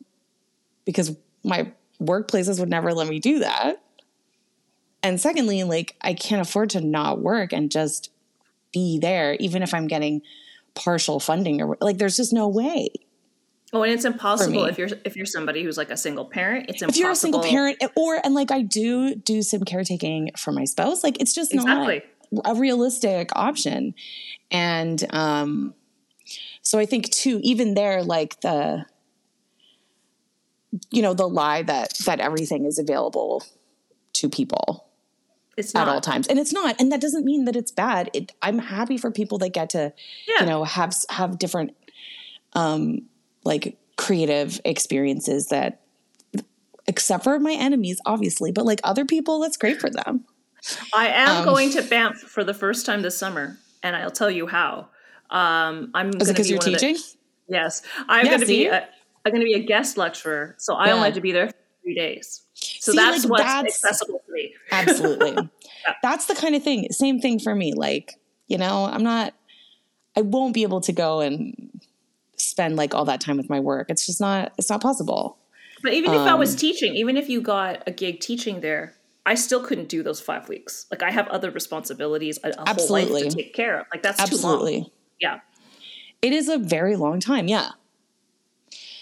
because 0.84 1.16
my 1.42 1.72
workplaces 2.00 2.60
would 2.60 2.70
never 2.70 2.94
let 2.94 3.08
me 3.08 3.18
do 3.18 3.40
that. 3.40 3.82
And 5.04 5.20
secondly, 5.20 5.62
like 5.64 5.96
I 6.00 6.14
can't 6.14 6.40
afford 6.40 6.70
to 6.70 6.80
not 6.80 7.20
work 7.20 7.52
and 7.52 7.70
just 7.70 8.10
be 8.72 8.98
there, 8.98 9.36
even 9.38 9.62
if 9.62 9.74
I'm 9.74 9.86
getting 9.86 10.22
partial 10.74 11.20
funding 11.20 11.62
or 11.62 11.76
like 11.80 11.98
there's 11.98 12.16
just 12.16 12.32
no 12.32 12.48
way. 12.48 12.88
oh 13.72 13.82
and 13.82 13.92
it's 13.92 14.04
impossible 14.04 14.64
if 14.64 14.76
you're 14.76 14.88
if 15.04 15.14
you're 15.14 15.26
somebody 15.26 15.62
who's 15.62 15.76
like 15.76 15.90
a 15.90 15.96
single 15.96 16.24
parent 16.24 16.68
it's 16.68 16.82
impossible. 16.82 16.98
If 16.98 17.02
you're 17.02 17.10
a 17.12 17.16
single 17.16 17.42
parent 17.42 17.84
or 17.94 18.20
and 18.24 18.34
like 18.34 18.50
I 18.50 18.62
do 18.62 19.14
do 19.14 19.42
some 19.42 19.60
caretaking 19.60 20.30
for 20.36 20.50
my 20.50 20.64
spouse, 20.64 21.04
like 21.04 21.20
it's 21.20 21.34
just 21.34 21.52
exactly 21.52 22.02
not 22.32 22.56
a 22.56 22.58
realistic 22.58 23.30
option. 23.36 23.94
And 24.50 25.04
um 25.10 25.74
so 26.62 26.78
I 26.78 26.86
think 26.86 27.10
too, 27.10 27.40
even 27.42 27.74
there, 27.74 28.02
like 28.02 28.40
the 28.40 28.86
you 30.90 31.02
know, 31.02 31.14
the 31.14 31.28
lie 31.28 31.62
that 31.62 31.94
that 32.06 32.20
everything 32.20 32.64
is 32.64 32.78
available 32.78 33.44
to 34.14 34.28
people 34.28 34.83
it's 35.56 35.72
not. 35.74 35.86
at 35.88 35.92
all 35.94 36.00
times 36.00 36.26
and 36.28 36.38
it's 36.38 36.52
not 36.52 36.74
and 36.80 36.90
that 36.92 37.00
doesn't 37.00 37.24
mean 37.24 37.44
that 37.44 37.54
it's 37.56 37.70
bad 37.70 38.10
it, 38.12 38.32
i'm 38.42 38.58
happy 38.58 38.96
for 38.98 39.10
people 39.10 39.38
that 39.38 39.50
get 39.50 39.70
to 39.70 39.92
yeah 40.26 40.40
you 40.40 40.46
know 40.46 40.64
have 40.64 40.94
have 41.10 41.38
different 41.38 41.74
um 42.54 43.02
like 43.44 43.76
creative 43.96 44.60
experiences 44.64 45.48
that 45.48 45.80
except 46.86 47.24
for 47.24 47.38
my 47.38 47.52
enemies 47.52 48.00
obviously 48.04 48.50
but 48.52 48.64
like 48.64 48.80
other 48.84 49.04
people 49.04 49.38
that's 49.40 49.56
great 49.56 49.80
for 49.80 49.90
them 49.90 50.24
I 50.94 51.08
am 51.08 51.38
Um, 51.40 51.44
going 51.44 51.70
to 51.72 51.82
Banff 51.82 52.16
for 52.16 52.42
the 52.42 52.54
first 52.54 52.86
time 52.86 53.02
this 53.02 53.18
summer, 53.18 53.58
and 53.82 53.94
I'll 53.94 54.10
tell 54.10 54.30
you 54.30 54.46
how. 54.46 54.88
Um, 55.28 55.90
I'm 55.92 56.08
is 56.18 56.30
it 56.30 56.32
because 56.32 56.46
be 56.46 56.52
you're 56.54 56.58
of 56.58 56.64
the- 56.64 56.70
teaching 56.78 56.96
yes, 57.50 57.82
I'm 58.08 58.24
Yeah, 58.24 58.30
going 58.30 58.40
to 58.40 58.46
be. 58.46 58.66
A, 58.68 58.88
I'm 59.26 59.32
going 59.32 59.42
to 59.42 59.44
be 59.44 59.52
a 59.52 59.66
guest 59.66 59.98
lecturer, 59.98 60.54
so 60.58 60.72
I 60.74 60.86
Yeah. 60.86 60.94
only 60.94 61.08
have 61.08 61.16
to 61.16 61.20
be 61.20 61.32
there 61.32 61.48
for 61.48 61.54
three 61.82 61.94
days. 61.96 62.43
So 62.80 62.92
See, 62.92 62.96
that's 62.98 63.24
like, 63.24 63.30
what's 63.30 63.44
that's- 63.44 63.84
accessible 63.84 64.22
to 64.26 64.32
me. 64.32 64.54
absolutely 64.72 65.48
that's 66.02 66.26
the 66.26 66.34
kind 66.34 66.54
of 66.54 66.62
thing 66.62 66.90
same 66.90 67.20
thing 67.20 67.38
for 67.38 67.54
me 67.54 67.72
like 67.74 68.14
you 68.48 68.56
know 68.58 68.86
i'm 68.86 69.02
not 69.02 69.34
i 70.16 70.22
won't 70.22 70.54
be 70.54 70.62
able 70.62 70.80
to 70.80 70.92
go 70.92 71.20
and 71.20 71.80
spend 72.36 72.76
like 72.76 72.94
all 72.94 73.04
that 73.04 73.20
time 73.20 73.36
with 73.36 73.48
my 73.50 73.60
work 73.60 73.86
it's 73.90 74.06
just 74.06 74.20
not 74.20 74.52
it's 74.58 74.70
not 74.70 74.80
possible 74.80 75.36
But 75.82 75.92
even 75.92 76.12
if 76.14 76.20
I 76.20 76.34
was 76.34 76.52
Um, 76.54 76.58
teaching, 76.58 76.94
even 76.96 77.16
if 77.18 77.28
you 77.28 77.42
got 77.42 77.82
a 77.86 77.90
gig 77.92 78.20
teaching 78.20 78.60
there, 78.62 78.94
I 79.26 79.34
still 79.34 79.62
couldn't 79.62 79.88
do 79.90 80.02
those 80.02 80.18
five 80.18 80.48
weeks. 80.48 80.86
Like 80.90 81.02
I 81.02 81.10
have 81.10 81.28
other 81.28 81.50
responsibilities, 81.50 82.38
a, 82.42 82.48
a 82.48 82.54
whole 82.56 82.64
Absolutely. 82.66 83.24
life 83.24 83.32
to 83.32 83.36
take 83.36 83.52
care 83.54 83.80
of. 83.80 83.86
Like 83.92 84.02
that's 84.02 84.16
too 84.16 84.36
long. 84.36 84.54
absolutely 84.54 84.92
Yeah. 85.20 85.40
it 86.22 86.32
is 86.32 86.48
a 86.48 86.56
very 86.58 86.96
long 86.96 87.20
time 87.20 87.48
yeah 87.48 87.72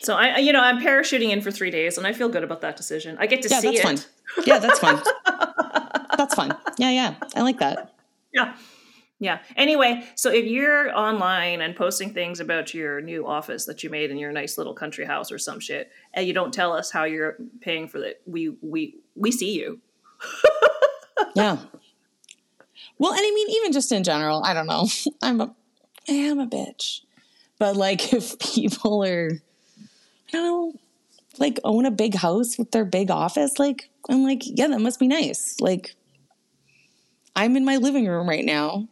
So 0.02 0.14
I, 0.16 0.38
you 0.38 0.52
know, 0.52 0.60
I'm 0.60 0.80
parachuting 0.80 1.30
in 1.30 1.40
for 1.40 1.50
three 1.50 1.70
days, 1.70 1.96
and 1.98 2.06
I 2.06 2.12
feel 2.12 2.28
good 2.28 2.42
about 2.44 2.60
that 2.62 2.76
decision. 2.76 3.16
I 3.20 3.26
get 3.26 3.42
to 3.42 3.48
Yeah, 3.48 3.60
see 3.60 3.78
that's 3.78 4.02
it. 4.02 4.08
fun. 4.36 4.44
Yeah, 4.46 4.58
that's 4.58 4.78
fun. 4.78 5.02
that's 6.18 6.34
fun. 6.34 6.56
Yeah, 6.78 6.90
yeah. 6.90 7.14
I 7.36 7.42
like 7.42 7.58
that. 7.60 7.92
Yeah. 8.32 8.56
Yeah. 9.20 9.38
Anyway, 9.56 10.04
so 10.16 10.32
if 10.32 10.46
you're 10.46 10.92
online 10.98 11.60
and 11.60 11.76
posting 11.76 12.12
things 12.12 12.40
about 12.40 12.74
your 12.74 13.00
new 13.00 13.24
office 13.24 13.66
that 13.66 13.84
you 13.84 13.90
made 13.90 14.10
in 14.10 14.16
your 14.18 14.32
nice 14.32 14.58
little 14.58 14.74
country 14.74 15.04
house 15.04 15.30
or 15.30 15.38
some 15.38 15.60
shit, 15.60 15.92
and 16.12 16.26
you 16.26 16.32
don't 16.34 16.52
tell 16.52 16.72
us 16.72 16.90
how 16.90 17.04
you're 17.04 17.36
paying 17.60 17.86
for 17.86 18.02
it, 18.02 18.20
we 18.26 18.48
we 18.60 18.96
we 19.14 19.30
see 19.30 19.52
you. 19.58 19.80
Yeah. 21.34 21.56
Well, 22.98 23.12
and 23.12 23.20
I 23.20 23.30
mean, 23.34 23.48
even 23.50 23.72
just 23.72 23.90
in 23.92 24.04
general, 24.04 24.42
I 24.44 24.52
don't 24.54 24.66
know. 24.66 24.86
I'm 25.22 25.40
a, 25.40 25.54
I 26.08 26.12
am 26.12 26.40
a 26.40 26.46
bitch, 26.46 27.00
but 27.58 27.74
like, 27.76 28.12
if 28.12 28.38
people 28.38 29.02
are, 29.04 29.40
I 30.34 30.38
know, 30.38 30.74
like 31.38 31.58
own 31.64 31.86
a 31.86 31.90
big 31.90 32.14
house 32.14 32.58
with 32.58 32.70
their 32.70 32.84
big 32.84 33.10
office, 33.10 33.58
like, 33.58 33.88
I'm 34.08 34.22
like, 34.24 34.42
yeah, 34.44 34.66
that 34.68 34.80
must 34.80 34.98
be 35.00 35.08
nice. 35.08 35.56
Like, 35.60 35.94
I'm 37.36 37.56
in 37.56 37.64
my 37.64 37.76
living 37.76 38.06
room 38.06 38.28
right 38.28 38.44
now 38.44 38.88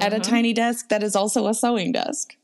at 0.00 0.12
a 0.12 0.20
tiny 0.20 0.52
desk 0.52 0.88
that 0.90 1.02
is 1.02 1.16
also 1.16 1.48
a 1.48 1.54
sewing 1.54 1.92
desk. 1.92 2.36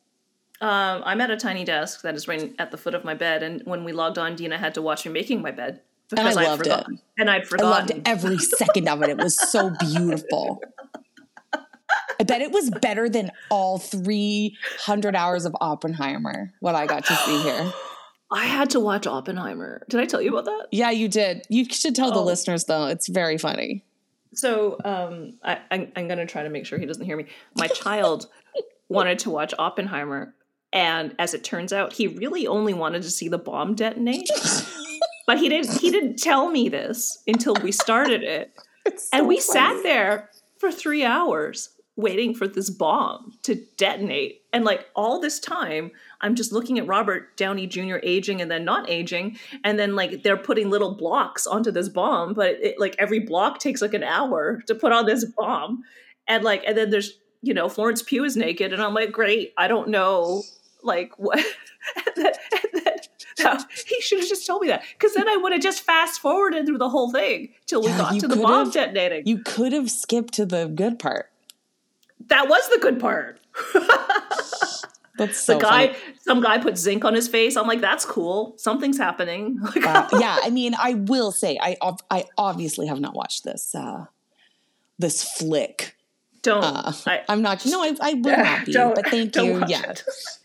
Um, 0.61 1.03
I'm 1.05 1.21
at 1.21 1.31
a 1.31 1.37
tiny 1.37 1.65
desk 1.65 2.03
that 2.03 2.15
is 2.15 2.27
right 2.27 2.55
at 2.59 2.71
the 2.71 2.79
foot 2.79 2.95
of 2.95 3.05
my 3.05 3.15
bed, 3.15 3.43
and 3.43 3.63
when 3.65 3.85
we 3.85 3.93
logged 3.93 4.19
on, 4.19 4.35
Dina 4.37 4.57
had 4.57 4.75
to 4.75 4.83
watch 4.83 5.05
me 5.05 5.13
making 5.13 5.43
my 5.43 5.51
bed 5.51 5.81
And 6.17 6.21
I 6.21 6.31
I'd 6.31 6.35
loved 6.37 6.67
it. 6.67 6.87
And 7.19 7.29
I'd 7.31 7.43
I 7.43 7.45
forgotten. 7.45 7.97
loved 7.99 8.09
every 8.09 8.39
second 8.39 8.89
of 8.89 9.03
it. 9.03 9.11
It 9.11 9.19
was 9.19 9.39
so 9.51 9.71
beautiful. 9.81 10.63
I 12.21 12.23
bet 12.25 12.41
it 12.41 12.53
was 12.53 12.71
better 12.71 13.09
than 13.09 13.31
all 13.51 13.79
300 13.79 15.17
hours 15.17 15.45
of 15.45 15.55
Oppenheimer, 15.61 16.53
what 16.61 16.75
I 16.75 16.87
got 16.87 17.05
to 17.07 17.15
see 17.15 17.43
here. 17.43 17.73
I 18.35 18.45
had 18.47 18.71
to 18.71 18.81
watch 18.81 19.07
Oppenheimer. 19.07 19.85
Did 19.89 20.01
I 20.01 20.05
tell 20.07 20.21
you 20.21 20.31
about 20.37 20.45
that? 20.47 20.67
Yeah, 20.73 20.91
you 20.91 21.09
did. 21.09 21.47
You 21.49 21.65
should 21.67 21.95
tell 21.95 22.11
the 22.11 22.19
Oh. 22.21 22.25
listeners, 22.25 22.65
though. 22.65 22.87
It's 22.89 23.09
very 23.09 23.39
funny. 23.39 23.85
So 24.35 24.77
um, 24.85 25.39
I, 25.45 25.61
I'm, 25.71 25.93
I'm 25.97 26.07
going 26.09 26.19
to 26.19 26.27
try 26.27 26.43
to 26.43 26.51
make 26.51 26.67
sure 26.67 26.79
he 26.79 26.87
doesn't 26.87 27.05
hear 27.05 27.17
me. 27.17 27.27
My 27.57 27.69
child 27.69 28.27
wanted 28.89 29.21
to 29.21 29.31
watch 29.31 29.55
Oppenheimer, 29.59 30.35
and 30.73 31.15
as 31.21 31.33
it 31.35 31.45
turns 31.45 31.73
out, 31.73 31.93
he 31.93 32.09
really 32.09 32.47
only 32.47 32.75
wanted 32.75 33.03
to 33.03 33.11
see 33.11 33.29
the 33.29 33.39
bomb 33.39 33.75
detonate. 33.77 34.29
but 35.29 35.39
he 35.39 35.49
didn't. 35.49 35.79
He 35.81 35.91
didn't 35.93 36.17
tell 36.17 36.51
me 36.51 36.69
this 36.69 37.23
until 37.29 37.55
we 37.63 37.71
started 37.73 38.23
it, 38.25 38.53
It's 38.87 39.09
and 39.13 39.27
we 39.29 39.39
funny. 39.41 39.59
sat 39.77 39.83
there 39.85 40.31
for 40.59 40.71
three 40.73 41.05
hours 41.05 41.71
waiting 41.97 42.35
for 42.35 42.49
this 42.49 42.71
bomb 42.71 43.33
to 43.43 43.55
detonate. 43.77 44.43
And 44.53 44.65
like 44.65 44.89
all 44.97 45.21
this 45.21 45.39
time, 45.39 45.91
I'm 46.21 46.35
just 46.35 46.53
looking 46.53 46.79
at 46.79 46.87
Robert 46.87 47.37
Downey 47.37 47.67
Jr. 47.67 47.97
aging 48.03 48.41
and 48.41 48.51
then 48.51 48.65
not 48.65 48.91
aging, 48.91 49.39
and 49.63 49.79
then 49.79 49.95
like 49.95 50.23
they're 50.23 50.37
putting 50.37 50.71
little 50.71 50.95
blocks 50.95 51.47
onto 51.47 51.71
this 51.71 51.89
bomb, 51.89 52.35
but 52.35 52.53
it, 52.61 52.79
like 52.81 52.97
every 52.99 53.21
block 53.21 53.59
takes 53.59 53.81
like 53.83 53.95
an 53.95 54.03
hour 54.05 54.61
to 54.67 54.75
put 54.75 54.93
on 54.93 55.07
this 55.07 55.25
bomb, 55.25 55.83
and 56.27 56.43
like 56.45 56.65
and 56.67 56.77
then 56.77 56.91
there's 56.91 57.19
you 57.43 57.55
know 57.55 57.69
Florence 57.69 58.03
Pugh 58.03 58.25
is 58.25 58.37
naked, 58.37 58.73
and 58.73 58.83
I'm 58.83 58.95
like, 58.95 59.13
great, 59.13 59.53
I 59.57 59.69
don't 59.69 59.89
know 59.89 60.43
like 60.83 61.13
what. 61.19 61.39
and 61.39 62.17
then, 62.17 62.33
and 62.53 62.85
then 62.85 62.95
no, 63.41 63.59
he 63.87 64.01
should 64.01 64.21
have 64.21 64.29
just 64.29 64.47
told 64.47 64.63
me 64.63 64.69
that 64.69 64.85
because 64.97 65.15
then 65.15 65.29
I 65.29 65.37
would 65.37 65.53
have 65.53 65.61
just 65.61 65.83
fast 65.83 66.21
forwarded 66.21 66.67
through 66.67 66.79
the 66.79 66.89
whole 66.89 67.11
thing 67.11 67.53
till 67.67 67.83
we 67.83 67.89
Yeah, 67.89 67.99
got 67.99 68.21
to 68.21 68.29
the 68.29 68.37
bomb 68.37 68.71
detonating. 68.71 69.27
You 69.27 69.39
could 69.39 69.73
have 69.73 69.91
skipped 69.91 70.35
to 70.35 70.47
the 70.47 70.67
good 70.67 70.99
part. 70.99 71.31
That 72.29 72.49
was 72.49 72.69
the 72.71 72.79
good 72.79 73.01
part. 73.01 73.41
That's 75.17 75.39
so 75.39 75.55
the 75.55 75.61
guy, 75.61 75.87
funny. 75.93 75.99
some 76.23 76.41
guy 76.43 76.59
put 76.59 76.77
zinc 76.77 77.05
on 77.05 77.15
his 77.15 77.29
face. 77.29 77.57
I'm 77.57 77.69
like, 77.69 77.81
that's 77.81 78.05
cool. 78.05 78.55
Something's 78.57 78.99
happening. 78.99 79.61
Uh, 79.85 80.09
yeah, 80.19 80.39
I 80.43 80.51
mean, 80.51 80.75
I 80.77 80.95
will 80.95 81.31
say, 81.31 81.57
I 81.63 81.77
I 82.11 82.25
obviously 82.37 82.89
have 82.89 82.99
not 82.99 83.15
watched 83.15 83.45
this 83.45 83.75
uh, 83.77 84.07
this 84.99 85.23
flick. 85.23 85.95
don't. 86.43 86.65
Uh, 86.65 86.93
I, 87.07 87.23
I'm 87.29 87.43
not. 87.43 87.65
No, 87.65 87.83
I, 87.85 87.95
I 88.03 88.15
will 88.15 88.37
not 88.43 88.67
be. 88.67 88.73
Don't- 88.73 88.95
but 88.97 89.07
thank 89.09 89.37
you. 89.37 89.63
Yeah, 89.69 89.93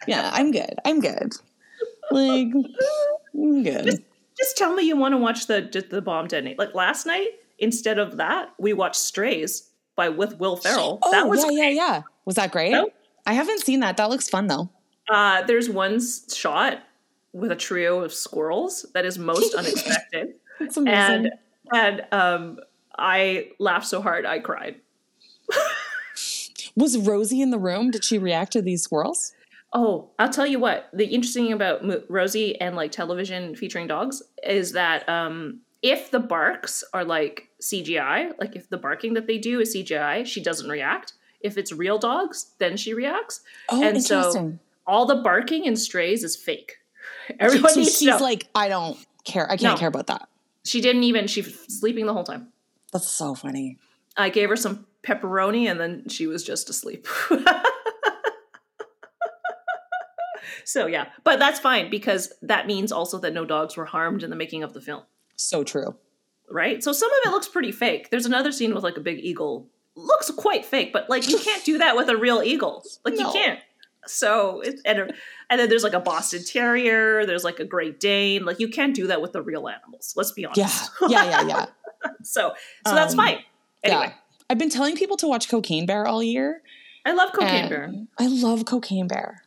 yeah, 0.08 0.30
I'm 0.34 0.52
good. 0.52 0.76
I'm 0.86 1.00
good. 1.00 1.34
Like, 2.12 2.50
I'm 3.34 3.64
good. 3.64 4.04
just 4.38 4.56
tell 4.58 4.76
me 4.76 4.84
you 4.84 4.96
want 4.98 5.14
to 5.14 5.18
watch 5.18 5.48
the 5.48 5.62
the 5.90 6.02
bomb 6.02 6.28
detonate. 6.28 6.60
Like 6.60 6.76
last 6.76 7.08
night, 7.08 7.30
instead 7.58 7.98
of 7.98 8.18
that, 8.18 8.50
we 8.60 8.74
watched 8.74 8.98
Strays 8.98 9.68
by 10.00 10.10
with 10.10 10.40
Will 10.40 10.56
Ferrell. 10.56 10.98
Oh, 11.04 11.12
that 11.12 11.28
was 11.28 11.44
yeah, 11.44 11.52
yeah, 11.52 11.70
yeah. 11.70 12.02
Was 12.26 12.36
that 12.38 12.52
great? 12.52 12.72
Nope. 12.72 12.94
I 13.28 13.34
haven't 13.34 13.62
seen 13.62 13.82
that. 13.82 13.98
That 13.98 14.10
looks 14.10 14.28
fun 14.30 14.48
though. 14.48 14.70
Uh, 15.10 15.44
there's 15.44 15.70
one 15.70 16.00
shot 16.34 16.80
with 17.34 17.52
a 17.52 17.56
trio 17.56 18.00
of 18.04 18.14
squirrels 18.14 18.86
that 18.94 19.06
is 19.06 19.18
most 19.20 19.54
unexpected, 19.60 20.36
It's 20.60 20.78
amazing. 20.78 21.28
and 21.28 21.32
and 21.72 22.06
um, 22.12 22.60
I 22.98 23.50
laughed 23.60 23.88
so 23.88 24.02
hard 24.02 24.26
I 24.26 24.40
cried. 24.40 24.76
Was 26.76 26.98
Rosie 26.98 27.42
in 27.42 27.52
the 27.52 27.60
room? 27.60 27.92
Did 27.92 28.04
she 28.06 28.18
react 28.18 28.54
to 28.54 28.62
these 28.62 28.84
squirrels? 28.84 29.34
Oh, 29.74 30.10
I'll 30.18 30.30
tell 30.30 30.48
you 30.48 30.60
what. 30.60 30.90
The 30.94 31.06
interesting 31.06 31.46
thing 31.46 31.54
about 31.54 31.82
Rosie 32.10 32.60
and 32.60 32.76
like 32.76 32.92
television 32.92 33.56
featuring 33.56 33.88
dogs 33.88 34.24
is 34.44 34.72
that 34.72 35.08
um, 35.10 35.60
if 35.82 36.12
the 36.12 36.20
barks 36.20 36.84
are 36.94 37.06
like 37.06 37.50
CGI, 37.62 38.32
like 38.40 38.56
if 38.56 38.70
the 38.70 38.78
barking 38.78 39.14
that 39.14 39.28
they 39.28 39.38
do 39.38 39.60
is 39.60 39.76
CGI, 39.76 40.26
she 40.26 40.42
doesn't 40.44 40.70
react. 40.70 41.14
If 41.42 41.58
it's 41.58 41.72
real 41.72 41.98
dogs, 41.98 42.52
then 42.60 42.76
she 42.78 42.94
reacts. 42.94 43.42
Oh, 43.70 43.82
And 43.82 44.04
so- 44.04 44.18
interesting. 44.18 44.60
All 44.88 45.06
the 45.06 45.18
barking 45.18 45.66
in 45.66 45.76
Strays 45.76 46.24
is 46.24 46.36
fake. 46.36 46.78
Everyone 47.40 47.72
so 47.74 47.80
needs 47.80 47.94
to 47.94 47.98
she's 48.00 48.08
know. 48.08 48.18
like, 48.18 48.48
I 48.56 48.68
don't 48.70 48.98
care. 49.24 49.46
I 49.46 49.56
can't 49.56 49.76
No. 49.76 49.78
care 49.78 49.88
about 49.88 50.08
that. 50.08 50.28
she 50.66 50.82
didn't 50.82 51.04
even. 51.04 51.28
She 51.28 51.42
was 51.42 51.54
sleeping 51.80 52.08
the 52.08 52.14
whole 52.14 52.24
time. 52.24 52.48
That's 52.92 53.10
so 53.10 53.36
funny. 53.36 53.78
I 54.18 54.30
gave 54.30 54.50
her 54.50 54.56
some 54.56 54.88
pepperoni 55.04 55.70
and 55.70 55.80
then 55.80 56.10
she 56.10 56.26
was 56.28 56.44
just 56.44 56.70
asleep. 56.72 57.08
so 60.66 60.88
yeah, 60.88 61.08
but 61.24 61.40
that's 61.40 61.60
fine 61.60 61.90
because 61.90 62.34
that 62.42 62.66
means 62.68 62.92
also 62.92 63.18
that 63.20 63.34
no 63.34 63.46
dogs 63.46 63.78
were 63.78 63.86
harmed 63.86 64.24
in 64.24 64.30
the 64.30 64.36
making 64.36 64.64
of 64.64 64.74
the 64.74 64.82
film, 64.82 65.04
So 65.42 65.64
true. 65.64 65.96
right? 66.52 66.84
So 66.84 66.92
some 66.92 67.10
of 67.10 67.18
it 67.26 67.30
looks 67.30 67.48
pretty 67.48 67.72
fake. 67.72 68.10
There's 68.10 68.26
another 68.26 68.52
scene 68.52 68.74
with 68.76 68.84
like 68.84 68.98
a 68.98 69.02
big 69.02 69.20
eagle. 69.20 69.68
Looks 69.96 70.30
quite 70.32 70.66
fake, 70.66 70.92
but 70.94 71.10
like 71.10 71.30
you 71.30 71.38
can't 71.40 71.64
do 71.64 71.78
that 71.78 71.96
with 71.96 72.10
a 72.10 72.18
real 72.18 72.42
eagle. 72.44 72.84
Like 73.06 73.16
No. 73.16 73.28
you 73.28 73.34
can't. 73.34 73.60
So 74.08 74.62
it's 74.62 74.82
and, 74.84 75.14
and 75.50 75.60
then 75.60 75.70
there's 75.70 75.84
like 75.84 75.94
a 75.94 76.00
Boston 76.00 76.44
Terrier, 76.44 77.26
there's 77.26 77.44
like 77.44 77.60
a 77.60 77.66
Great 77.66 78.00
Dane. 78.00 78.46
Like 78.46 78.60
you 78.60 78.68
can't 78.70 78.96
do 78.96 79.08
that 79.08 79.22
with 79.22 79.34
the 79.34 79.42
real 79.42 79.68
animals. 79.68 80.14
Let's 80.18 80.32
be 80.32 80.46
honest. 80.46 80.90
yeah, 81.08 81.24
yeah, 81.24 81.48
yeah. 81.48 81.66
so 82.24 82.54
so 82.88 82.96
that's 82.96 83.14
Um, 83.14 83.18
fine. 83.18 83.40
Anyway, 83.84 84.02
Yeah. 84.08 84.14
I've 84.50 84.58
been 84.58 84.70
telling 84.70 84.96
people 84.96 85.16
to 85.18 85.28
watch 85.28 85.48
Cocaine 85.50 85.86
Bear 85.86 86.08
all 86.08 86.24
year. 86.24 86.62
I 87.06 87.14
love 87.14 87.32
Cocaine 87.34 87.70
Bear. 87.70 87.94
I 88.18 88.28
love 88.28 88.66
Cocaine 88.66 89.08
Bear. 89.08 89.44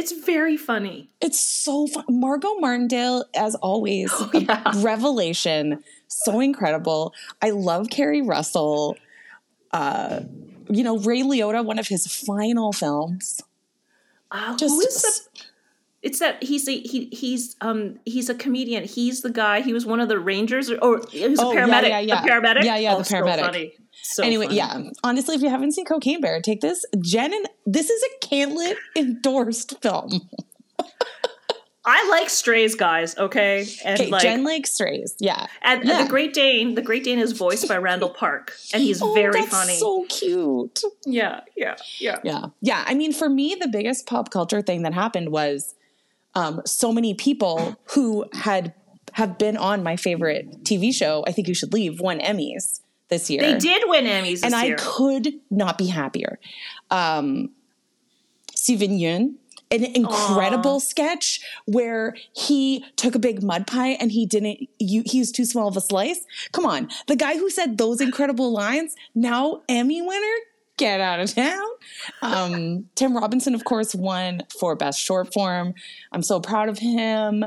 It's 0.00 0.12
very 0.12 0.56
funny. 0.56 1.10
It's 1.20 1.38
so 1.38 1.86
fun. 1.86 2.04
Margot 2.08 2.54
Martindale, 2.54 3.24
as 3.34 3.54
always, 3.56 4.10
Oh, 4.18 4.30
yeah. 4.32 4.72
revelation. 4.76 5.84
So 6.08 6.40
incredible. 6.40 7.12
I 7.42 7.50
love 7.50 7.88
Keri 7.90 8.22
Russell. 8.22 8.96
Uh, 9.72 10.20
you 10.70 10.82
know, 10.84 10.98
Ray 10.98 11.22
Liotta, 11.22 11.64
one 11.64 11.78
of 11.78 11.86
his 11.88 12.06
final 12.06 12.72
films. 12.72 13.40
Uh, 14.30 14.56
Just 14.56 14.74
who 14.74 14.80
is 14.80 15.02
that? 15.02 15.46
It's 16.02 16.18
that 16.20 16.42
he's 16.42 16.66
a 16.66 16.78
he 16.80 17.10
he's 17.12 17.56
um 17.60 17.98
he's 18.06 18.30
a 18.30 18.34
comedian. 18.34 18.84
He's 18.84 19.20
the 19.20 19.30
guy. 19.30 19.60
He 19.60 19.72
was 19.74 19.84
one 19.84 20.00
of 20.00 20.08
the 20.08 20.18
rangers, 20.18 20.70
or, 20.70 20.78
or 20.78 21.02
he 21.10 21.28
was 21.28 21.38
Oh, 21.38 21.52
a 21.52 21.54
paramedic. 21.54 21.88
yeah, 21.90 21.98
yeah. 22.00 22.22
The 22.22 22.28
paramedic. 22.30 22.64
Yeah, 22.64 22.76
yeah, 22.78 22.94
Oh, 22.94 22.98
the 22.98 23.04
so 23.04 23.16
paramedic. 23.16 23.40
funny. 23.40 23.72
So 24.02 24.22
anyway, 24.24 24.46
funny. 24.46 24.56
yeah. 24.56 24.82
Honestly, 25.04 25.34
if 25.36 25.42
you 25.42 25.50
haven't 25.50 25.72
seen 25.72 25.84
Cocaine 25.84 26.20
Bear, 26.22 26.40
take 26.40 26.62
this. 26.62 26.84
Jen 27.00 27.34
and 27.34 27.46
this 27.66 27.90
is 27.90 28.02
a 28.02 28.26
Can't 28.26 28.52
Lit 28.54 28.78
endorsed 28.96 29.80
film. 29.82 30.22
I 31.82 32.06
like 32.10 32.28
strays, 32.28 32.74
guys. 32.74 33.16
Okay, 33.16 33.66
and 33.84 34.10
like 34.10 34.22
Jen 34.22 34.44
likes 34.44 34.70
strays. 34.72 35.16
Yeah. 35.18 35.46
and 35.62 35.82
yeah. 35.84 36.02
the 36.02 36.08
Great 36.10 36.34
Dane. 36.34 36.74
The 36.74 36.82
Great 36.82 37.04
Dane 37.04 37.18
is 37.18 37.32
voiced 37.32 37.66
by 37.68 37.78
Randall 37.78 38.10
Park, 38.22 38.52
and 38.74 38.82
he's 38.82 39.00
Oh, 39.02 39.14
very 39.14 39.32
that's 39.32 39.48
funny. 39.48 39.76
So 39.76 40.04
cute. 40.08 40.80
yeah, 41.06 41.40
yeah, 41.56 41.76
yeah. 41.98 42.18
Yeah. 42.22 42.46
Yeah. 42.60 42.84
I 42.86 42.94
mean, 42.94 43.12
for 43.14 43.30
me, 43.30 43.56
the 43.58 43.68
biggest 43.68 44.06
pop 44.06 44.30
culture 44.30 44.60
thing 44.60 44.82
that 44.82 44.92
happened 44.92 45.30
was 45.30 45.74
um, 46.34 46.62
so 46.64 46.92
many 46.92 47.14
people 47.14 47.76
who 47.94 48.26
had 48.32 48.74
have 49.14 49.38
been 49.38 49.56
on 49.56 49.82
my 49.82 49.96
favorite 49.96 50.62
TV 50.62 50.94
show, 50.94 51.24
I 51.26 51.32
Think 51.32 51.48
You 51.48 51.54
Should 51.54 51.72
Leave, 51.72 52.00
won 52.00 52.20
Emmys 52.20 52.80
this 53.08 53.28
year. 53.28 53.40
They 53.40 53.58
did 53.58 53.82
win 53.86 54.04
Emmys 54.04 54.30
this 54.30 54.42
and 54.44 54.54
I 54.54 54.66
year. 54.66 54.76
could 54.78 55.32
not 55.50 55.76
be 55.78 55.86
happier. 55.88 56.38
Um, 56.90 57.50
Steven 58.54 58.98
Yeun, 58.98 59.34
an 59.72 59.84
incredible 59.84 60.80
sketch 60.80 61.40
where 61.66 62.14
he 62.32 62.84
took 62.96 63.14
a 63.14 63.18
big 63.18 63.42
mud 63.42 63.66
pie 63.66 63.90
and 63.90 64.10
he 64.12 64.26
didn't, 64.26 64.68
you, 64.78 65.02
he 65.06 65.18
used 65.18 65.34
too 65.34 65.44
small 65.44 65.68
of 65.68 65.76
a 65.76 65.80
slice. 65.80 66.24
Come 66.52 66.66
on. 66.66 66.88
The 67.06 67.16
guy 67.16 67.36
who 67.36 67.50
said 67.50 67.78
those 67.78 68.00
incredible 68.00 68.52
lines, 68.52 68.96
now 69.14 69.62
Emmy 69.68 70.02
winner, 70.02 70.36
get 70.80 71.00
out 71.00 71.20
of 71.20 71.32
town. 71.34 71.66
Um, 72.22 72.88
Tim 72.96 73.16
Robinson, 73.16 73.54
of 73.54 73.64
course, 73.64 73.94
won 73.94 74.42
for 74.58 74.74
Best 74.74 74.98
Short 75.00 75.32
Form. 75.32 75.74
I'm 76.12 76.22
so 76.22 76.40
proud 76.40 76.68
of 76.68 76.78
him. 76.78 77.44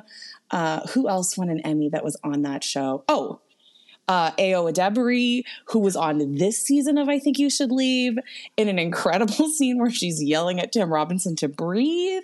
Uh, 0.52 0.86
who 0.88 1.10
else 1.10 1.38
won 1.38 1.50
an 1.50 1.60
Emmy 1.62 1.90
that 1.90 2.04
was 2.04 2.16
on 2.24 2.44
that 2.44 2.64
show? 2.64 3.04
Oh, 3.10 3.42
uh, 4.08 4.32
Ayo 4.32 4.72
Edebiri, 4.72 5.44
who 5.68 5.80
was 5.80 5.96
on 5.96 6.36
this 6.36 6.62
season 6.62 6.98
of 6.98 7.10
I 7.10 7.20
Think 7.20 7.40
You 7.40 7.50
Should 7.50 7.72
Leave, 7.72 8.18
in 8.58 8.68
an 8.68 8.78
incredible 8.80 9.48
scene 9.58 9.80
where 9.80 9.90
she's 9.92 10.22
yelling 10.24 10.60
at 10.60 10.72
Tim 10.72 10.92
Robinson 10.94 11.36
to 11.38 11.48
breathe. 11.48 12.24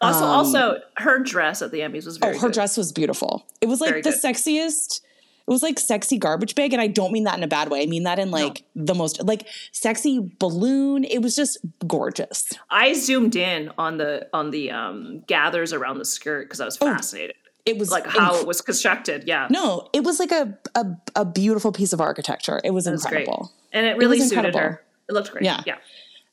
Also, 0.00 0.24
Um, 0.24 0.30
also 0.30 0.80
her 0.98 1.20
dress 1.20 1.62
at 1.62 1.70
the 1.70 1.78
Emmys 1.80 2.04
was 2.04 2.18
Oh, 2.20 2.26
her 2.26 2.38
good. 2.48 2.52
dress 2.52 2.76
was 2.76 2.92
beautiful. 2.92 3.46
It 3.60 3.66
was 3.68 3.80
like 3.80 3.90
Very 3.90 4.02
the 4.02 4.10
good. 4.10 4.20
sexiest. 4.20 5.00
It 5.46 5.50
was 5.50 5.62
like 5.62 5.78
sexy 5.78 6.16
garbage 6.16 6.54
bag, 6.54 6.72
and 6.72 6.80
I 6.80 6.86
don't 6.86 7.12
mean 7.12 7.24
that 7.24 7.36
in 7.36 7.42
a 7.44 7.48
bad 7.48 7.70
way. 7.70 7.82
I 7.82 7.86
mean 7.86 8.04
that 8.04 8.18
in 8.18 8.30
like 8.30 8.64
the 8.74 8.94
most 8.94 9.22
like 9.24 9.46
sexy 9.72 10.34
balloon. 10.38 11.04
It 11.04 11.20
was 11.20 11.36
just 11.36 11.58
gorgeous. 11.86 12.50
I 12.70 12.94
zoomed 12.94 13.36
in 13.36 13.70
on 13.76 13.98
the 13.98 14.26
on 14.32 14.50
the 14.50 14.70
um 14.70 15.22
gathers 15.26 15.72
around 15.74 15.98
the 15.98 16.04
skirt 16.06 16.46
because 16.46 16.60
I 16.60 16.64
was 16.64 16.78
fascinated, 16.78 17.36
It 17.66 17.76
was 17.76 17.90
like 17.90 18.06
how 18.06 18.32
inc- 18.32 18.40
it 18.40 18.46
was 18.46 18.62
constructed. 18.62 19.24
Yeah, 19.26 19.48
No, 19.50 19.88
it 19.92 20.02
was 20.02 20.18
like 20.18 20.32
a, 20.32 20.56
a 20.74 20.86
a 21.14 21.24
beautiful 21.26 21.72
piece 21.72 21.92
of 21.92 22.00
architecture. 22.00 22.60
It 22.64 22.70
was 22.70 22.86
it 22.86 22.92
was 22.92 23.04
great, 23.04 23.20
incredible. 23.28 23.52
and 23.72 23.84
it 23.84 23.98
really 23.98 24.18
was 24.20 24.30
suited 24.30 24.46
incredible. 24.46 24.60
her. 24.60 24.82
It 25.10 25.12
looked 25.12 25.30
great. 25.30 25.44
Yeah. 25.44 25.62
yeah. 25.66 25.76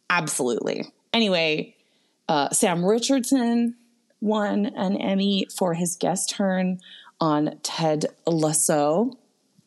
Absolutely. 0.09 0.85
Anyway, 1.13 1.75
uh, 2.29 2.49
Sam 2.51 2.83
Richardson 2.85 3.75
won 4.21 4.67
an 4.67 4.95
Emmy 4.97 5.47
for 5.57 5.73
his 5.73 5.95
guest 5.95 6.29
turn 6.29 6.79
on 7.21 7.57
Ted 7.63 8.07
Lasso. 8.25 9.17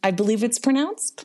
I 0.02 0.10
believe 0.10 0.44
it's 0.44 0.58
pronounced 0.58 1.24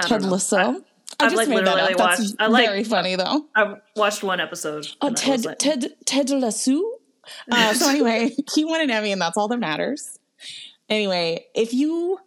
Ted 0.00 0.22
know. 0.22 0.28
Lasso. 0.28 0.56
I- 0.56 0.76
I, 1.18 1.24
just 1.26 1.36
like, 1.36 1.48
made 1.48 1.58
that 1.64 1.74
literally 1.76 1.94
up. 1.94 1.98
That's 2.18 2.34
I 2.38 2.46
like- 2.48 2.66
very 2.66 2.84
funny 2.84 3.16
though. 3.16 3.46
I 3.54 3.76
watched 3.94 4.22
one 4.22 4.38
episode. 4.38 4.86
Oh, 5.00 5.12
Ted 5.14 5.46
like, 5.46 5.58
Ted 5.58 5.94
Ted 6.04 6.28
Lasso. 6.28 6.82
Uh, 7.50 7.72
so 7.72 7.88
anyway, 7.90 8.36
he 8.54 8.64
won 8.66 8.82
an 8.82 8.90
Emmy, 8.90 9.12
and 9.12 9.20
that's 9.20 9.38
all 9.38 9.48
that 9.48 9.56
matters. 9.56 10.18
Anyway, 10.90 11.46
if 11.54 11.72
you 11.72 12.18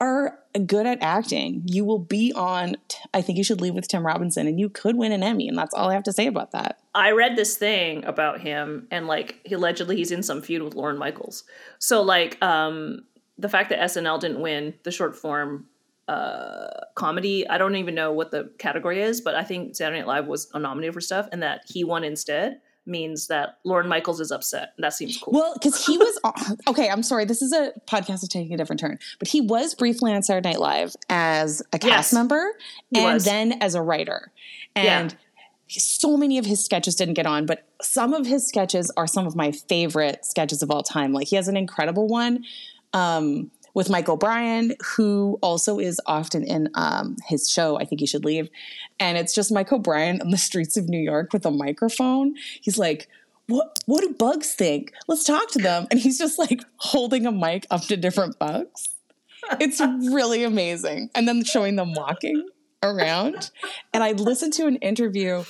are 0.00 0.38
good 0.66 0.86
at 0.86 1.02
acting, 1.02 1.62
you 1.66 1.84
will 1.84 1.98
be 1.98 2.32
on. 2.34 2.76
I 3.12 3.20
think 3.20 3.38
you 3.38 3.44
should 3.44 3.60
leave 3.60 3.74
with 3.74 3.88
Tim 3.88 4.06
Robinson, 4.06 4.46
and 4.46 4.58
you 4.58 4.68
could 4.68 4.96
win 4.96 5.12
an 5.12 5.22
Emmy, 5.22 5.48
and 5.48 5.58
that's 5.58 5.74
all 5.74 5.90
I 5.90 5.94
have 5.94 6.04
to 6.04 6.12
say 6.12 6.26
about 6.26 6.52
that. 6.52 6.78
I 6.94 7.10
read 7.12 7.36
this 7.36 7.56
thing 7.56 8.04
about 8.04 8.40
him, 8.40 8.86
and 8.90 9.06
like 9.06 9.40
he 9.44 9.54
allegedly 9.54 9.96
he's 9.96 10.12
in 10.12 10.22
some 10.22 10.42
feud 10.42 10.62
with 10.62 10.74
Lorne 10.74 10.98
Michaels. 10.98 11.44
So 11.78 12.02
like 12.02 12.40
um 12.42 13.00
the 13.38 13.48
fact 13.48 13.70
that 13.70 13.78
SNL 13.80 14.20
didn't 14.20 14.40
win 14.40 14.74
the 14.82 14.90
short 14.90 15.16
form 15.16 15.66
uh 16.06 16.68
comedy, 16.94 17.48
I 17.48 17.58
don't 17.58 17.76
even 17.76 17.94
know 17.94 18.12
what 18.12 18.30
the 18.30 18.50
category 18.58 19.02
is, 19.02 19.20
but 19.20 19.34
I 19.34 19.44
think 19.44 19.74
Saturday 19.76 19.98
Night 20.00 20.08
Live 20.08 20.26
was 20.26 20.48
nominated 20.54 20.94
for 20.94 21.00
stuff, 21.00 21.28
and 21.32 21.42
that 21.42 21.62
he 21.66 21.82
won 21.84 22.04
instead 22.04 22.60
means 22.88 23.28
that 23.28 23.58
Lorne 23.64 23.86
Michaels 23.88 24.20
is 24.20 24.30
upset. 24.32 24.72
That 24.78 24.92
seems 24.94 25.16
cool. 25.18 25.34
Well, 25.34 25.54
because 25.54 25.84
he 25.86 25.96
was 25.98 26.18
okay. 26.68 26.88
I'm 26.88 27.02
sorry. 27.02 27.24
This 27.24 27.42
is 27.42 27.52
a 27.52 27.72
podcast 27.86 28.22
is 28.22 28.28
taking 28.28 28.52
a 28.54 28.56
different 28.56 28.80
turn, 28.80 28.98
but 29.18 29.28
he 29.28 29.40
was 29.40 29.74
briefly 29.74 30.12
on 30.12 30.22
Saturday 30.22 30.50
Night 30.50 30.60
Live 30.60 30.96
as 31.08 31.62
a 31.72 31.78
cast 31.78 31.90
Yes, 31.90 32.12
member 32.12 32.52
and 32.94 33.04
was. 33.14 33.24
then 33.24 33.52
as 33.62 33.74
a 33.74 33.82
writer, 33.82 34.32
and 34.74 35.14
so 35.68 36.16
many 36.16 36.38
of 36.38 36.46
his 36.46 36.64
sketches 36.64 36.94
didn't 36.94 37.14
get 37.14 37.26
on, 37.26 37.44
but 37.44 37.64
some 37.82 38.14
of 38.14 38.26
his 38.26 38.46
sketches 38.48 38.90
are 38.96 39.06
some 39.06 39.26
of 39.26 39.36
my 39.36 39.52
favorite 39.52 40.24
sketches 40.24 40.62
of 40.62 40.70
all 40.70 40.82
time. 40.82 41.12
Like 41.12 41.28
he 41.28 41.36
has 41.36 41.46
an 41.48 41.56
incredible 41.56 42.08
one. 42.08 42.44
Um, 42.94 43.50
with 43.74 43.90
Mike 43.90 44.08
O'Brien, 44.08 44.74
who 44.96 45.38
also 45.42 45.78
is 45.78 46.00
often 46.06 46.42
in 46.42 46.68
um, 46.74 47.16
his 47.26 47.50
show, 47.50 47.78
I 47.78 47.84
think 47.84 48.00
you 48.00 48.06
should 48.06 48.24
leave. 48.24 48.48
And 48.98 49.18
it's 49.18 49.34
just 49.34 49.52
Mike 49.52 49.72
O'Brien 49.72 50.20
on 50.20 50.30
the 50.30 50.38
streets 50.38 50.76
of 50.76 50.88
New 50.88 51.00
York 51.00 51.32
with 51.32 51.46
a 51.46 51.50
microphone. 51.50 52.34
He's 52.60 52.78
like, 52.78 53.08
what 53.46 53.78
what 53.86 54.02
do 54.02 54.12
bugs 54.12 54.52
think? 54.52 54.92
Let's 55.06 55.24
talk 55.24 55.50
to 55.52 55.58
them. 55.58 55.86
And 55.90 55.98
he's 55.98 56.18
just 56.18 56.38
like 56.38 56.62
holding 56.76 57.26
a 57.26 57.32
mic 57.32 57.66
up 57.70 57.82
to 57.82 57.96
different 57.96 58.38
bugs. 58.38 58.88
It's 59.58 59.80
really 59.80 60.44
amazing. 60.44 61.10
And 61.14 61.26
then 61.26 61.44
showing 61.44 61.76
them 61.76 61.94
walking 61.94 62.46
around. 62.82 63.50
And 63.94 64.04
I 64.04 64.12
listened 64.12 64.52
to 64.54 64.66
an 64.66 64.76
interview 64.76 65.44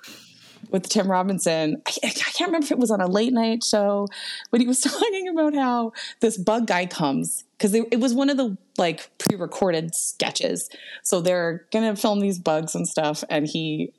with 0.70 0.88
Tim 0.88 1.10
Robinson. 1.10 1.82
I, 1.86 1.92
I 2.04 2.10
can't 2.10 2.48
remember 2.48 2.64
if 2.64 2.72
it 2.72 2.78
was 2.78 2.90
on 2.90 3.00
a 3.00 3.06
late 3.06 3.32
night 3.32 3.64
show, 3.64 4.08
but 4.50 4.60
he 4.60 4.66
was 4.66 4.80
talking 4.82 5.28
about 5.28 5.54
how 5.54 5.92
this 6.20 6.36
bug 6.36 6.66
guy 6.66 6.86
comes 6.86 7.44
because 7.56 7.74
it 7.74 8.00
was 8.00 8.14
one 8.14 8.30
of 8.30 8.36
the 8.36 8.56
like 8.76 9.10
pre-recorded 9.18 9.94
sketches. 9.94 10.68
So 11.02 11.20
they're 11.20 11.66
gonna 11.72 11.96
film 11.96 12.20
these 12.20 12.38
bugs 12.38 12.74
and 12.74 12.86
stuff, 12.88 13.24
and 13.28 13.46
he 13.46 13.92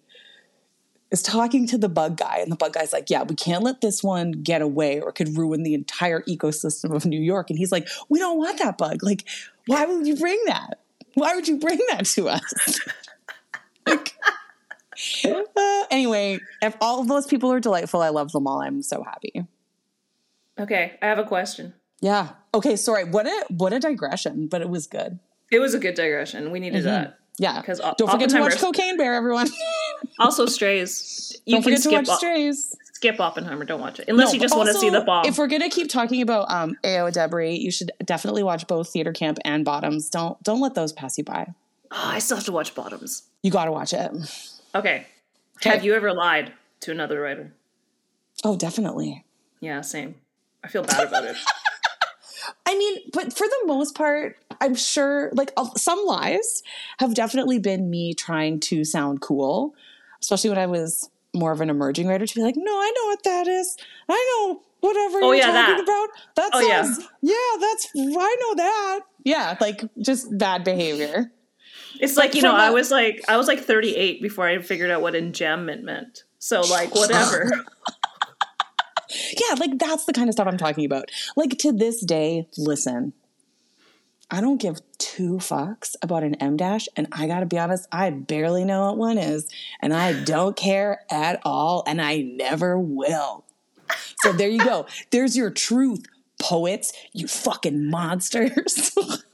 is 1.11 1.22
talking 1.22 1.65
to 1.67 1.78
the 1.78 1.89
bug 1.89 2.17
guy, 2.17 2.38
and 2.39 2.51
the 2.51 2.55
bug 2.55 2.74
guy's 2.74 2.93
like, 2.93 3.09
"Yeah, 3.09 3.24
we 3.24 3.36
can't 3.36 3.63
let 3.63 3.82
this 3.82 4.03
one 4.03 4.32
get 4.32 4.61
away, 4.61 5.01
or 5.01 5.09
it 5.09 5.15
could 5.15 5.38
ruin 5.38 5.63
the 5.63 5.74
entire 5.74 6.22
ecosystem 6.22 6.95
of 6.95 7.05
New 7.05 7.20
York." 7.20 7.49
And 7.49 7.57
he's 7.57 7.72
like, 7.72 7.88
"We 8.09 8.20
don't 8.20 8.38
want 8.38 8.59
that 8.59 8.78
bug. 8.78 9.03
Like, 9.03 9.26
why 9.65 9.86
would 9.86 10.07
you 10.07 10.15
bring 10.15 10.41
that? 10.45 10.80
Why 11.15 11.36
would 11.36 11.47
you 11.47 11.57
bring 11.57 11.80
that 11.89 12.05
to 12.05 12.30
us?" 12.30 12.53
uh, 15.25 15.83
anyway, 15.91 16.39
if 16.61 16.75
all 16.81 16.99
of 17.01 17.07
those 17.07 17.25
people 17.27 17.51
are 17.51 17.59
delightful, 17.59 18.01
I 18.01 18.09
love 18.09 18.31
them 18.31 18.47
all. 18.47 18.61
I'm 18.61 18.81
so 18.81 19.03
happy. 19.03 19.45
okay, 20.59 20.97
I 21.01 21.05
have 21.07 21.19
a 21.19 21.23
question. 21.23 21.73
Yeah. 22.01 22.29
Okay. 22.53 22.75
Sorry. 22.75 23.03
What 23.03 23.27
a 23.27 23.45
what 23.49 23.73
a 23.73 23.79
digression, 23.79 24.47
but 24.47 24.61
it 24.61 24.69
was 24.69 24.87
good. 24.87 25.19
It 25.51 25.59
was 25.59 25.73
a 25.73 25.79
good 25.79 25.95
digression. 25.95 26.51
We 26.51 26.59
needed 26.59 26.83
that. 26.85 27.17
Yeah. 27.37 27.59
Because 27.59 27.79
don't 27.97 28.09
forget 28.09 28.29
to 28.29 28.39
watch 28.39 28.57
Cocaine 28.57 28.97
Bear, 28.97 29.15
everyone. 29.15 29.47
Also, 30.17 30.45
Strays. 30.45 31.35
You 31.45 31.55
don't 31.55 31.63
can 31.63 31.71
forget 31.73 31.83
to 31.83 31.89
skip 31.89 32.07
watch 32.07 32.09
o- 32.09 32.17
Strays. 32.17 32.75
skip 32.93 33.19
Oppenheimer. 33.19 33.63
Don't 33.65 33.79
watch 33.81 33.99
it 33.99 34.07
unless 34.09 34.27
No, 34.29 34.33
you 34.33 34.39
just 34.39 34.55
want 34.55 34.67
to 34.67 34.73
see 34.73 34.89
the 34.89 35.01
bomb. 35.01 35.25
If 35.25 35.37
we're 35.37 35.47
gonna 35.47 35.69
keep 35.69 35.89
talking 35.89 36.21
about 36.21 36.49
um 36.51 36.75
Ayo 36.83 37.09
Edebiri, 37.11 37.57
you 37.59 37.69
should 37.71 37.91
definitely 38.05 38.43
watch 38.43 38.65
both 38.67 38.89
Theater 38.91 39.11
Camp 39.13 39.39
and 39.45 39.63
Bottoms. 39.65 40.09
Don't 40.09 40.41
don't 40.43 40.61
let 40.61 40.73
those 40.75 40.91
pass 40.93 41.17
you 41.17 41.23
by. 41.25 41.53
oh, 41.91 41.97
I 42.13 42.19
still 42.19 42.37
have 42.37 42.45
to 42.45 42.51
watch 42.53 42.75
Bottoms. 42.75 43.23
You 43.43 43.51
gotta 43.51 43.71
watch 43.71 43.93
it. 43.93 44.11
Okay. 44.76 45.07
Have 45.63 45.84
you 45.84 45.93
ever 45.95 46.13
lied 46.13 46.53
to 46.82 46.91
another 46.91 47.22
writer? 47.22 47.51
Oh, 48.43 48.55
definitely. 48.55 49.26
Yeah, 49.59 49.82
same. 49.82 50.15
I 50.63 50.67
feel 50.67 50.84
bad 50.84 51.07
about 51.07 51.26
it. 51.26 51.36
I 52.65 52.78
mean, 52.78 52.97
but 53.13 53.34
for 53.34 53.47
the 53.47 53.61
most 53.65 53.95
part, 53.95 54.38
I'm 54.61 54.76
sure 54.76 55.32
like 55.34 55.51
some 55.76 56.03
lies 56.05 56.63
have 56.99 57.13
definitely 57.15 57.59
been 57.59 57.89
me 57.89 58.13
trying 58.13 58.59
to 58.61 58.84
sound 58.86 59.22
cool, 59.22 59.74
especially 60.22 60.49
when 60.51 60.59
I 60.59 60.67
was 60.67 61.09
more 61.34 61.51
of 61.51 61.61
an 61.61 61.70
emerging 61.70 62.07
writer 62.07 62.26
to 62.26 62.36
be 62.36 62.41
like, 62.41 62.55
no, 62.57 62.72
I 62.72 62.93
know 62.95 63.05
what 63.07 63.24
that 63.24 63.47
is. 63.47 63.78
I 64.07 64.13
know 64.47 64.61
whatever 64.82 65.20
Oh, 65.22 65.32
you're 65.32 65.36
yeah, 65.36 65.51
talking 65.51 65.76
that. 65.76 65.84
about. 65.84 66.09
That's 66.36 66.49
Oh, 66.53 66.59
yeah. 66.61 66.93
yeah. 67.22 67.59
that's, 67.59 67.88
I 67.95 68.36
know 68.41 68.55
that. 68.55 68.99
Yeah, 69.24 69.57
like 69.59 69.84
just 70.01 70.36
bad 70.38 70.63
behavior. 70.63 71.32
It's 71.99 72.17
like, 72.17 72.33
you 72.33 72.41
know, 72.41 72.55
I 72.55 72.69
was 72.69 72.91
like 72.91 73.23
I 73.27 73.37
was 73.37 73.47
like 73.47 73.59
38 73.59 74.21
before 74.21 74.47
I 74.47 74.59
figured 74.59 74.89
out 74.89 75.01
what 75.01 75.13
enjambment 75.13 75.83
meant. 75.83 76.23
So 76.39 76.61
like 76.61 76.95
whatever. 76.95 77.51
Yeah, 79.11 79.55
like 79.55 79.79
that's 79.79 80.05
the 80.05 80.13
kind 80.13 80.29
of 80.29 80.33
stuff 80.33 80.47
I'm 80.47 80.57
talking 80.57 80.85
about. 80.85 81.09
Like 81.35 81.57
to 81.59 81.71
this 81.71 82.03
day, 82.05 82.47
listen, 82.57 83.13
I 84.29 84.41
don't 84.41 84.61
give 84.61 84.81
two 84.99 85.37
fucks 85.37 85.95
about 86.03 86.23
an 86.23 86.35
M 86.35 86.57
dash, 86.57 86.87
and 86.95 87.07
I 87.11 87.25
gotta 87.25 87.47
be 87.47 87.57
honest, 87.57 87.87
I 87.91 88.11
barely 88.11 88.65
know 88.65 88.87
what 88.87 88.97
one 88.97 89.17
is, 89.17 89.49
and 89.81 89.93
I 89.93 90.13
don't 90.23 90.55
care 90.55 91.01
at 91.09 91.41
all, 91.43 91.83
and 91.87 91.99
I 91.99 92.21
never 92.21 92.77
will. 92.77 93.45
So 94.21 94.31
there 94.31 94.49
you 94.49 94.63
go. 94.63 94.85
There's 95.09 95.35
your 95.35 95.49
truth, 95.49 96.05
poets, 96.39 96.93
you 97.11 97.27
fucking 97.27 97.89
monsters. 97.89 98.91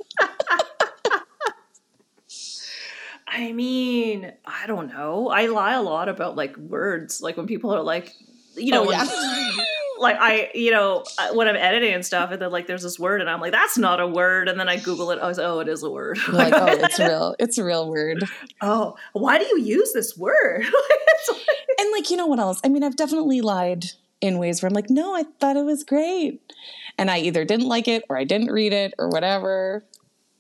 I 3.28 3.52
mean, 3.54 4.32
I 4.46 4.68
don't 4.68 4.88
know. 4.90 5.30
I 5.30 5.48
lie 5.48 5.74
a 5.74 5.82
lot 5.82 6.10
about 6.10 6.36
like 6.36 6.56
words. 6.58 7.22
Like 7.22 7.38
when 7.38 7.48
people 7.48 7.74
are 7.74 7.82
like, 7.82 8.14
you 8.56 8.72
know, 8.72 8.84
oh, 8.84 8.88
when- 8.88 8.98
yeah. 9.00 9.52
like 10.00 10.18
I, 10.20 10.52
you 10.54 10.72
know, 10.72 11.04
when 11.34 11.48
I'm 11.48 11.56
editing 11.56 11.94
and 11.94 12.06
stuff, 12.06 12.32
and 12.32 12.42
then 12.42 12.52
like 12.52 12.68
there's 12.68 12.84
this 12.84 13.00
word, 13.00 13.22
and 13.22 13.30
I'm 13.30 13.40
like, 13.42 13.52
that's 13.54 13.78
not 13.78 14.00
a 14.00 14.08
word, 14.08 14.48
and 14.50 14.60
then 14.60 14.70
I 14.70 14.78
Google 14.78 15.10
it. 15.12 15.20
I 15.20 15.28
was, 15.28 15.40
oh, 15.40 15.60
it 15.60 15.68
is 15.68 15.84
a 15.84 15.90
word. 15.90 16.20
like, 16.30 16.54
oh, 16.54 16.66
it's 16.68 17.00
real. 17.00 17.36
It's 17.40 17.58
a 17.58 17.64
real 17.64 17.90
word. 17.90 18.24
oh, 18.62 18.96
why 19.14 19.38
do 19.38 19.46
you 19.46 19.60
use 19.62 19.92
this 19.94 20.18
word? 20.18 20.66
It's 20.66 21.30
like- 21.30 21.80
And 21.80 21.92
like, 21.92 22.10
you 22.12 22.18
know 22.18 22.28
what 22.28 22.40
else? 22.40 22.60
I 22.64 22.70
mean, 22.70 22.84
I've 22.84 22.96
definitely 22.96 23.42
lied 23.42 23.86
in 24.22 24.38
ways 24.38 24.62
where 24.62 24.68
I'm 24.68 24.74
like, 24.74 24.90
no, 24.90 25.16
I 25.16 25.24
thought 25.40 25.58
it 25.58 25.66
was 25.66 25.84
great. 25.84 26.42
And 26.98 27.10
I 27.12 27.20
either 27.20 27.44
didn't 27.44 27.68
like 27.68 27.88
it 27.88 28.04
or 28.10 28.18
I 28.18 28.24
didn't 28.24 28.52
read 28.52 28.72
it 28.74 28.94
or 28.98 29.10
whatever. 29.10 29.84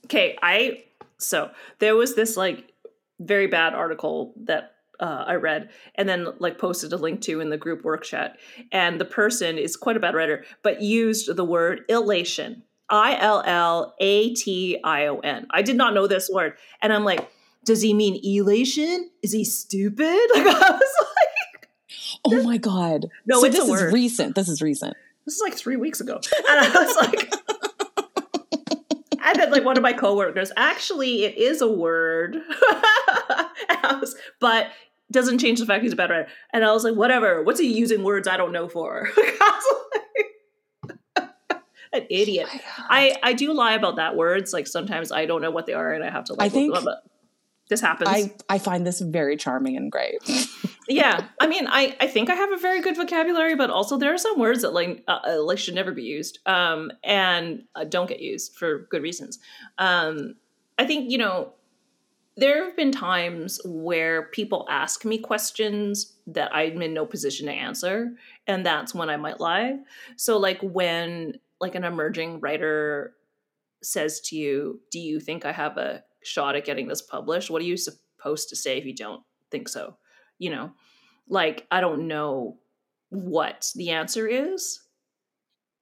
okay, 0.05 0.37
I 0.41 0.83
so 1.17 1.49
there 1.79 1.95
was 1.95 2.15
this 2.15 2.35
like 2.37 2.71
very 3.19 3.47
bad 3.47 3.73
article 3.73 4.33
that 4.43 4.71
uh, 4.99 5.25
I 5.27 5.35
read 5.35 5.69
and 5.95 6.07
then 6.07 6.27
like 6.39 6.57
posted 6.57 6.93
a 6.93 6.97
link 6.97 7.21
to 7.21 7.41
in 7.41 7.49
the 7.49 7.57
group 7.57 7.83
work 7.83 8.03
chat, 8.03 8.37
and 8.71 8.99
the 8.99 9.05
person 9.05 9.57
is 9.57 9.75
quite 9.75 9.97
a 9.97 9.99
bad 9.99 10.15
writer, 10.15 10.45
but 10.63 10.81
used 10.81 11.35
the 11.35 11.45
word 11.45 11.81
illation. 11.89 12.63
I 12.89 13.17
L 13.19 13.41
L 13.45 13.95
A 13.99 14.33
T 14.33 14.79
I 14.83 15.07
O 15.07 15.19
N. 15.19 15.47
I 15.49 15.61
did 15.63 15.75
not 15.75 15.93
know 15.93 16.07
this 16.07 16.29
word. 16.31 16.53
And 16.81 16.93
I'm 16.93 17.03
like, 17.03 17.27
does 17.65 17.81
he 17.81 17.93
mean 17.93 18.19
elation? 18.23 19.09
Is 19.23 19.31
he 19.31 19.43
stupid? 19.43 20.05
Like 20.35 20.45
I 20.45 20.71
was 20.71 20.95
like, 20.99 21.69
Oh 22.25 22.43
my 22.43 22.57
God. 22.57 23.07
No, 23.25 23.39
so 23.39 23.45
it's 23.45 23.57
a 23.57 23.61
this 23.61 23.81
is 23.81 23.93
recent. 23.93 24.35
This 24.35 24.49
is 24.49 24.61
recent. 24.61 24.95
this 25.25 25.35
is 25.35 25.41
like 25.41 25.55
three 25.55 25.75
weeks 25.75 26.01
ago. 26.01 26.15
And 26.15 26.59
I 26.59 26.69
was 26.69 26.95
like, 26.97 27.31
and 29.25 29.39
then 29.39 29.51
like 29.51 29.63
one 29.63 29.77
of 29.77 29.83
my 29.83 29.93
coworkers, 29.93 30.51
actually, 30.57 31.23
it 31.23 31.37
is 31.37 31.61
a 31.61 31.71
word, 31.71 32.35
was, 33.83 34.15
but 34.39 34.67
doesn't 35.11 35.39
change 35.39 35.59
the 35.59 35.65
fact 35.65 35.83
he's 35.83 35.93
a 35.93 35.95
bad 35.95 36.09
writer. 36.09 36.27
And 36.51 36.63
I 36.65 36.71
was 36.71 36.83
like, 36.83 36.95
whatever. 36.95 37.43
What's 37.43 37.59
he 37.59 37.71
using 37.71 38.03
words 38.03 38.27
I 38.27 38.37
don't 38.37 38.51
know 38.51 38.67
for? 38.67 39.09
An 41.93 42.05
idiot. 42.09 42.49
I 42.77 43.15
I 43.23 43.33
do 43.33 43.53
lie 43.53 43.73
about 43.73 43.95
that 43.97 44.17
words. 44.17 44.51
Like 44.51 44.67
sometimes 44.67 45.13
I 45.13 45.25
don't 45.25 45.41
know 45.41 45.51
what 45.51 45.65
they 45.65 45.73
are, 45.73 45.93
and 45.93 46.03
I 46.03 46.09
have 46.09 46.25
to. 46.25 46.33
Like, 46.33 46.47
I 46.47 46.49
think 46.49 46.75
this 47.69 47.79
happens. 47.79 48.09
I 48.09 48.33
I 48.49 48.59
find 48.59 48.85
this 48.85 48.99
very 48.99 49.37
charming 49.37 49.77
and 49.77 49.89
great. 49.89 50.17
yeah, 50.89 51.27
I 51.39 51.47
mean, 51.47 51.67
I 51.67 51.95
I 52.01 52.07
think 52.07 52.29
I 52.29 52.35
have 52.35 52.51
a 52.51 52.57
very 52.57 52.81
good 52.81 52.97
vocabulary, 52.97 53.55
but 53.55 53.69
also 53.69 53.97
there 53.97 54.13
are 54.13 54.17
some 54.17 54.37
words 54.37 54.61
that 54.63 54.73
like 54.73 55.05
uh, 55.07 55.19
uh 55.25 55.41
like 55.41 55.57
should 55.57 55.73
never 55.73 55.93
be 55.93 56.03
used, 56.03 56.39
um, 56.45 56.91
and 57.01 57.63
uh, 57.75 57.85
don't 57.85 58.09
get 58.09 58.19
used 58.19 58.57
for 58.57 58.87
good 58.91 59.01
reasons. 59.01 59.39
Um, 59.77 60.35
I 60.77 60.85
think 60.85 61.09
you 61.09 61.17
know 61.17 61.53
there 62.37 62.65
have 62.65 62.75
been 62.75 62.91
times 62.91 63.61
where 63.63 64.23
people 64.23 64.65
ask 64.69 65.05
me 65.05 65.17
questions 65.17 66.13
that 66.27 66.53
I'm 66.53 66.81
in 66.81 66.93
no 66.93 67.05
position 67.05 67.47
to 67.47 67.53
answer, 67.53 68.11
and 68.47 68.65
that's 68.65 68.93
when 68.93 69.09
I 69.09 69.17
might 69.17 69.39
lie. 69.39 69.77
So, 70.17 70.37
like 70.37 70.59
when 70.61 71.39
like 71.61 71.75
an 71.75 71.85
emerging 71.85 72.41
writer 72.41 73.13
says 73.81 74.19
to 74.21 74.35
you, 74.35 74.81
"Do 74.91 74.99
you 74.99 75.19
think 75.19 75.45
I 75.45 75.51
have 75.53 75.77
a 75.77 76.03
shot 76.23 76.55
at 76.55 76.65
getting 76.65 76.87
this 76.87 77.01
published?" 77.01 77.49
What 77.49 77.61
are 77.61 77.65
you 77.65 77.77
supposed 77.77 78.49
to 78.49 78.55
say 78.55 78.77
if 78.77 78.85
you 78.85 78.95
don't 78.95 79.23
think 79.49 79.69
so? 79.69 79.97
You 80.37 80.49
know, 80.49 80.73
like 81.29 81.65
I 81.71 81.79
don't 81.79 82.07
know 82.07 82.59
what 83.09 83.71
the 83.75 83.91
answer 83.91 84.27
is 84.27 84.81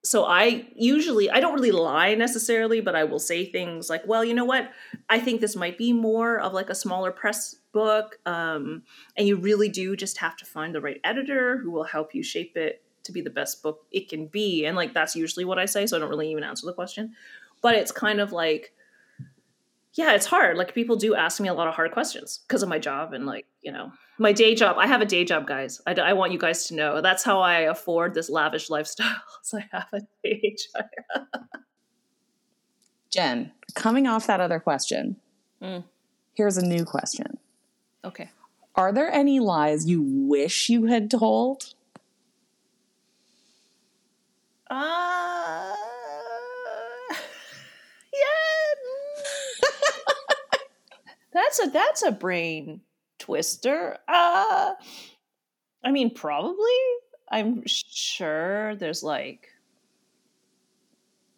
so 0.06 0.26
I 0.26 0.68
usually 0.76 1.30
I 1.30 1.40
don't 1.40 1.54
really 1.54 1.72
lie 1.72 2.14
necessarily, 2.16 2.82
but 2.82 2.94
I 2.94 3.06
will 3.06 3.20
say 3.20 3.46
things 3.46 3.90
like, 3.90 4.06
"Well, 4.06 4.24
you 4.24 4.34
know 4.34 4.44
what? 4.44 4.70
I 5.10 5.20
think 5.20 5.40
this 5.40 5.56
might 5.56 5.78
be 5.78 5.94
more 5.94 6.40
of 6.40 6.54
like 6.54 6.70
a 6.70 6.76
smaller 6.76 7.12
press 7.12 7.56
book, 7.72 8.20
um, 8.26 8.84
and 9.16 9.28
you 9.28 9.38
really 9.38 9.70
do 9.70 9.96
just 9.96 10.18
have 10.18 10.36
to 10.38 10.46
find 10.46 10.76
the 10.76 10.82
right 10.82 11.00
editor 11.06 11.58
who 11.58 11.72
will 11.72 11.86
help 11.86 12.14
you 12.14 12.22
shape 12.22 12.58
it 12.58 12.84
to 13.04 13.12
be 13.14 13.22
the 13.22 13.30
best 13.30 13.64
book 13.64 13.86
it 13.92 14.10
can 14.10 14.28
be." 14.28 14.66
And 14.66 14.76
like 14.76 14.94
that's 14.94 15.16
usually 15.16 15.46
what 15.46 15.58
I 15.58 15.66
say, 15.66 15.88
so 15.88 15.96
I 15.96 16.02
don't 16.02 16.10
really 16.10 16.32
even 16.32 16.44
answer 16.44 16.66
the 16.66 16.74
question. 16.74 17.14
But 17.62 17.76
it's 17.76 17.94
kind 17.94 18.20
of 18.20 18.34
like, 18.34 18.74
yeah, 19.94 20.14
it's 20.14 20.26
hard. 20.26 20.58
Like 20.58 20.76
people 20.76 20.98
do 20.98 21.16
ask 21.16 21.40
me 21.40 21.48
a 21.48 21.54
lot 21.54 21.70
of 21.70 21.76
hard 21.76 21.94
questions 21.94 22.42
because 22.46 22.62
of 22.62 22.68
my 22.68 22.80
job, 22.80 23.14
and 23.14 23.26
like 23.26 23.46
you 23.62 23.72
know, 23.72 23.94
my 24.18 24.32
day 24.32 24.56
job. 24.56 24.78
I 24.78 24.88
have 24.88 25.02
a 25.02 25.06
day 25.06 25.26
job, 25.26 25.48
guys. 25.48 25.82
I, 25.88 25.94
I 25.94 26.14
want 26.14 26.32
you 26.32 26.38
guys 26.38 26.68
to 26.68 26.76
know 26.76 27.02
that's 27.02 27.24
how 27.24 27.42
I 27.42 27.62
afford 27.62 28.14
this 28.14 28.30
lavish 28.30 28.70
lifestyle. 28.70 29.22
so 29.42 29.58
I 29.58 29.68
have 29.72 29.88
a 29.94 30.02
day 30.24 30.56
job. 30.74 30.86
Jen, 33.10 33.52
coming 33.76 34.08
off 34.08 34.28
that 34.28 34.40
other 34.40 34.60
question, 34.60 35.18
mm. 35.62 35.84
here's 36.34 36.58
a 36.58 36.66
new 36.66 36.84
question. 36.84 37.38
Okay. 38.04 38.30
Are 38.76 38.92
there 38.92 39.12
any 39.12 39.40
lies 39.40 39.88
you 39.88 40.02
wish 40.02 40.68
you 40.68 40.86
had 40.86 41.12
told? 41.12 41.76
Uh, 44.68 45.76
yeah. 48.14 48.28
that's 51.34 51.64
a 51.64 51.70
that's 51.70 52.02
a 52.02 52.12
brain 52.12 52.82
Twister? 53.24 53.98
Uh, 54.06 54.74
I 55.82 55.92
mean, 55.92 56.14
probably. 56.14 56.58
I'm 57.32 57.64
sure 57.66 58.76
there's 58.76 59.02
like 59.02 59.48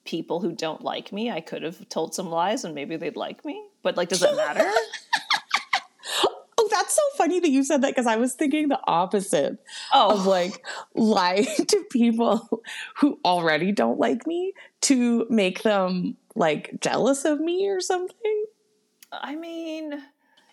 people 0.03 0.39
who 0.39 0.51
don't 0.51 0.81
like 0.81 1.13
me. 1.13 1.29
I 1.29 1.41
could 1.41 1.61
have 1.61 1.87
told 1.89 2.15
some 2.15 2.27
lies 2.27 2.65
and 2.65 2.73
maybe 2.73 2.97
they'd 2.97 3.15
like 3.15 3.45
me, 3.45 3.63
but 3.83 3.97
like, 3.97 4.09
does 4.09 4.23
it 4.23 4.35
matter? 4.35 4.65
oh, 6.57 6.67
that's 6.71 6.95
so 6.95 7.01
funny 7.17 7.39
that 7.39 7.51
you 7.51 7.63
said 7.63 7.83
that 7.83 7.91
because 7.91 8.07
I 8.07 8.15
was 8.15 8.33
thinking 8.33 8.67
the 8.67 8.79
opposite 8.87 9.59
oh. 9.93 10.15
of 10.15 10.25
like 10.25 10.65
lying 10.95 11.45
to 11.67 11.85
people 11.91 12.63
who 12.97 13.19
already 13.23 13.71
don't 13.71 13.99
like 13.99 14.25
me 14.25 14.53
to 14.81 15.27
make 15.29 15.61
them 15.61 16.17
like 16.35 16.79
jealous 16.81 17.25
of 17.25 17.39
me 17.39 17.69
or 17.69 17.79
something. 17.79 18.45
I 19.11 19.35
mean, 19.35 20.01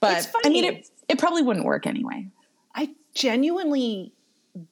but 0.02 0.30
I 0.44 0.48
mean, 0.50 0.64
it, 0.64 0.90
it 1.08 1.18
probably 1.18 1.42
wouldn't 1.42 1.66
work 1.66 1.86
anyway. 1.86 2.28
I 2.74 2.90
genuinely 3.14 4.12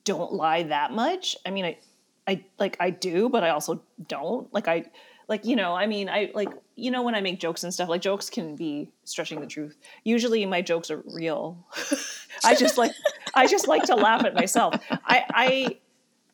don't 0.04 0.32
lie 0.32 0.64
that 0.64 0.92
much. 0.92 1.36
I 1.44 1.50
mean, 1.50 1.64
I, 1.64 1.78
I 2.26 2.44
like 2.58 2.76
I 2.80 2.90
do, 2.90 3.28
but 3.28 3.44
I 3.44 3.50
also 3.50 3.82
don't. 4.08 4.52
Like 4.52 4.68
I, 4.68 4.84
like 5.28 5.44
you 5.44 5.56
know, 5.56 5.74
I 5.74 5.86
mean, 5.86 6.08
I 6.08 6.30
like 6.34 6.50
you 6.76 6.90
know 6.90 7.02
when 7.02 7.14
I 7.14 7.20
make 7.20 7.40
jokes 7.40 7.64
and 7.64 7.72
stuff. 7.72 7.88
Like 7.88 8.02
jokes 8.02 8.30
can 8.30 8.56
be 8.56 8.90
stretching 9.04 9.40
the 9.40 9.46
truth. 9.46 9.76
Usually, 10.04 10.44
my 10.46 10.62
jokes 10.62 10.90
are 10.90 11.02
real. 11.14 11.66
I 12.44 12.54
just 12.54 12.78
like 12.78 12.92
I 13.34 13.46
just 13.46 13.68
like 13.68 13.84
to 13.84 13.96
laugh 13.96 14.24
at 14.24 14.34
myself. 14.34 14.74
I 14.90 15.24
I 15.34 15.78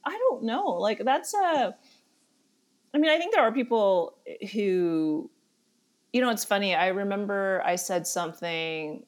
I 0.04 0.10
don't 0.10 0.44
know. 0.44 0.66
Like 0.66 1.04
that's 1.04 1.34
a. 1.34 1.74
I 2.94 2.98
mean, 2.98 3.10
I 3.10 3.18
think 3.18 3.34
there 3.34 3.42
are 3.42 3.52
people 3.52 4.16
who 4.52 5.30
you 6.16 6.22
know, 6.22 6.30
it's 6.30 6.46
funny. 6.46 6.74
I 6.74 6.88
remember 6.88 7.62
I 7.62 7.76
said 7.76 8.06
something. 8.06 9.04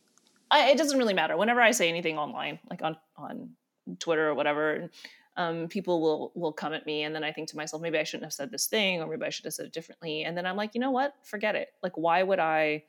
I, 0.51 0.71
it 0.71 0.79
doesn't 0.79 0.99
really 0.99 1.15
matter. 1.15 1.37
Whenever 1.37 1.61
I 1.61 1.73
say 1.73 1.89
anything 1.89 2.19
online, 2.19 2.59
like 2.71 2.83
on 2.83 2.97
on 3.17 3.51
Twitter 3.99 4.29
or 4.29 4.35
whatever, 4.35 4.91
um, 5.37 5.69
people 5.69 6.01
will 6.01 6.33
will 6.35 6.53
come 6.53 6.73
at 6.73 6.87
me, 6.87 7.03
and 7.03 7.15
then 7.15 7.25
I 7.25 7.33
think 7.33 7.49
to 7.49 7.57
myself, 7.57 7.83
maybe 7.83 7.99
I 7.99 8.05
shouldn't 8.05 8.25
have 8.25 8.33
said 8.33 8.51
this 8.51 8.67
thing, 8.67 9.01
or 9.01 9.07
maybe 9.07 9.25
I 9.25 9.31
should 9.31 9.45
have 9.45 9.55
said 9.55 9.67
it 9.67 9.73
differently. 9.73 10.25
And 10.25 10.37
then 10.37 10.47
I'm 10.47 10.57
like, 10.57 10.75
you 10.75 10.81
know 10.81 10.91
what? 10.91 11.15
Forget 11.23 11.55
it. 11.55 11.69
Like, 11.83 11.97
why 11.97 12.23
would 12.23 12.39
I? 12.39 12.85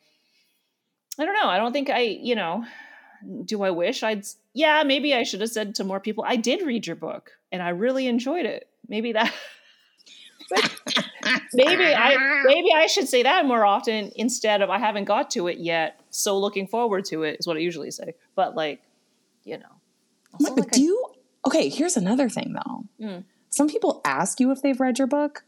I 1.20 1.26
don't 1.26 1.36
know. 1.36 1.49
I 1.49 1.57
don't 1.57 1.74
think 1.74 1.89
I. 1.89 1.99
You 1.99 2.36
know, 2.36 2.66
do 3.45 3.62
I 3.64 3.72
wish 3.72 4.03
I'd? 4.03 4.26
Yeah, 4.53 4.84
maybe 4.84 5.14
I 5.14 5.24
should 5.24 5.41
have 5.41 5.51
said 5.51 5.76
to 5.76 5.84
more 5.84 5.99
people. 5.99 6.24
I 6.28 6.38
did 6.38 6.66
read 6.66 6.88
your 6.88 6.95
book, 6.95 7.32
and 7.51 7.62
I 7.62 7.70
really 7.70 8.07
enjoyed 8.07 8.45
it. 8.45 8.68
Maybe 8.88 9.14
that. 9.14 9.34
maybe 11.53 11.83
I 11.83 12.43
maybe 12.45 12.69
I 12.73 12.87
should 12.87 13.07
say 13.07 13.23
that 13.23 13.45
more 13.45 13.65
often 13.65 14.11
instead 14.15 14.61
of 14.61 14.69
I 14.69 14.77
haven't 14.77 15.05
got 15.05 15.29
to 15.31 15.47
it 15.47 15.59
yet. 15.59 15.99
So 16.09 16.37
looking 16.37 16.67
forward 16.67 17.05
to 17.05 17.23
it 17.23 17.37
is 17.39 17.47
what 17.47 17.57
I 17.57 17.59
usually 17.59 17.91
say. 17.91 18.15
But 18.35 18.55
like, 18.55 18.81
you 19.43 19.57
know. 19.57 19.79
But 20.39 20.57
like 20.57 20.71
do 20.71 20.81
I, 20.81 20.83
you 20.83 21.05
okay, 21.47 21.69
here's 21.69 21.97
another 21.97 22.29
thing 22.29 22.53
though. 22.53 22.83
Mm. 23.01 23.23
Some 23.49 23.67
people 23.67 24.01
ask 24.05 24.39
you 24.39 24.51
if 24.51 24.61
they've 24.61 24.79
read 24.79 24.97
your 24.97 25.07
book. 25.07 25.43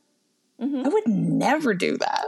Mm-hmm. 0.60 0.86
I 0.86 0.90
would 0.90 1.08
never 1.08 1.74
do 1.74 1.98
that. 1.98 2.26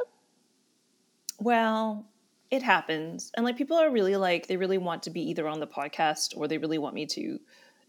Well, 1.40 2.06
it 2.50 2.64
happens. 2.64 3.32
And 3.36 3.46
like 3.46 3.58
people 3.58 3.78
are 3.78 3.90
really 3.90 4.16
like 4.16 4.48
they 4.48 4.58
really 4.58 4.78
want 4.78 5.04
to 5.04 5.10
be 5.10 5.22
either 5.30 5.48
on 5.48 5.60
the 5.60 5.68
podcast 5.68 6.38
or 6.38 6.48
they 6.48 6.58
really 6.58 6.78
want 6.78 6.96
me 6.96 7.06
to 7.08 7.40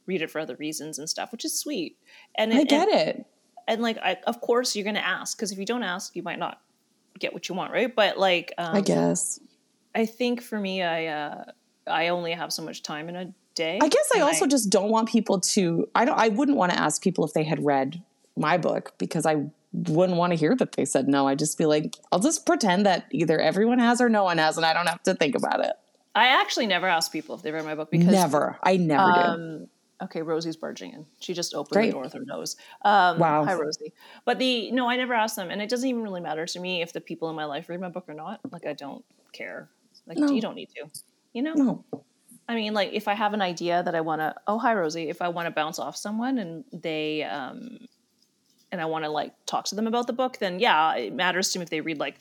read 0.06 0.22
it 0.22 0.30
for 0.30 0.38
other 0.38 0.56
reasons 0.56 0.98
and 0.98 1.08
stuff, 1.08 1.32
which 1.32 1.44
is 1.44 1.58
sweet. 1.58 1.96
And 2.36 2.52
it, 2.52 2.60
I 2.60 2.64
get 2.64 2.88
and, 2.88 2.98
it 2.98 3.26
and 3.68 3.82
like 3.82 3.98
I, 3.98 4.18
of 4.26 4.40
course 4.40 4.74
you're 4.74 4.84
going 4.84 4.96
to 4.96 5.06
ask 5.06 5.36
because 5.36 5.52
if 5.52 5.58
you 5.58 5.66
don't 5.66 5.82
ask 5.82 6.14
you 6.16 6.22
might 6.22 6.38
not 6.38 6.60
get 7.18 7.32
what 7.32 7.48
you 7.48 7.54
want 7.54 7.72
right? 7.72 7.94
But 7.94 8.18
like 8.18 8.52
um, 8.58 8.76
i 8.76 8.80
guess. 8.80 9.40
I 9.94 10.06
think 10.06 10.42
for 10.42 10.58
me 10.58 10.82
i 10.82 11.06
uh 11.06 11.44
i 11.86 12.08
only 12.08 12.32
have 12.32 12.52
so 12.52 12.62
much 12.62 12.82
time 12.82 13.08
in 13.08 13.16
a 13.16 13.32
day 13.54 13.78
i 13.80 13.88
guess 13.88 14.10
i 14.16 14.20
also 14.20 14.46
I, 14.46 14.48
just 14.48 14.70
don't 14.70 14.90
want 14.90 15.08
people 15.08 15.38
to 15.38 15.88
i 15.94 16.04
don't 16.04 16.18
i 16.18 16.28
wouldn't 16.28 16.56
want 16.56 16.72
to 16.72 16.78
ask 16.78 17.00
people 17.00 17.24
if 17.24 17.32
they 17.34 17.44
had 17.44 17.64
read 17.64 18.02
my 18.36 18.58
book 18.58 18.94
because 18.98 19.26
i 19.26 19.44
wouldn't 19.72 20.18
want 20.18 20.32
to 20.32 20.36
hear 20.36 20.56
that 20.56 20.72
they 20.72 20.84
said 20.84 21.08
no. 21.08 21.26
I 21.26 21.34
just 21.34 21.58
feel 21.58 21.68
like 21.68 21.96
i'll 22.10 22.20
just 22.20 22.46
pretend 22.46 22.86
that 22.86 23.06
either 23.10 23.40
everyone 23.40 23.78
has 23.78 24.00
or 24.00 24.08
no 24.08 24.24
one 24.24 24.38
has 24.38 24.56
and 24.56 24.66
i 24.66 24.72
don't 24.72 24.86
have 24.88 25.02
to 25.04 25.14
think 25.14 25.34
about 25.36 25.64
it. 25.64 25.74
I 26.14 26.28
actually 26.40 26.66
never 26.66 26.86
ask 26.86 27.10
people 27.10 27.34
if 27.34 27.42
they 27.42 27.50
read 27.50 27.64
my 27.64 27.74
book 27.74 27.90
because 27.90 28.06
never. 28.06 28.56
I 28.62 28.76
never 28.76 29.02
um, 29.02 29.58
do 29.58 29.68
Okay, 30.02 30.22
Rosie's 30.22 30.56
barging 30.56 30.92
in. 30.92 31.06
She 31.20 31.34
just 31.34 31.54
opened 31.54 31.74
Great. 31.74 31.86
the 31.86 31.92
door 31.92 32.02
with 32.02 32.12
her 32.14 32.24
nose. 32.24 32.56
Um, 32.84 33.18
wow. 33.18 33.44
Hi, 33.44 33.54
Rosie. 33.54 33.92
But 34.24 34.38
the 34.38 34.70
no, 34.72 34.88
I 34.88 34.96
never 34.96 35.14
asked 35.14 35.36
them, 35.36 35.50
and 35.50 35.62
it 35.62 35.68
doesn't 35.68 35.88
even 35.88 36.02
really 36.02 36.20
matter 36.20 36.46
to 36.46 36.60
me 36.60 36.82
if 36.82 36.92
the 36.92 37.00
people 37.00 37.30
in 37.30 37.36
my 37.36 37.44
life 37.44 37.68
read 37.68 37.80
my 37.80 37.88
book 37.88 38.08
or 38.08 38.14
not. 38.14 38.40
Like, 38.50 38.66
I 38.66 38.72
don't 38.72 39.04
care. 39.32 39.68
Like, 40.06 40.18
no. 40.18 40.30
you 40.30 40.40
don't 40.40 40.56
need 40.56 40.70
to. 40.70 40.90
You 41.32 41.42
know. 41.42 41.54
No. 41.54 41.84
I 42.48 42.54
mean, 42.54 42.74
like, 42.74 42.90
if 42.92 43.08
I 43.08 43.14
have 43.14 43.32
an 43.32 43.40
idea 43.40 43.82
that 43.82 43.94
I 43.94 44.00
want 44.00 44.20
to, 44.20 44.34
oh, 44.46 44.58
hi, 44.58 44.74
Rosie. 44.74 45.08
If 45.08 45.22
I 45.22 45.28
want 45.28 45.46
to 45.46 45.50
bounce 45.50 45.78
off 45.78 45.96
someone 45.96 46.38
and 46.38 46.64
they, 46.72 47.22
um, 47.22 47.86
and 48.70 48.80
I 48.80 48.84
want 48.84 49.04
to 49.04 49.10
like 49.10 49.32
talk 49.46 49.64
to 49.66 49.74
them 49.74 49.86
about 49.86 50.06
the 50.06 50.12
book, 50.12 50.38
then 50.38 50.58
yeah, 50.58 50.94
it 50.96 51.14
matters 51.14 51.50
to 51.52 51.58
me 51.58 51.62
if 51.62 51.70
they 51.70 51.80
read 51.80 51.98
like, 51.98 52.16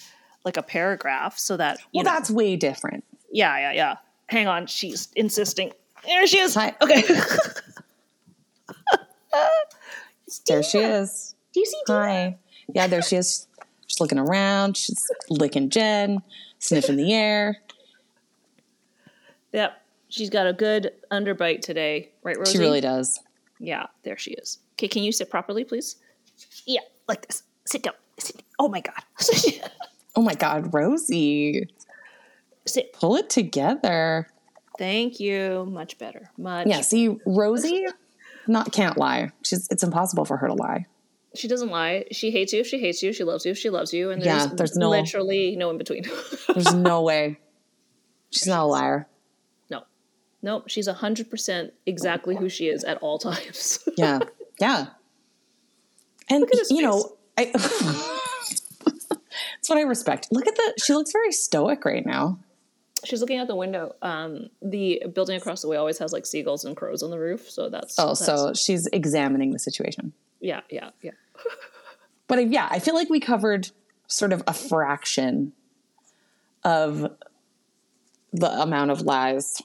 like 0.46 0.58
a 0.58 0.64
paragraph, 0.64 1.38
so 1.38 1.58
that. 1.58 1.80
well, 1.94 2.04
know, 2.04 2.12
that's 2.12 2.30
way 2.30 2.56
different. 2.56 3.04
Yeah, 3.32 3.58
yeah, 3.58 3.72
yeah. 3.74 3.96
Hang 4.28 4.48
on, 4.48 4.68
she's 4.68 5.10
insisting. 5.16 5.74
There 6.06 6.28
she 6.28 6.40
is. 6.40 6.54
Hi. 6.56 6.76
Okay. 6.82 7.04
there 10.48 10.64
she 10.64 10.80
is. 10.80 11.36
Do 11.54 11.60
you 11.60 11.66
see 11.66 11.78
Dina? 11.86 12.00
Hi. 12.00 12.38
Yeah, 12.74 12.88
there 12.88 13.02
she 13.02 13.16
is. 13.16 13.48
She's 13.88 14.00
looking 14.00 14.20
around. 14.20 14.78
She's 14.78 15.06
licking 15.30 15.70
Jen, 15.70 16.22
sniffing 16.60 16.98
the 16.98 17.14
air. 17.14 17.58
Yep. 19.52 19.80
She's 20.10 20.30
got 20.30 20.48
a 20.48 20.54
good 20.54 20.92
underbite 21.12 21.62
today, 21.62 22.12
right, 22.24 22.38
Rosie? 22.38 22.54
She 22.54 22.60
really 22.60 22.82
does. 22.82 23.20
Yeah, 23.60 23.88
there 24.04 24.18
she 24.18 24.32
is. 24.32 24.60
Okay, 24.74 24.88
can 24.88 25.04
you 25.04 25.12
sit 25.12 25.30
properly, 25.30 25.64
please? 25.64 25.98
Yeah, 26.66 26.82
like 27.08 27.26
this. 27.28 27.44
Sit 27.66 27.84
down. 27.84 27.94
Sit. 28.20 28.44
Oh 28.60 28.68
my 28.68 28.82
God. 28.82 29.02
Oh 30.16 30.22
my 30.22 30.36
God, 30.36 30.72
Rosie, 30.74 31.68
Sit. 32.68 32.94
pull 32.94 33.16
it 33.16 33.32
together. 33.32 34.28
Thank 34.78 35.20
you. 35.20 35.66
Much 35.70 35.98
better. 35.98 36.32
Much. 36.38 36.68
Yeah, 36.68 36.82
see, 36.82 37.18
Rosie, 37.26 37.86
not 38.48 38.72
can't 38.72 38.98
lie. 38.98 39.32
She's 39.44 39.68
it's 39.70 39.84
impossible 39.84 40.26
for 40.26 40.38
her 40.38 40.48
to 40.48 40.54
lie. 40.54 40.86
She 41.36 41.48
doesn't 41.48 41.70
lie. 41.70 42.06
She 42.12 42.30
hates 42.32 42.54
you 42.54 42.60
if 42.62 42.68
she 42.68 42.80
hates 42.80 43.02
you. 43.02 43.12
She 43.14 43.24
loves 43.24 43.46
you 43.46 43.54
she 43.56 43.70
loves 43.70 43.92
you. 43.94 44.12
And 44.12 44.22
there's, 44.22 44.46
Yeah, 44.46 44.52
there's 44.54 44.76
no- 44.76 44.90
literally 44.90 45.56
no 45.56 45.70
in 45.72 45.78
between. 45.78 46.04
There's 46.54 46.74
no 46.74 47.02
way. 47.02 47.40
She's 48.32 48.48
not 48.48 48.64
a 48.64 48.66
liar. 48.66 49.08
no. 49.70 49.84
Nope. 50.42 50.66
She's 50.68 50.88
100% 50.88 51.72
exactly 51.86 52.36
who 52.36 52.50
she 52.50 52.68
is 52.68 52.84
at 52.84 52.98
all 52.98 53.18
times. 53.20 53.80
Yeah. 53.98 54.20
Yeah. 54.60 54.88
And 56.30 56.42
Look 56.42 56.54
at 56.54 56.70
you 56.70 56.82
know, 56.84 57.16
I 57.38 57.46
That's 58.86 59.70
what 59.70 59.78
I 59.78 59.82
respect. 59.82 60.28
Look 60.32 60.48
at 60.48 60.56
the 60.56 60.74
she 60.84 60.94
looks 60.94 61.12
very 61.12 61.32
stoic 61.32 61.86
right 61.86 62.06
now. 62.06 62.40
She's 63.06 63.22
looking 63.22 63.38
out 63.40 63.48
the 63.48 63.56
window. 63.56 63.96
Um, 64.02 64.50
the 64.62 65.04
building 65.14 65.36
across 65.38 65.62
the 65.62 65.68
way 65.68 65.78
always 65.78 65.98
has 66.00 66.14
like 66.14 66.26
seagulls 66.26 66.64
and 66.66 66.76
crows 66.76 67.04
on 67.04 67.10
the 67.12 67.20
roof. 67.20 67.50
So 67.50 67.70
that's. 67.70 67.98
Oh, 68.00 68.14
that's- 68.16 68.20
so 68.26 68.54
she's 68.54 68.88
examining 68.88 69.52
the 69.52 69.60
situation. 69.60 70.14
Yeah, 70.40 70.62
yeah, 70.70 70.90
yeah. 71.02 71.12
But 72.28 72.50
yeah, 72.50 72.68
I 72.72 72.80
feel 72.80 72.96
like 72.96 73.10
we 73.10 73.20
covered 73.20 73.70
sort 74.08 74.32
of 74.32 74.42
a 74.48 74.54
fraction 74.54 75.52
of 76.64 77.12
the 78.32 78.62
amount 78.62 78.92
of 78.92 79.02
lies. 79.02 79.62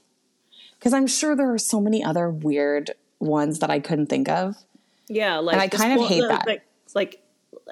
Because 0.78 0.92
I'm 0.92 1.06
sure 1.06 1.34
there 1.36 1.52
are 1.52 1.58
so 1.58 1.80
many 1.80 2.02
other 2.04 2.28
weird 2.28 2.90
ones 3.20 3.60
that 3.60 3.70
I 3.70 3.78
couldn't 3.80 4.06
think 4.06 4.28
of. 4.28 4.56
Yeah, 5.08 5.38
like 5.38 5.56
I 5.58 5.66
this 5.68 5.80
kind 5.80 5.92
of 5.92 5.98
poem- 6.00 6.08
hate 6.08 6.22
like- 6.22 6.30
that. 6.30 6.46
Like, 6.46 6.62
like, 6.94 7.22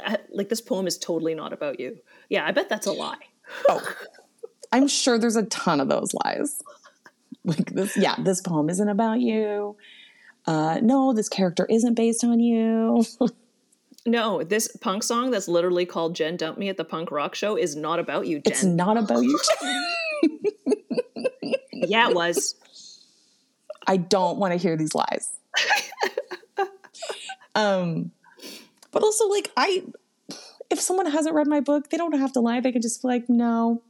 uh, 0.04 0.16
like 0.30 0.48
this 0.48 0.60
poem 0.60 0.86
is 0.86 0.96
totally 0.98 1.34
not 1.34 1.52
about 1.52 1.78
you. 1.80 1.98
Yeah, 2.28 2.46
I 2.46 2.52
bet 2.52 2.68
that's 2.68 2.86
a 2.86 2.92
lie. 2.92 3.18
Oh, 3.68 3.82
I'm 4.72 4.88
sure 4.88 5.18
there's 5.18 5.36
a 5.36 5.44
ton 5.44 5.80
of 5.80 5.88
those 5.88 6.14
lies. 6.24 6.62
Like 7.44 7.72
this, 7.72 7.96
yeah, 7.96 8.16
this 8.18 8.40
poem 8.40 8.68
isn't 8.68 8.88
about 8.88 9.20
you. 9.20 9.76
Uh, 10.46 10.80
no, 10.82 11.12
this 11.12 11.28
character 11.28 11.66
isn't 11.68 11.94
based 11.94 12.24
on 12.24 12.40
you. 12.40 13.04
No, 14.06 14.44
this 14.44 14.68
punk 14.76 15.02
song 15.02 15.32
that's 15.32 15.48
literally 15.48 15.84
called 15.84 16.14
"Jen 16.14 16.36
Dump 16.36 16.58
Me 16.58 16.68
at 16.68 16.76
the 16.76 16.84
Punk 16.84 17.10
Rock 17.10 17.34
Show" 17.34 17.56
is 17.56 17.74
not 17.74 17.98
about 17.98 18.28
you, 18.28 18.36
Jen. 18.36 18.52
It's 18.52 18.62
not 18.62 18.96
about 18.96 19.24
you. 19.24 19.38
yeah, 21.72 22.08
it 22.08 22.14
was. 22.14 22.54
I 23.86 23.96
don't 23.96 24.38
want 24.38 24.52
to 24.52 24.58
hear 24.58 24.76
these 24.76 24.94
lies. 24.94 25.40
um, 27.56 28.12
but 28.92 29.02
also, 29.02 29.26
like, 29.26 29.50
I, 29.56 29.82
if 30.70 30.80
someone 30.80 31.06
hasn't 31.06 31.34
read 31.34 31.48
my 31.48 31.58
book, 31.60 31.90
they 31.90 31.96
don't 31.96 32.16
have 32.16 32.32
to 32.34 32.40
lie. 32.40 32.60
They 32.60 32.70
can 32.70 32.82
just 32.82 33.02
be 33.02 33.08
like, 33.08 33.28
no. 33.28 33.82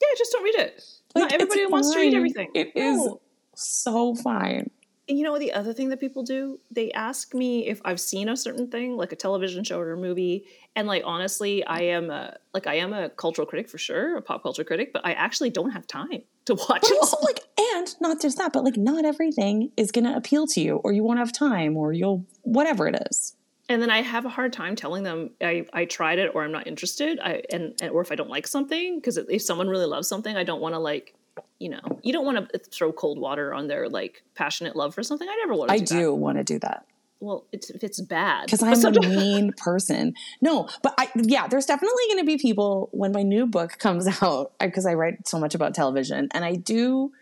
Yeah, 0.00 0.08
just 0.16 0.32
don't 0.32 0.44
read 0.44 0.54
it. 0.56 0.82
Like, 1.14 1.22
not 1.22 1.32
everybody 1.32 1.66
wants 1.66 1.92
to 1.92 1.98
read 1.98 2.14
everything. 2.14 2.50
It 2.54 2.72
is 2.76 2.96
No. 2.98 3.20
so 3.54 4.14
fine. 4.14 4.70
And 5.08 5.16
you 5.16 5.24
know 5.24 5.38
the 5.38 5.54
other 5.54 5.72
thing 5.72 5.88
that 5.88 6.00
people 6.00 6.22
do? 6.22 6.60
They 6.70 6.92
ask 6.92 7.32
me 7.34 7.66
if 7.66 7.80
I've 7.82 7.98
seen 7.98 8.28
a 8.28 8.36
certain 8.36 8.70
thing, 8.70 8.94
like 8.94 9.10
a 9.10 9.16
television 9.16 9.64
show 9.64 9.80
or 9.80 9.92
a 9.92 9.96
movie, 9.96 10.44
and 10.76 10.86
like 10.86 11.02
honestly, 11.06 11.64
I 11.64 11.80
am 11.84 12.10
a 12.10 12.36
like 12.52 12.66
I 12.66 12.74
am 12.74 12.92
a 12.92 13.08
cultural 13.08 13.46
critic 13.46 13.70
for 13.70 13.78
sure, 13.78 14.18
a 14.18 14.22
pop 14.22 14.42
culture 14.42 14.64
critic, 14.64 14.92
but 14.92 15.06
I 15.06 15.12
actually 15.12 15.48
don't 15.48 15.70
have 15.70 15.86
time 15.86 16.22
to 16.44 16.54
watch 16.68 16.82
But 16.82 16.90
it. 16.90 16.98
also, 17.00 17.16
like, 17.22 17.40
and 17.58 17.94
not 18.02 18.20
just 18.20 18.36
that, 18.36 18.52
but 18.52 18.64
like, 18.64 18.76
not 18.76 19.06
everything 19.06 19.70
is 19.78 19.90
going 19.90 20.04
to 20.04 20.14
appeal 20.14 20.46
to 20.48 20.60
you, 20.60 20.76
or 20.76 20.92
you 20.92 21.02
won't 21.02 21.18
have 21.18 21.32
time, 21.32 21.76
or 21.78 21.94
you'll, 21.94 22.26
whatever 22.42 22.86
it 22.86 23.02
is. 23.10 23.34
And 23.68 23.82
then 23.82 23.90
I 23.90 24.02
have 24.02 24.24
a 24.24 24.28
hard 24.30 24.52
time 24.52 24.76
telling 24.76 25.02
them 25.02 25.30
I, 25.40 25.66
I 25.72 25.84
tried 25.84 26.18
it 26.18 26.32
or 26.34 26.42
I'm 26.44 26.52
not 26.52 26.66
interested. 26.66 27.20
I 27.20 27.42
and, 27.52 27.74
and 27.82 27.90
or 27.90 28.00
if 28.00 28.10
I 28.10 28.14
don't 28.14 28.30
like 28.30 28.46
something, 28.46 28.98
because 28.98 29.16
if 29.16 29.42
someone 29.42 29.68
really 29.68 29.86
loves 29.86 30.08
something, 30.08 30.36
I 30.36 30.44
don't 30.44 30.60
want 30.60 30.74
to 30.74 30.78
like, 30.78 31.14
you 31.58 31.68
know, 31.68 32.00
you 32.02 32.12
don't 32.12 32.24
want 32.24 32.48
to 32.48 32.56
uh, 32.56 32.62
throw 32.70 32.92
cold 32.92 33.18
water 33.18 33.52
on 33.52 33.66
their 33.66 33.88
like 33.88 34.22
passionate 34.34 34.74
love 34.74 34.94
for 34.94 35.02
something. 35.02 35.28
I 35.28 35.36
never 35.36 35.54
want 35.54 35.68
to. 35.68 35.74
I 35.74 35.78
do. 35.78 36.00
do 36.00 36.14
want 36.14 36.38
to 36.38 36.44
do 36.44 36.58
that. 36.60 36.86
Well, 37.20 37.44
it's, 37.50 37.68
if 37.70 37.82
it's 37.82 38.00
bad, 38.00 38.46
because 38.46 38.62
I'm 38.62 38.96
a 38.96 39.08
mean 39.08 39.52
person. 39.52 40.14
No, 40.40 40.68
but 40.82 40.94
I 40.96 41.10
yeah, 41.16 41.46
there's 41.48 41.66
definitely 41.66 42.04
going 42.08 42.20
to 42.20 42.26
be 42.26 42.38
people 42.38 42.88
when 42.92 43.12
my 43.12 43.22
new 43.22 43.46
book 43.46 43.78
comes 43.78 44.08
out 44.22 44.52
because 44.60 44.86
I 44.86 44.94
write 44.94 45.28
so 45.28 45.38
much 45.38 45.54
about 45.54 45.74
television 45.74 46.28
and 46.32 46.44
I 46.44 46.54
do 46.54 47.12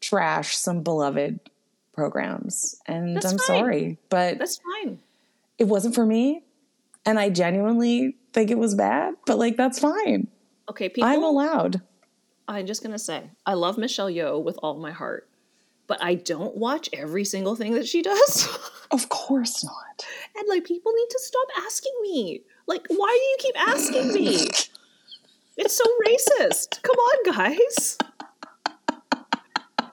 trash 0.00 0.56
some 0.56 0.82
beloved 0.82 1.40
programs, 1.92 2.76
and 2.86 3.16
That's 3.16 3.26
I'm 3.26 3.38
fine. 3.38 3.46
sorry, 3.46 3.98
but 4.10 4.38
That's 4.38 4.60
fine. 4.84 5.00
It 5.58 5.64
wasn't 5.64 5.94
for 5.94 6.06
me, 6.06 6.44
and 7.04 7.18
I 7.18 7.30
genuinely 7.30 8.16
think 8.32 8.50
it 8.50 8.58
was 8.58 8.74
bad. 8.74 9.14
But 9.26 9.38
like 9.38 9.56
that's 9.56 9.78
fine. 9.78 10.28
Okay, 10.70 10.88
people. 10.88 11.08
I'm 11.08 11.22
allowed. 11.22 11.82
I'm 12.46 12.66
just 12.66 12.82
gonna 12.82 12.98
say 12.98 13.30
I 13.44 13.54
love 13.54 13.76
Michelle 13.78 14.10
Yeoh 14.10 14.42
with 14.42 14.58
all 14.62 14.78
my 14.78 14.92
heart, 14.92 15.28
but 15.86 16.02
I 16.02 16.14
don't 16.14 16.56
watch 16.56 16.88
every 16.92 17.24
single 17.24 17.56
thing 17.56 17.72
that 17.74 17.86
she 17.86 18.02
does. 18.02 18.48
Of 18.90 19.10
course 19.10 19.62
not. 19.62 20.06
and 20.34 20.48
like 20.48 20.64
people 20.64 20.92
need 20.94 21.10
to 21.10 21.18
stop 21.20 21.46
asking 21.58 21.92
me. 22.00 22.40
Like, 22.66 22.86
why 22.88 23.18
do 23.20 23.22
you 23.22 23.36
keep 23.38 23.68
asking 23.68 24.14
me? 24.14 24.48
It's 25.58 25.76
so 25.76 25.84
racist. 26.06 26.80
Come 26.82 26.96
on, 26.96 27.34
guys. 27.34 27.98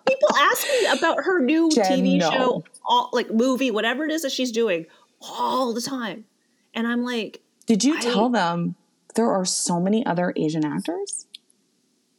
People 0.08 0.30
ask 0.38 0.66
me 0.68 0.86
about 0.98 1.24
her 1.24 1.42
new 1.42 1.70
Jen, 1.72 1.86
TV 1.86 2.20
no. 2.20 2.30
show, 2.32 2.64
all, 2.86 3.10
like 3.12 3.32
movie, 3.32 3.72
whatever 3.72 4.06
it 4.06 4.12
is 4.12 4.22
that 4.22 4.32
she's 4.32 4.52
doing, 4.52 4.86
all 5.30 5.74
the 5.74 5.82
time. 5.82 6.26
And 6.74 6.88
I'm 6.88 7.04
like, 7.04 7.42
Did 7.66 7.84
you 7.84 7.98
I- 7.98 8.02
tell 8.02 8.30
them 8.30 8.76
there 9.16 9.32
are 9.32 9.46
so 9.46 9.80
many 9.80 10.06
other 10.06 10.34
Asian 10.36 10.66
actors? 10.66 11.26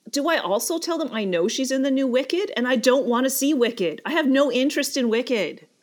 do 0.08 0.28
I 0.28 0.38
also 0.38 0.78
tell 0.78 0.96
them 0.98 1.10
I 1.12 1.24
know 1.24 1.46
she's 1.48 1.70
in 1.70 1.82
the 1.82 1.90
new 1.90 2.06
Wicked 2.06 2.50
and 2.56 2.66
I 2.66 2.76
don't 2.76 3.06
want 3.06 3.24
to 3.24 3.30
see 3.30 3.52
Wicked? 3.52 4.00
I 4.06 4.12
have 4.12 4.26
no 4.26 4.50
interest 4.52 4.96
in 4.96 5.08
Wicked. 5.08 5.66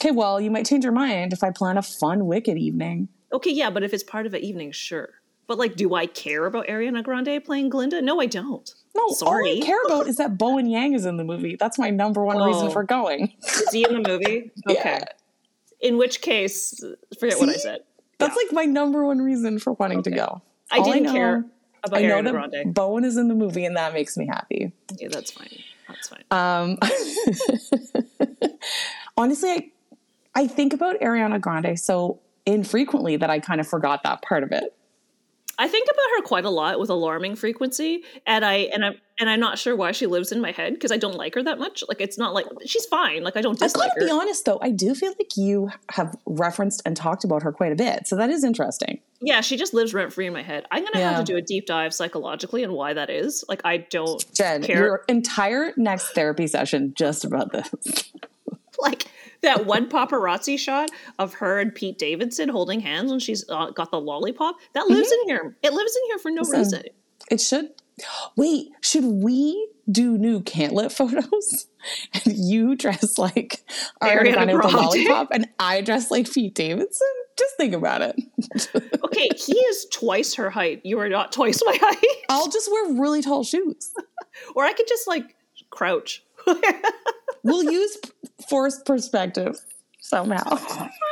Okay, 0.00 0.10
well, 0.10 0.40
you 0.40 0.50
might 0.50 0.66
change 0.66 0.82
your 0.84 0.92
mind 0.92 1.32
if 1.32 1.44
I 1.44 1.50
plan 1.50 1.76
a 1.78 1.82
fun 1.82 2.26
Wicked 2.26 2.56
evening. 2.58 3.08
Okay, 3.32 3.50
yeah, 3.52 3.70
but 3.70 3.84
if 3.84 3.92
it's 3.94 4.02
part 4.02 4.26
of 4.26 4.34
an 4.34 4.40
evening, 4.42 4.72
sure. 4.72 5.10
But 5.46 5.58
like, 5.58 5.76
do 5.76 5.94
I 5.94 6.06
care 6.06 6.44
about 6.46 6.66
Ariana 6.66 7.04
Grande 7.04 7.44
playing 7.44 7.68
Glinda? 7.68 8.02
No, 8.02 8.20
I 8.20 8.26
don't. 8.26 8.68
No, 8.96 9.08
Sorry. 9.10 9.50
all. 9.52 9.62
I 9.62 9.66
care 9.66 9.82
about 9.86 10.08
is 10.08 10.16
that 10.16 10.36
Bowen 10.38 10.66
Yang 10.66 10.94
is 10.94 11.04
in 11.06 11.18
the 11.18 11.24
movie. 11.24 11.54
That's 11.56 11.78
my 11.78 11.90
number 11.90 12.24
one 12.24 12.38
reason 12.42 12.66
Oh. 12.68 12.70
for 12.70 12.82
going. 12.82 13.32
Is 13.44 13.68
he 13.70 13.84
in 13.84 14.02
the 14.02 14.08
movie? 14.08 14.50
Okay. 14.68 14.98
Yeah. 14.98 15.04
In 15.82 15.96
which 15.98 16.20
case, 16.20 16.82
forget 17.18 17.38
what 17.38 17.48
I 17.48 17.54
said. 17.54 17.80
That's 18.18 18.36
like 18.36 18.52
my 18.52 18.64
number 18.64 19.04
one 19.04 19.18
reason 19.18 19.58
for 19.58 19.72
wanting 19.74 20.02
to 20.04 20.10
Okay. 20.10 20.16
go. 20.18 20.42
I 20.70 20.78
All 20.78 20.84
didn't 20.84 21.04
know- 21.04 21.12
care 21.12 21.44
about 21.84 21.98
I 21.98 22.02
know 22.06 22.20
Ariana 22.20 22.24
that 22.24 22.32
Grande. 22.52 22.74
Bowen 22.74 23.04
is 23.04 23.16
in 23.16 23.28
the 23.28 23.34
movie, 23.34 23.64
and 23.64 23.76
that 23.76 23.92
makes 23.92 24.16
me 24.16 24.26
happy. 24.26 24.72
Yeah, 24.98 25.08
that's 25.10 25.32
fine. 25.32 25.48
That's 25.88 26.08
fine. 26.08 26.22
Um, 26.30 26.78
honestly, 29.16 29.50
I 29.50 29.70
I 30.34 30.46
think 30.46 30.72
about 30.72 30.98
Ariana 31.00 31.40
Grande 31.40 31.78
so 31.78 32.20
infrequently 32.46 33.16
that 33.16 33.28
I 33.28 33.38
kind 33.38 33.60
of 33.60 33.68
forgot 33.68 34.02
that 34.04 34.22
part 34.22 34.42
of 34.44 34.52
it. 34.52 34.74
I 35.62 35.68
think 35.68 35.86
about 35.88 36.16
her 36.16 36.22
quite 36.24 36.44
a 36.44 36.50
lot 36.50 36.80
with 36.80 36.90
alarming 36.90 37.36
frequency, 37.36 38.02
and 38.26 38.44
I 38.44 38.54
and 38.74 38.84
I'm 38.84 38.94
and 39.20 39.30
I'm 39.30 39.38
not 39.38 39.60
sure 39.60 39.76
why 39.76 39.92
she 39.92 40.06
lives 40.08 40.32
in 40.32 40.40
my 40.40 40.50
head 40.50 40.74
because 40.74 40.90
I 40.90 40.96
don't 40.96 41.14
like 41.14 41.36
her 41.36 41.42
that 41.44 41.60
much. 41.60 41.84
Like 41.86 42.00
it's 42.00 42.18
not 42.18 42.34
like 42.34 42.46
she's 42.66 42.84
fine. 42.86 43.22
Like 43.22 43.36
I 43.36 43.42
don't 43.42 43.62
I 43.62 43.66
dislike 43.66 43.90
gotta 43.90 44.00
her. 44.00 44.06
be 44.06 44.10
honest 44.10 44.44
though, 44.44 44.58
I 44.60 44.72
do 44.72 44.92
feel 44.92 45.10
like 45.10 45.36
you 45.36 45.70
have 45.92 46.16
referenced 46.26 46.82
and 46.84 46.96
talked 46.96 47.22
about 47.22 47.44
her 47.44 47.52
quite 47.52 47.70
a 47.70 47.76
bit, 47.76 48.08
so 48.08 48.16
that 48.16 48.28
is 48.28 48.42
interesting. 48.42 48.98
Yeah, 49.20 49.40
she 49.40 49.56
just 49.56 49.72
lives 49.72 49.94
rent 49.94 50.12
free 50.12 50.26
in 50.26 50.32
my 50.32 50.42
head. 50.42 50.66
I'm 50.72 50.82
gonna 50.82 50.98
have 50.98 51.24
to 51.24 51.32
do 51.32 51.38
a 51.38 51.42
deep 51.42 51.66
dive 51.66 51.94
psychologically 51.94 52.64
and 52.64 52.72
why 52.72 52.94
that 52.94 53.08
is. 53.08 53.44
Like 53.48 53.60
I 53.64 53.76
don't 53.76 54.24
Jen, 54.34 54.64
care. 54.64 54.76
your 54.76 55.04
entire 55.08 55.74
next 55.76 56.08
therapy 56.08 56.48
session 56.48 56.92
just 56.96 57.24
about 57.24 57.52
this. 57.52 57.70
like 58.80 59.06
that 59.42 59.66
one 59.66 59.88
paparazzi 59.88 60.58
shot 60.58 60.90
of 61.18 61.34
her 61.34 61.58
and 61.58 61.74
Pete 61.74 61.98
Davidson 61.98 62.48
holding 62.48 62.80
hands 62.80 63.10
when 63.10 63.20
she's 63.20 63.48
uh, 63.48 63.70
got 63.70 63.90
the 63.90 64.00
lollipop. 64.00 64.56
That 64.74 64.86
lives 64.88 65.12
in 65.12 65.28
here. 65.28 65.56
It 65.62 65.72
lives 65.72 65.96
in 65.96 66.02
here 66.08 66.18
for 66.18 66.30
no 66.30 66.42
Listen, 66.42 66.58
reason. 66.58 66.82
It 67.30 67.40
should. 67.40 67.70
Wait, 68.36 68.70
should 68.80 69.04
we 69.04 69.68
do 69.90 70.16
new 70.16 70.40
Can't 70.42 70.72
Lit 70.72 70.92
photos? 70.92 71.66
And 72.14 72.36
you 72.36 72.76
dress 72.76 73.18
like 73.18 73.64
Ariana 74.00 74.34
Grande 74.34 74.52
with 74.52 74.64
a 74.66 74.68
lollipop, 74.68 75.32
and 75.32 75.48
I 75.58 75.80
dress 75.80 76.12
like 76.12 76.32
Pete 76.32 76.54
Davidson? 76.54 77.08
Just 77.36 77.56
think 77.56 77.74
about 77.74 78.02
it. 78.02 78.16
Okay, 79.04 79.28
he 79.36 79.52
is 79.52 79.86
twice 79.92 80.34
her 80.34 80.48
height. 80.48 80.80
You 80.84 80.98
are 81.00 81.08
not 81.08 81.32
twice 81.32 81.60
my 81.66 81.76
height. 81.80 82.24
I'll 82.30 82.48
just 82.48 82.70
wear 82.72 82.94
really 82.94 83.20
tall 83.20 83.44
shoes. 83.44 83.92
Or 84.54 84.64
I 84.64 84.72
could 84.72 84.88
just 84.88 85.06
like 85.06 85.36
crouch. 85.68 86.24
We'll 87.44 87.64
use 87.72 87.96
forced 88.48 88.84
perspective 88.86 89.56
somehow. 90.00 90.58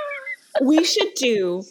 we 0.62 0.84
should 0.84 1.12
do 1.16 1.64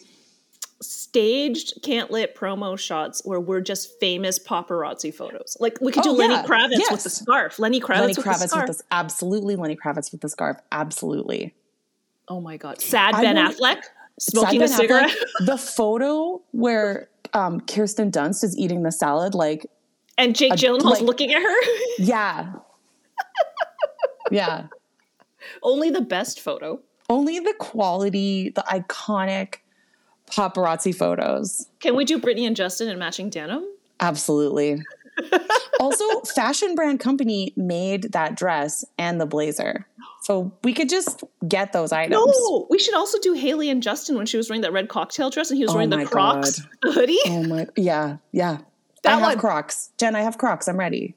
staged 0.82 1.74
can't 1.82 2.10
lit 2.10 2.34
promo 2.34 2.78
shots 2.78 3.22
where 3.24 3.40
we're 3.40 3.60
just 3.60 3.98
famous 4.00 4.38
paparazzi 4.38 5.14
photos. 5.14 5.56
Like 5.60 5.78
we 5.80 5.92
could 5.92 6.02
do 6.02 6.10
Oh, 6.10 6.14
Lenny 6.14 6.34
yeah. 6.34 6.44
Kravitz 6.44 6.90
with 6.90 7.02
the 7.02 7.10
scarf. 7.10 7.58
Lenny 7.58 7.80
Kravitz, 7.80 7.88
Lenny 8.00 8.06
with, 8.08 8.16
the 8.16 8.22
Kravitz 8.22 8.48
scarf. 8.48 8.68
with 8.68 8.76
this, 8.78 8.86
absolutely. 8.90 9.56
Lenny 9.56 9.76
Kravitz 9.76 10.12
with 10.12 10.20
the 10.20 10.28
scarf, 10.28 10.58
absolutely. 10.72 11.54
Oh 12.28 12.40
my 12.40 12.56
god. 12.58 12.80
Sad 12.80 13.14
I 13.14 13.22
Ben 13.22 13.36
want- 13.36 13.56
Affleck 13.56 13.82
smoking 14.18 14.56
a 14.62 14.66
Ben 14.66 14.68
cigarette. 14.68 15.10
Affleck, 15.10 15.24
the 15.46 15.56
photo 15.58 16.42
where 16.52 17.08
um, 17.34 17.60
Kirsten 17.62 18.10
Dunst 18.10 18.44
is 18.44 18.56
eating 18.58 18.82
the 18.82 18.92
salad. 18.92 19.34
Like, 19.34 19.66
And 20.18 20.34
Jake 20.36 20.52
Gyllenhaal's 20.52 20.84
like- 20.84 21.02
looking 21.02 21.32
at 21.32 21.42
her. 21.42 21.56
yeah, 21.98 22.52
yeah. 24.30 24.66
Only 25.62 25.90
the 25.90 26.00
best 26.02 26.40
photo. 26.40 26.80
Only 27.08 27.40
the 27.40 27.54
quality, 27.58 28.50
the 28.50 28.62
iconic 28.68 29.56
paparazzi 30.30 30.94
photos. 30.94 31.66
Can 31.80 31.96
we 31.96 32.04
do 32.04 32.18
Britney 32.20 32.46
and 32.46 32.54
Justin 32.54 32.88
in 32.88 32.98
matching 32.98 33.30
denim? 33.30 33.64
Absolutely. 34.00 34.82
also, 35.80 36.20
fashion 36.20 36.74
brand 36.74 37.00
company 37.00 37.52
made 37.56 38.12
that 38.12 38.36
dress 38.36 38.84
and 38.98 39.20
the 39.20 39.26
blazer. 39.26 39.86
So 40.22 40.52
we 40.62 40.72
could 40.72 40.88
just 40.88 41.24
get 41.48 41.72
those 41.72 41.92
items. 41.92 42.24
No, 42.24 42.66
we 42.70 42.78
should 42.78 42.94
also 42.94 43.18
do 43.18 43.32
Hailey 43.32 43.70
and 43.70 43.82
Justin 43.82 44.16
when 44.16 44.26
she 44.26 44.36
was 44.36 44.48
wearing 44.48 44.60
that 44.62 44.72
red 44.72 44.88
cocktail 44.88 45.30
dress 45.30 45.50
and 45.50 45.56
he 45.56 45.64
was 45.64 45.72
Oh 45.72 45.74
wearing 45.74 45.90
the 45.90 46.04
Crocs 46.04 46.60
God. 46.82 46.94
hoodie. 46.94 47.18
Oh 47.26 47.42
my 47.44 47.66
yeah, 47.76 48.18
yeah. 48.32 48.58
That 49.02 49.12
I 49.12 49.18
have 49.18 49.22
one- 49.22 49.38
Crocs. 49.38 49.90
Jen, 49.98 50.14
I 50.14 50.20
have 50.20 50.36
Crocs. 50.38 50.68
I'm 50.68 50.76
ready. 50.76 51.16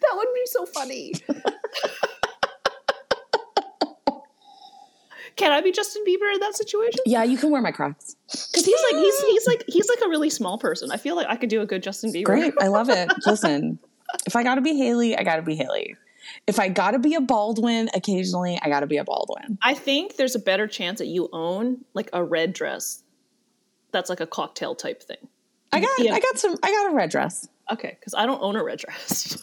That 0.00 0.12
would 0.14 0.28
be 0.34 0.46
so 0.46 0.66
funny. 0.66 1.12
Can 5.36 5.50
I 5.50 5.60
be 5.60 5.72
Justin 5.72 6.02
Bieber 6.06 6.32
in 6.32 6.40
that 6.40 6.54
situation? 6.54 7.00
Yeah, 7.06 7.24
you 7.24 7.38
can 7.38 7.50
wear 7.50 7.62
my 7.62 7.72
Crocs. 7.72 8.16
Because 8.30 8.64
he's 8.64 8.80
like 8.90 9.02
he's 9.02 9.20
he's 9.20 9.46
like 9.46 9.64
he's 9.66 9.88
like 9.88 10.00
a 10.04 10.08
really 10.08 10.30
small 10.30 10.58
person. 10.58 10.90
I 10.90 10.96
feel 10.96 11.16
like 11.16 11.26
I 11.28 11.36
could 11.36 11.48
do 11.48 11.62
a 11.62 11.66
good 11.66 11.82
Justin 11.82 12.12
Bieber. 12.12 12.24
Great. 12.24 12.54
I 12.60 12.68
love 12.68 12.88
it. 12.90 13.10
Listen, 13.26 13.78
if 14.26 14.36
I 14.36 14.42
gotta 14.42 14.60
be 14.60 14.76
Hailey, 14.76 15.16
I 15.16 15.22
gotta 15.22 15.42
be 15.42 15.54
Hailey. 15.56 15.96
If 16.46 16.60
I 16.60 16.68
gotta 16.68 16.98
be 16.98 17.14
a 17.14 17.20
Baldwin 17.20 17.88
occasionally, 17.94 18.58
I 18.62 18.68
gotta 18.68 18.86
be 18.86 18.98
a 18.98 19.04
Baldwin. 19.04 19.58
I 19.62 19.74
think 19.74 20.16
there's 20.16 20.34
a 20.34 20.38
better 20.38 20.66
chance 20.66 20.98
that 20.98 21.06
you 21.08 21.28
own 21.32 21.84
like 21.94 22.10
a 22.12 22.22
red 22.22 22.52
dress. 22.52 23.02
That's 23.90 24.10
like 24.10 24.20
a 24.20 24.26
cocktail 24.26 24.74
type 24.74 25.02
thing. 25.02 25.28
I 25.72 25.80
got 25.80 25.90
Yeah. 25.98 26.14
I 26.14 26.20
got 26.20 26.38
some 26.38 26.56
I 26.62 26.70
got 26.70 26.92
a 26.92 26.94
red 26.94 27.10
dress. 27.10 27.48
Okay, 27.70 27.96
because 27.98 28.14
I 28.14 28.26
don't 28.26 28.42
own 28.42 28.56
a 28.56 28.64
red 28.64 28.78
dress. 28.78 29.40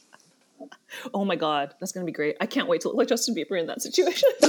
oh 1.14 1.24
my 1.24 1.36
god, 1.36 1.74
that's 1.80 1.92
gonna 1.92 2.06
be 2.06 2.12
great. 2.12 2.36
I 2.40 2.46
can't 2.46 2.68
wait 2.68 2.80
to 2.82 2.88
look 2.88 2.96
like 2.96 3.08
Justin 3.08 3.34
Bieber 3.34 3.58
in 3.58 3.66
that 3.66 3.82
situation. 3.82 4.28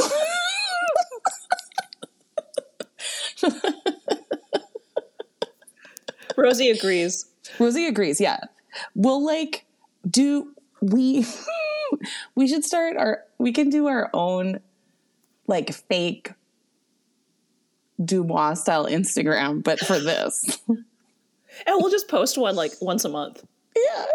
Rosie 6.37 6.69
agrees. 6.69 7.25
Rosie 7.59 7.87
agrees, 7.87 8.21
yeah. 8.21 8.39
We'll 8.95 9.23
like 9.23 9.65
do 10.09 10.55
we 10.81 11.25
we 12.35 12.47
should 12.47 12.65
start 12.65 12.97
our 12.97 13.23
we 13.37 13.51
can 13.51 13.69
do 13.69 13.87
our 13.87 14.09
own 14.13 14.59
like 15.47 15.73
fake 15.73 16.31
Dumois 18.03 18.57
style 18.57 18.85
Instagram, 18.85 19.63
but 19.63 19.79
for 19.79 19.99
this. 19.99 20.59
And 21.68 21.78
we'll 21.80 21.91
just 21.91 22.07
post 22.07 22.38
one 22.38 22.55
like 22.55 22.72
once 22.82 23.05
a 23.05 23.09
month. 23.09 23.43
yeah. 23.76 24.05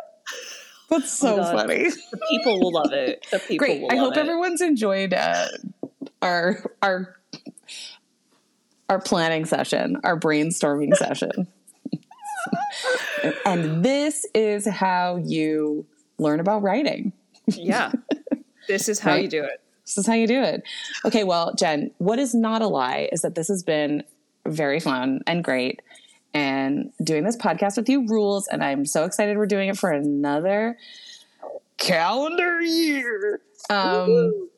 That's 0.88 1.10
so 1.10 1.36
God. 1.36 1.52
funny. 1.52 1.90
The 1.90 2.20
people 2.30 2.60
will 2.60 2.72
love 2.72 2.92
it. 2.92 3.26
The 3.32 3.40
people 3.40 3.66
Great. 3.66 3.82
will 3.82 3.90
I 3.90 3.96
love 3.96 4.04
hope 4.04 4.16
it. 4.16 4.20
everyone's 4.20 4.60
enjoyed 4.60 5.12
uh, 5.12 5.46
our 6.22 6.64
our 6.82 7.16
our 8.88 9.00
planning 9.00 9.44
session, 9.46 9.96
our 10.04 10.18
brainstorming 10.18 10.94
session. 10.96 11.48
and 13.44 13.84
this 13.84 14.24
is 14.34 14.66
how 14.68 15.16
you 15.16 15.86
learn 16.18 16.38
about 16.40 16.62
writing. 16.62 17.12
Yeah. 17.48 17.92
This 18.68 18.88
is 18.88 19.00
how 19.00 19.12
Right. 19.12 19.24
you 19.24 19.28
do 19.28 19.42
it. 19.44 19.60
This 19.84 19.98
is 19.98 20.06
how 20.06 20.14
you 20.14 20.26
do 20.26 20.40
it. 20.42 20.62
Okay, 21.04 21.24
well, 21.24 21.54
Jen, 21.54 21.90
what 21.98 22.18
is 22.18 22.34
not 22.34 22.62
a 22.62 22.66
lie 22.68 23.08
is 23.12 23.22
that 23.22 23.34
this 23.34 23.48
has 23.48 23.62
been 23.62 24.02
very 24.46 24.80
fun 24.80 25.22
and 25.26 25.42
great. 25.44 25.80
And 26.36 26.92
doing 27.02 27.24
this 27.24 27.36
podcast 27.36 27.76
with 27.76 27.88
you 27.88 28.06
rules. 28.06 28.46
And 28.48 28.62
I'm 28.62 28.84
so 28.84 29.04
excited 29.04 29.38
we're 29.38 29.46
doing 29.46 29.68
it 29.68 29.78
for 29.78 29.90
another 29.90 30.76
calendar 31.78 32.60
year. 32.60 33.40
Um, 33.70 34.48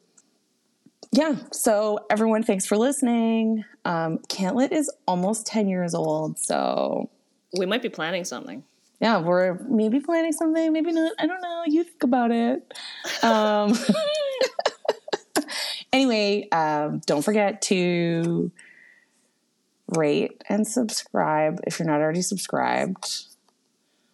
yeah, 1.12 1.36
so 1.52 2.00
everyone, 2.10 2.42
thanks 2.42 2.66
for 2.66 2.76
listening. 2.76 3.64
Um, 3.84 4.18
Can't 4.28 4.56
Lit 4.56 4.72
is 4.72 4.92
almost 5.06 5.46
10 5.46 5.68
years 5.68 5.94
old. 5.94 6.38
So 6.38 7.10
We 7.56 7.64
might 7.64 7.82
be 7.82 7.88
planning 7.88 8.24
something. 8.24 8.64
yeah, 9.00 9.18
we're 9.20 9.54
maybe 9.68 10.00
planning 10.00 10.32
something, 10.32 10.72
maybe 10.72 10.92
not. 10.92 11.12
I 11.18 11.26
don't 11.26 11.40
know. 11.40 11.62
You 11.66 11.84
think 11.84 12.02
about 12.02 12.30
it. 12.32 12.74
Um, 13.22 13.72
anyway, 15.92 16.48
um, 16.50 17.00
don't 17.06 17.22
forget 17.22 17.62
to 17.62 18.50
rate 19.96 20.42
and 20.48 20.66
subscribe 20.66 21.60
if 21.66 21.78
you're 21.78 21.86
not 21.88 22.00
already 22.00 22.22
subscribed. 22.22 23.24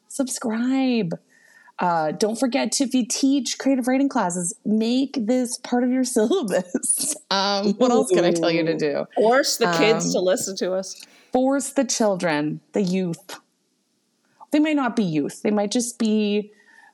Subscribe. 0.08 1.18
Uh, 1.80 2.12
don't 2.12 2.38
forget 2.38 2.70
to, 2.70 2.84
if 2.84 2.94
you 2.94 3.04
teach 3.04 3.58
creative 3.58 3.88
writing 3.88 4.08
classes, 4.08 4.54
make 4.64 5.16
this 5.26 5.58
part 5.58 5.82
of 5.82 5.90
your 5.90 6.04
syllabus. 6.14 7.16
Um, 7.30 7.74
what 7.74 7.90
else 7.90 8.10
can 8.10 8.24
I 8.24 8.30
tell 8.30 8.50
you 8.50 8.64
to 8.64 8.76
do? 8.76 9.06
Force 9.16 9.56
the 9.56 9.66
kids 9.72 10.06
Um, 10.06 10.12
to 10.12 10.20
listen 10.20 10.56
to 10.58 10.72
us. 10.74 11.04
force 11.32 11.70
the 11.70 11.84
children, 11.84 12.60
the 12.72 12.82
youth. 12.82 13.40
They 14.52 14.60
might 14.60 14.76
not 14.76 14.94
be 14.94 15.02
youth. 15.02 15.42
They 15.42 15.50
might 15.50 15.72
just 15.72 15.98
be, 15.98 16.52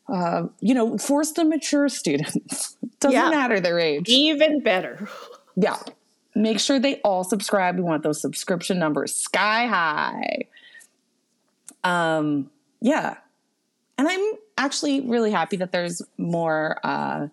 uh, 0.08 0.44
you 0.60 0.72
know, 0.72 0.96
force 0.96 1.32
the 1.32 1.44
mature 1.44 1.88
students. 1.90 2.76
Doesn't 3.00 3.12
Yeah. 3.20 3.28
matter 3.28 3.60
their 3.60 3.78
age. 3.78 4.08
Even 4.08 4.60
better. 4.60 5.10
Yeah. 5.56 5.76
Make 6.40 6.58
sure 6.58 6.78
they 6.78 6.96
all 7.02 7.22
subscribe. 7.22 7.76
We 7.76 7.82
want 7.82 8.02
those 8.02 8.20
subscription 8.20 8.78
numbers 8.78 9.14
sky 9.14 9.66
high. 9.66 10.44
Um, 11.84 12.50
yeah. 12.80 13.18
And 13.98 14.08
I'm 14.08 14.32
actually 14.56 15.02
really 15.02 15.30
happy 15.30 15.56
that 15.58 15.70
there's 15.70 16.00
more 16.16 16.78
uh, 16.82 17.28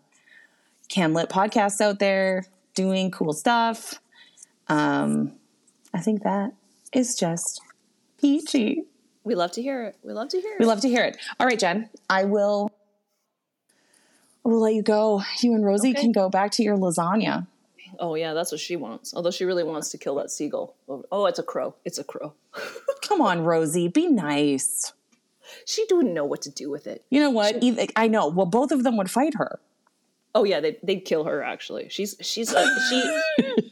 Camlet 0.89 1.29
podcasts 1.29 1.79
out 1.79 1.99
there 1.99 2.45
doing 2.75 3.09
cool 3.11 3.31
stuff. 3.31 3.99
Um, 4.67 5.33
I 5.93 5.99
think 5.99 6.23
that 6.23 6.51
is 6.91 7.15
just 7.15 7.61
peachy. 8.19 8.83
We 9.23 9.35
love 9.35 9.53
to 9.53 9.61
hear 9.61 9.85
it. 9.85 9.95
We 10.03 10.11
love 10.11 10.27
to 10.29 10.41
hear 10.41 10.51
it. 10.53 10.59
We 10.59 10.65
love 10.65 10.81
to 10.81 10.89
hear 10.89 11.03
it. 11.05 11.17
All 11.39 11.47
right, 11.47 11.59
Jen, 11.59 11.89
I 12.09 12.25
will. 12.25 12.71
I 14.45 14.49
will 14.49 14.59
let 14.59 14.73
you 14.73 14.81
go. 14.83 15.21
You 15.41 15.53
and 15.53 15.65
Rosie 15.65 15.91
Okay. 15.91 16.01
can 16.01 16.11
go 16.11 16.29
back 16.29 16.51
to 16.51 16.63
your 16.63 16.77
lasagna. 16.77 17.47
Oh 17.99 18.15
yeah, 18.15 18.33
that's 18.33 18.51
what 18.51 18.61
she 18.61 18.75
wants. 18.75 19.13
Although 19.13 19.31
she 19.31 19.45
really 19.45 19.63
wants 19.63 19.89
to 19.89 19.97
kill 19.97 20.15
that 20.15 20.31
seagull. 20.31 20.75
Oh, 21.11 21.25
it's 21.25 21.39
a 21.39 21.43
crow. 21.43 21.75
It's 21.85 21.97
a 21.97 22.03
crow. 22.03 22.33
Come 23.07 23.21
on, 23.21 23.41
Rosie, 23.41 23.87
be 23.87 24.07
nice. 24.07 24.93
She 25.65 25.85
wouldn't 25.91 26.13
know 26.13 26.25
what 26.25 26.41
to 26.43 26.51
do 26.51 26.69
with 26.69 26.87
it. 26.87 27.05
You 27.09 27.21
know 27.21 27.29
what? 27.29 27.63
Either, 27.63 27.85
I 27.95 28.07
know. 28.07 28.27
Well, 28.27 28.45
both 28.45 28.71
of 28.71 28.83
them 28.83 28.97
would 28.97 29.09
fight 29.09 29.35
her. 29.35 29.59
Oh 30.35 30.43
yeah, 30.43 30.59
they 30.59 30.77
they'd 30.83 31.01
kill 31.01 31.23
her. 31.23 31.41
Actually, 31.41 31.89
she's 31.89 32.15
she's 32.21 32.53
a, 32.53 32.67
she 32.89 33.21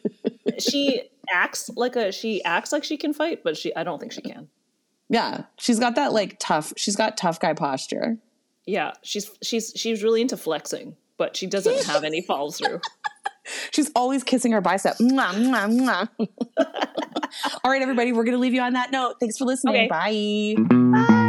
she 0.59 1.09
acts 1.31 1.69
like 1.75 1.95
a 1.95 2.11
she 2.11 2.43
acts 2.43 2.71
like 2.71 2.83
she 2.83 2.97
can 2.97 3.13
fight, 3.13 3.43
but 3.43 3.57
she 3.57 3.75
I 3.75 3.83
don't 3.83 3.99
think 3.99 4.11
she 4.11 4.21
can. 4.21 4.49
Yeah, 5.09 5.43
she's 5.57 5.79
got 5.79 5.95
that 5.95 6.13
like 6.13 6.37
tough. 6.39 6.73
She's 6.77 6.95
got 6.95 7.17
tough 7.17 7.39
guy 7.39 7.53
posture. 7.53 8.17
Yeah, 8.65 8.93
she's 9.03 9.29
she's 9.43 9.73
she's 9.75 10.03
really 10.03 10.21
into 10.21 10.37
flexing, 10.37 10.95
but 11.17 11.37
she 11.37 11.45
doesn't 11.45 11.85
have 11.85 12.03
any 12.03 12.21
follow 12.21 12.49
through. 12.49 12.81
She's 13.71 13.91
always 13.95 14.23
kissing 14.23 14.51
her 14.51 14.61
bicep. 14.61 14.97
Mwah, 14.97 15.33
mwah, 15.33 15.69
mwah. 15.69 16.09
All 17.63 17.71
right, 17.71 17.81
everybody, 17.81 18.11
we're 18.11 18.23
gonna 18.23 18.37
leave 18.37 18.53
you 18.53 18.61
on 18.61 18.73
that 18.73 18.91
note. 18.91 19.15
Thanks 19.19 19.37
for 19.37 19.45
listening. 19.45 19.75
Okay. 19.75 19.87
Bye. 19.87 20.61
Mm-hmm. 20.61 20.91
Bye. 20.93 21.24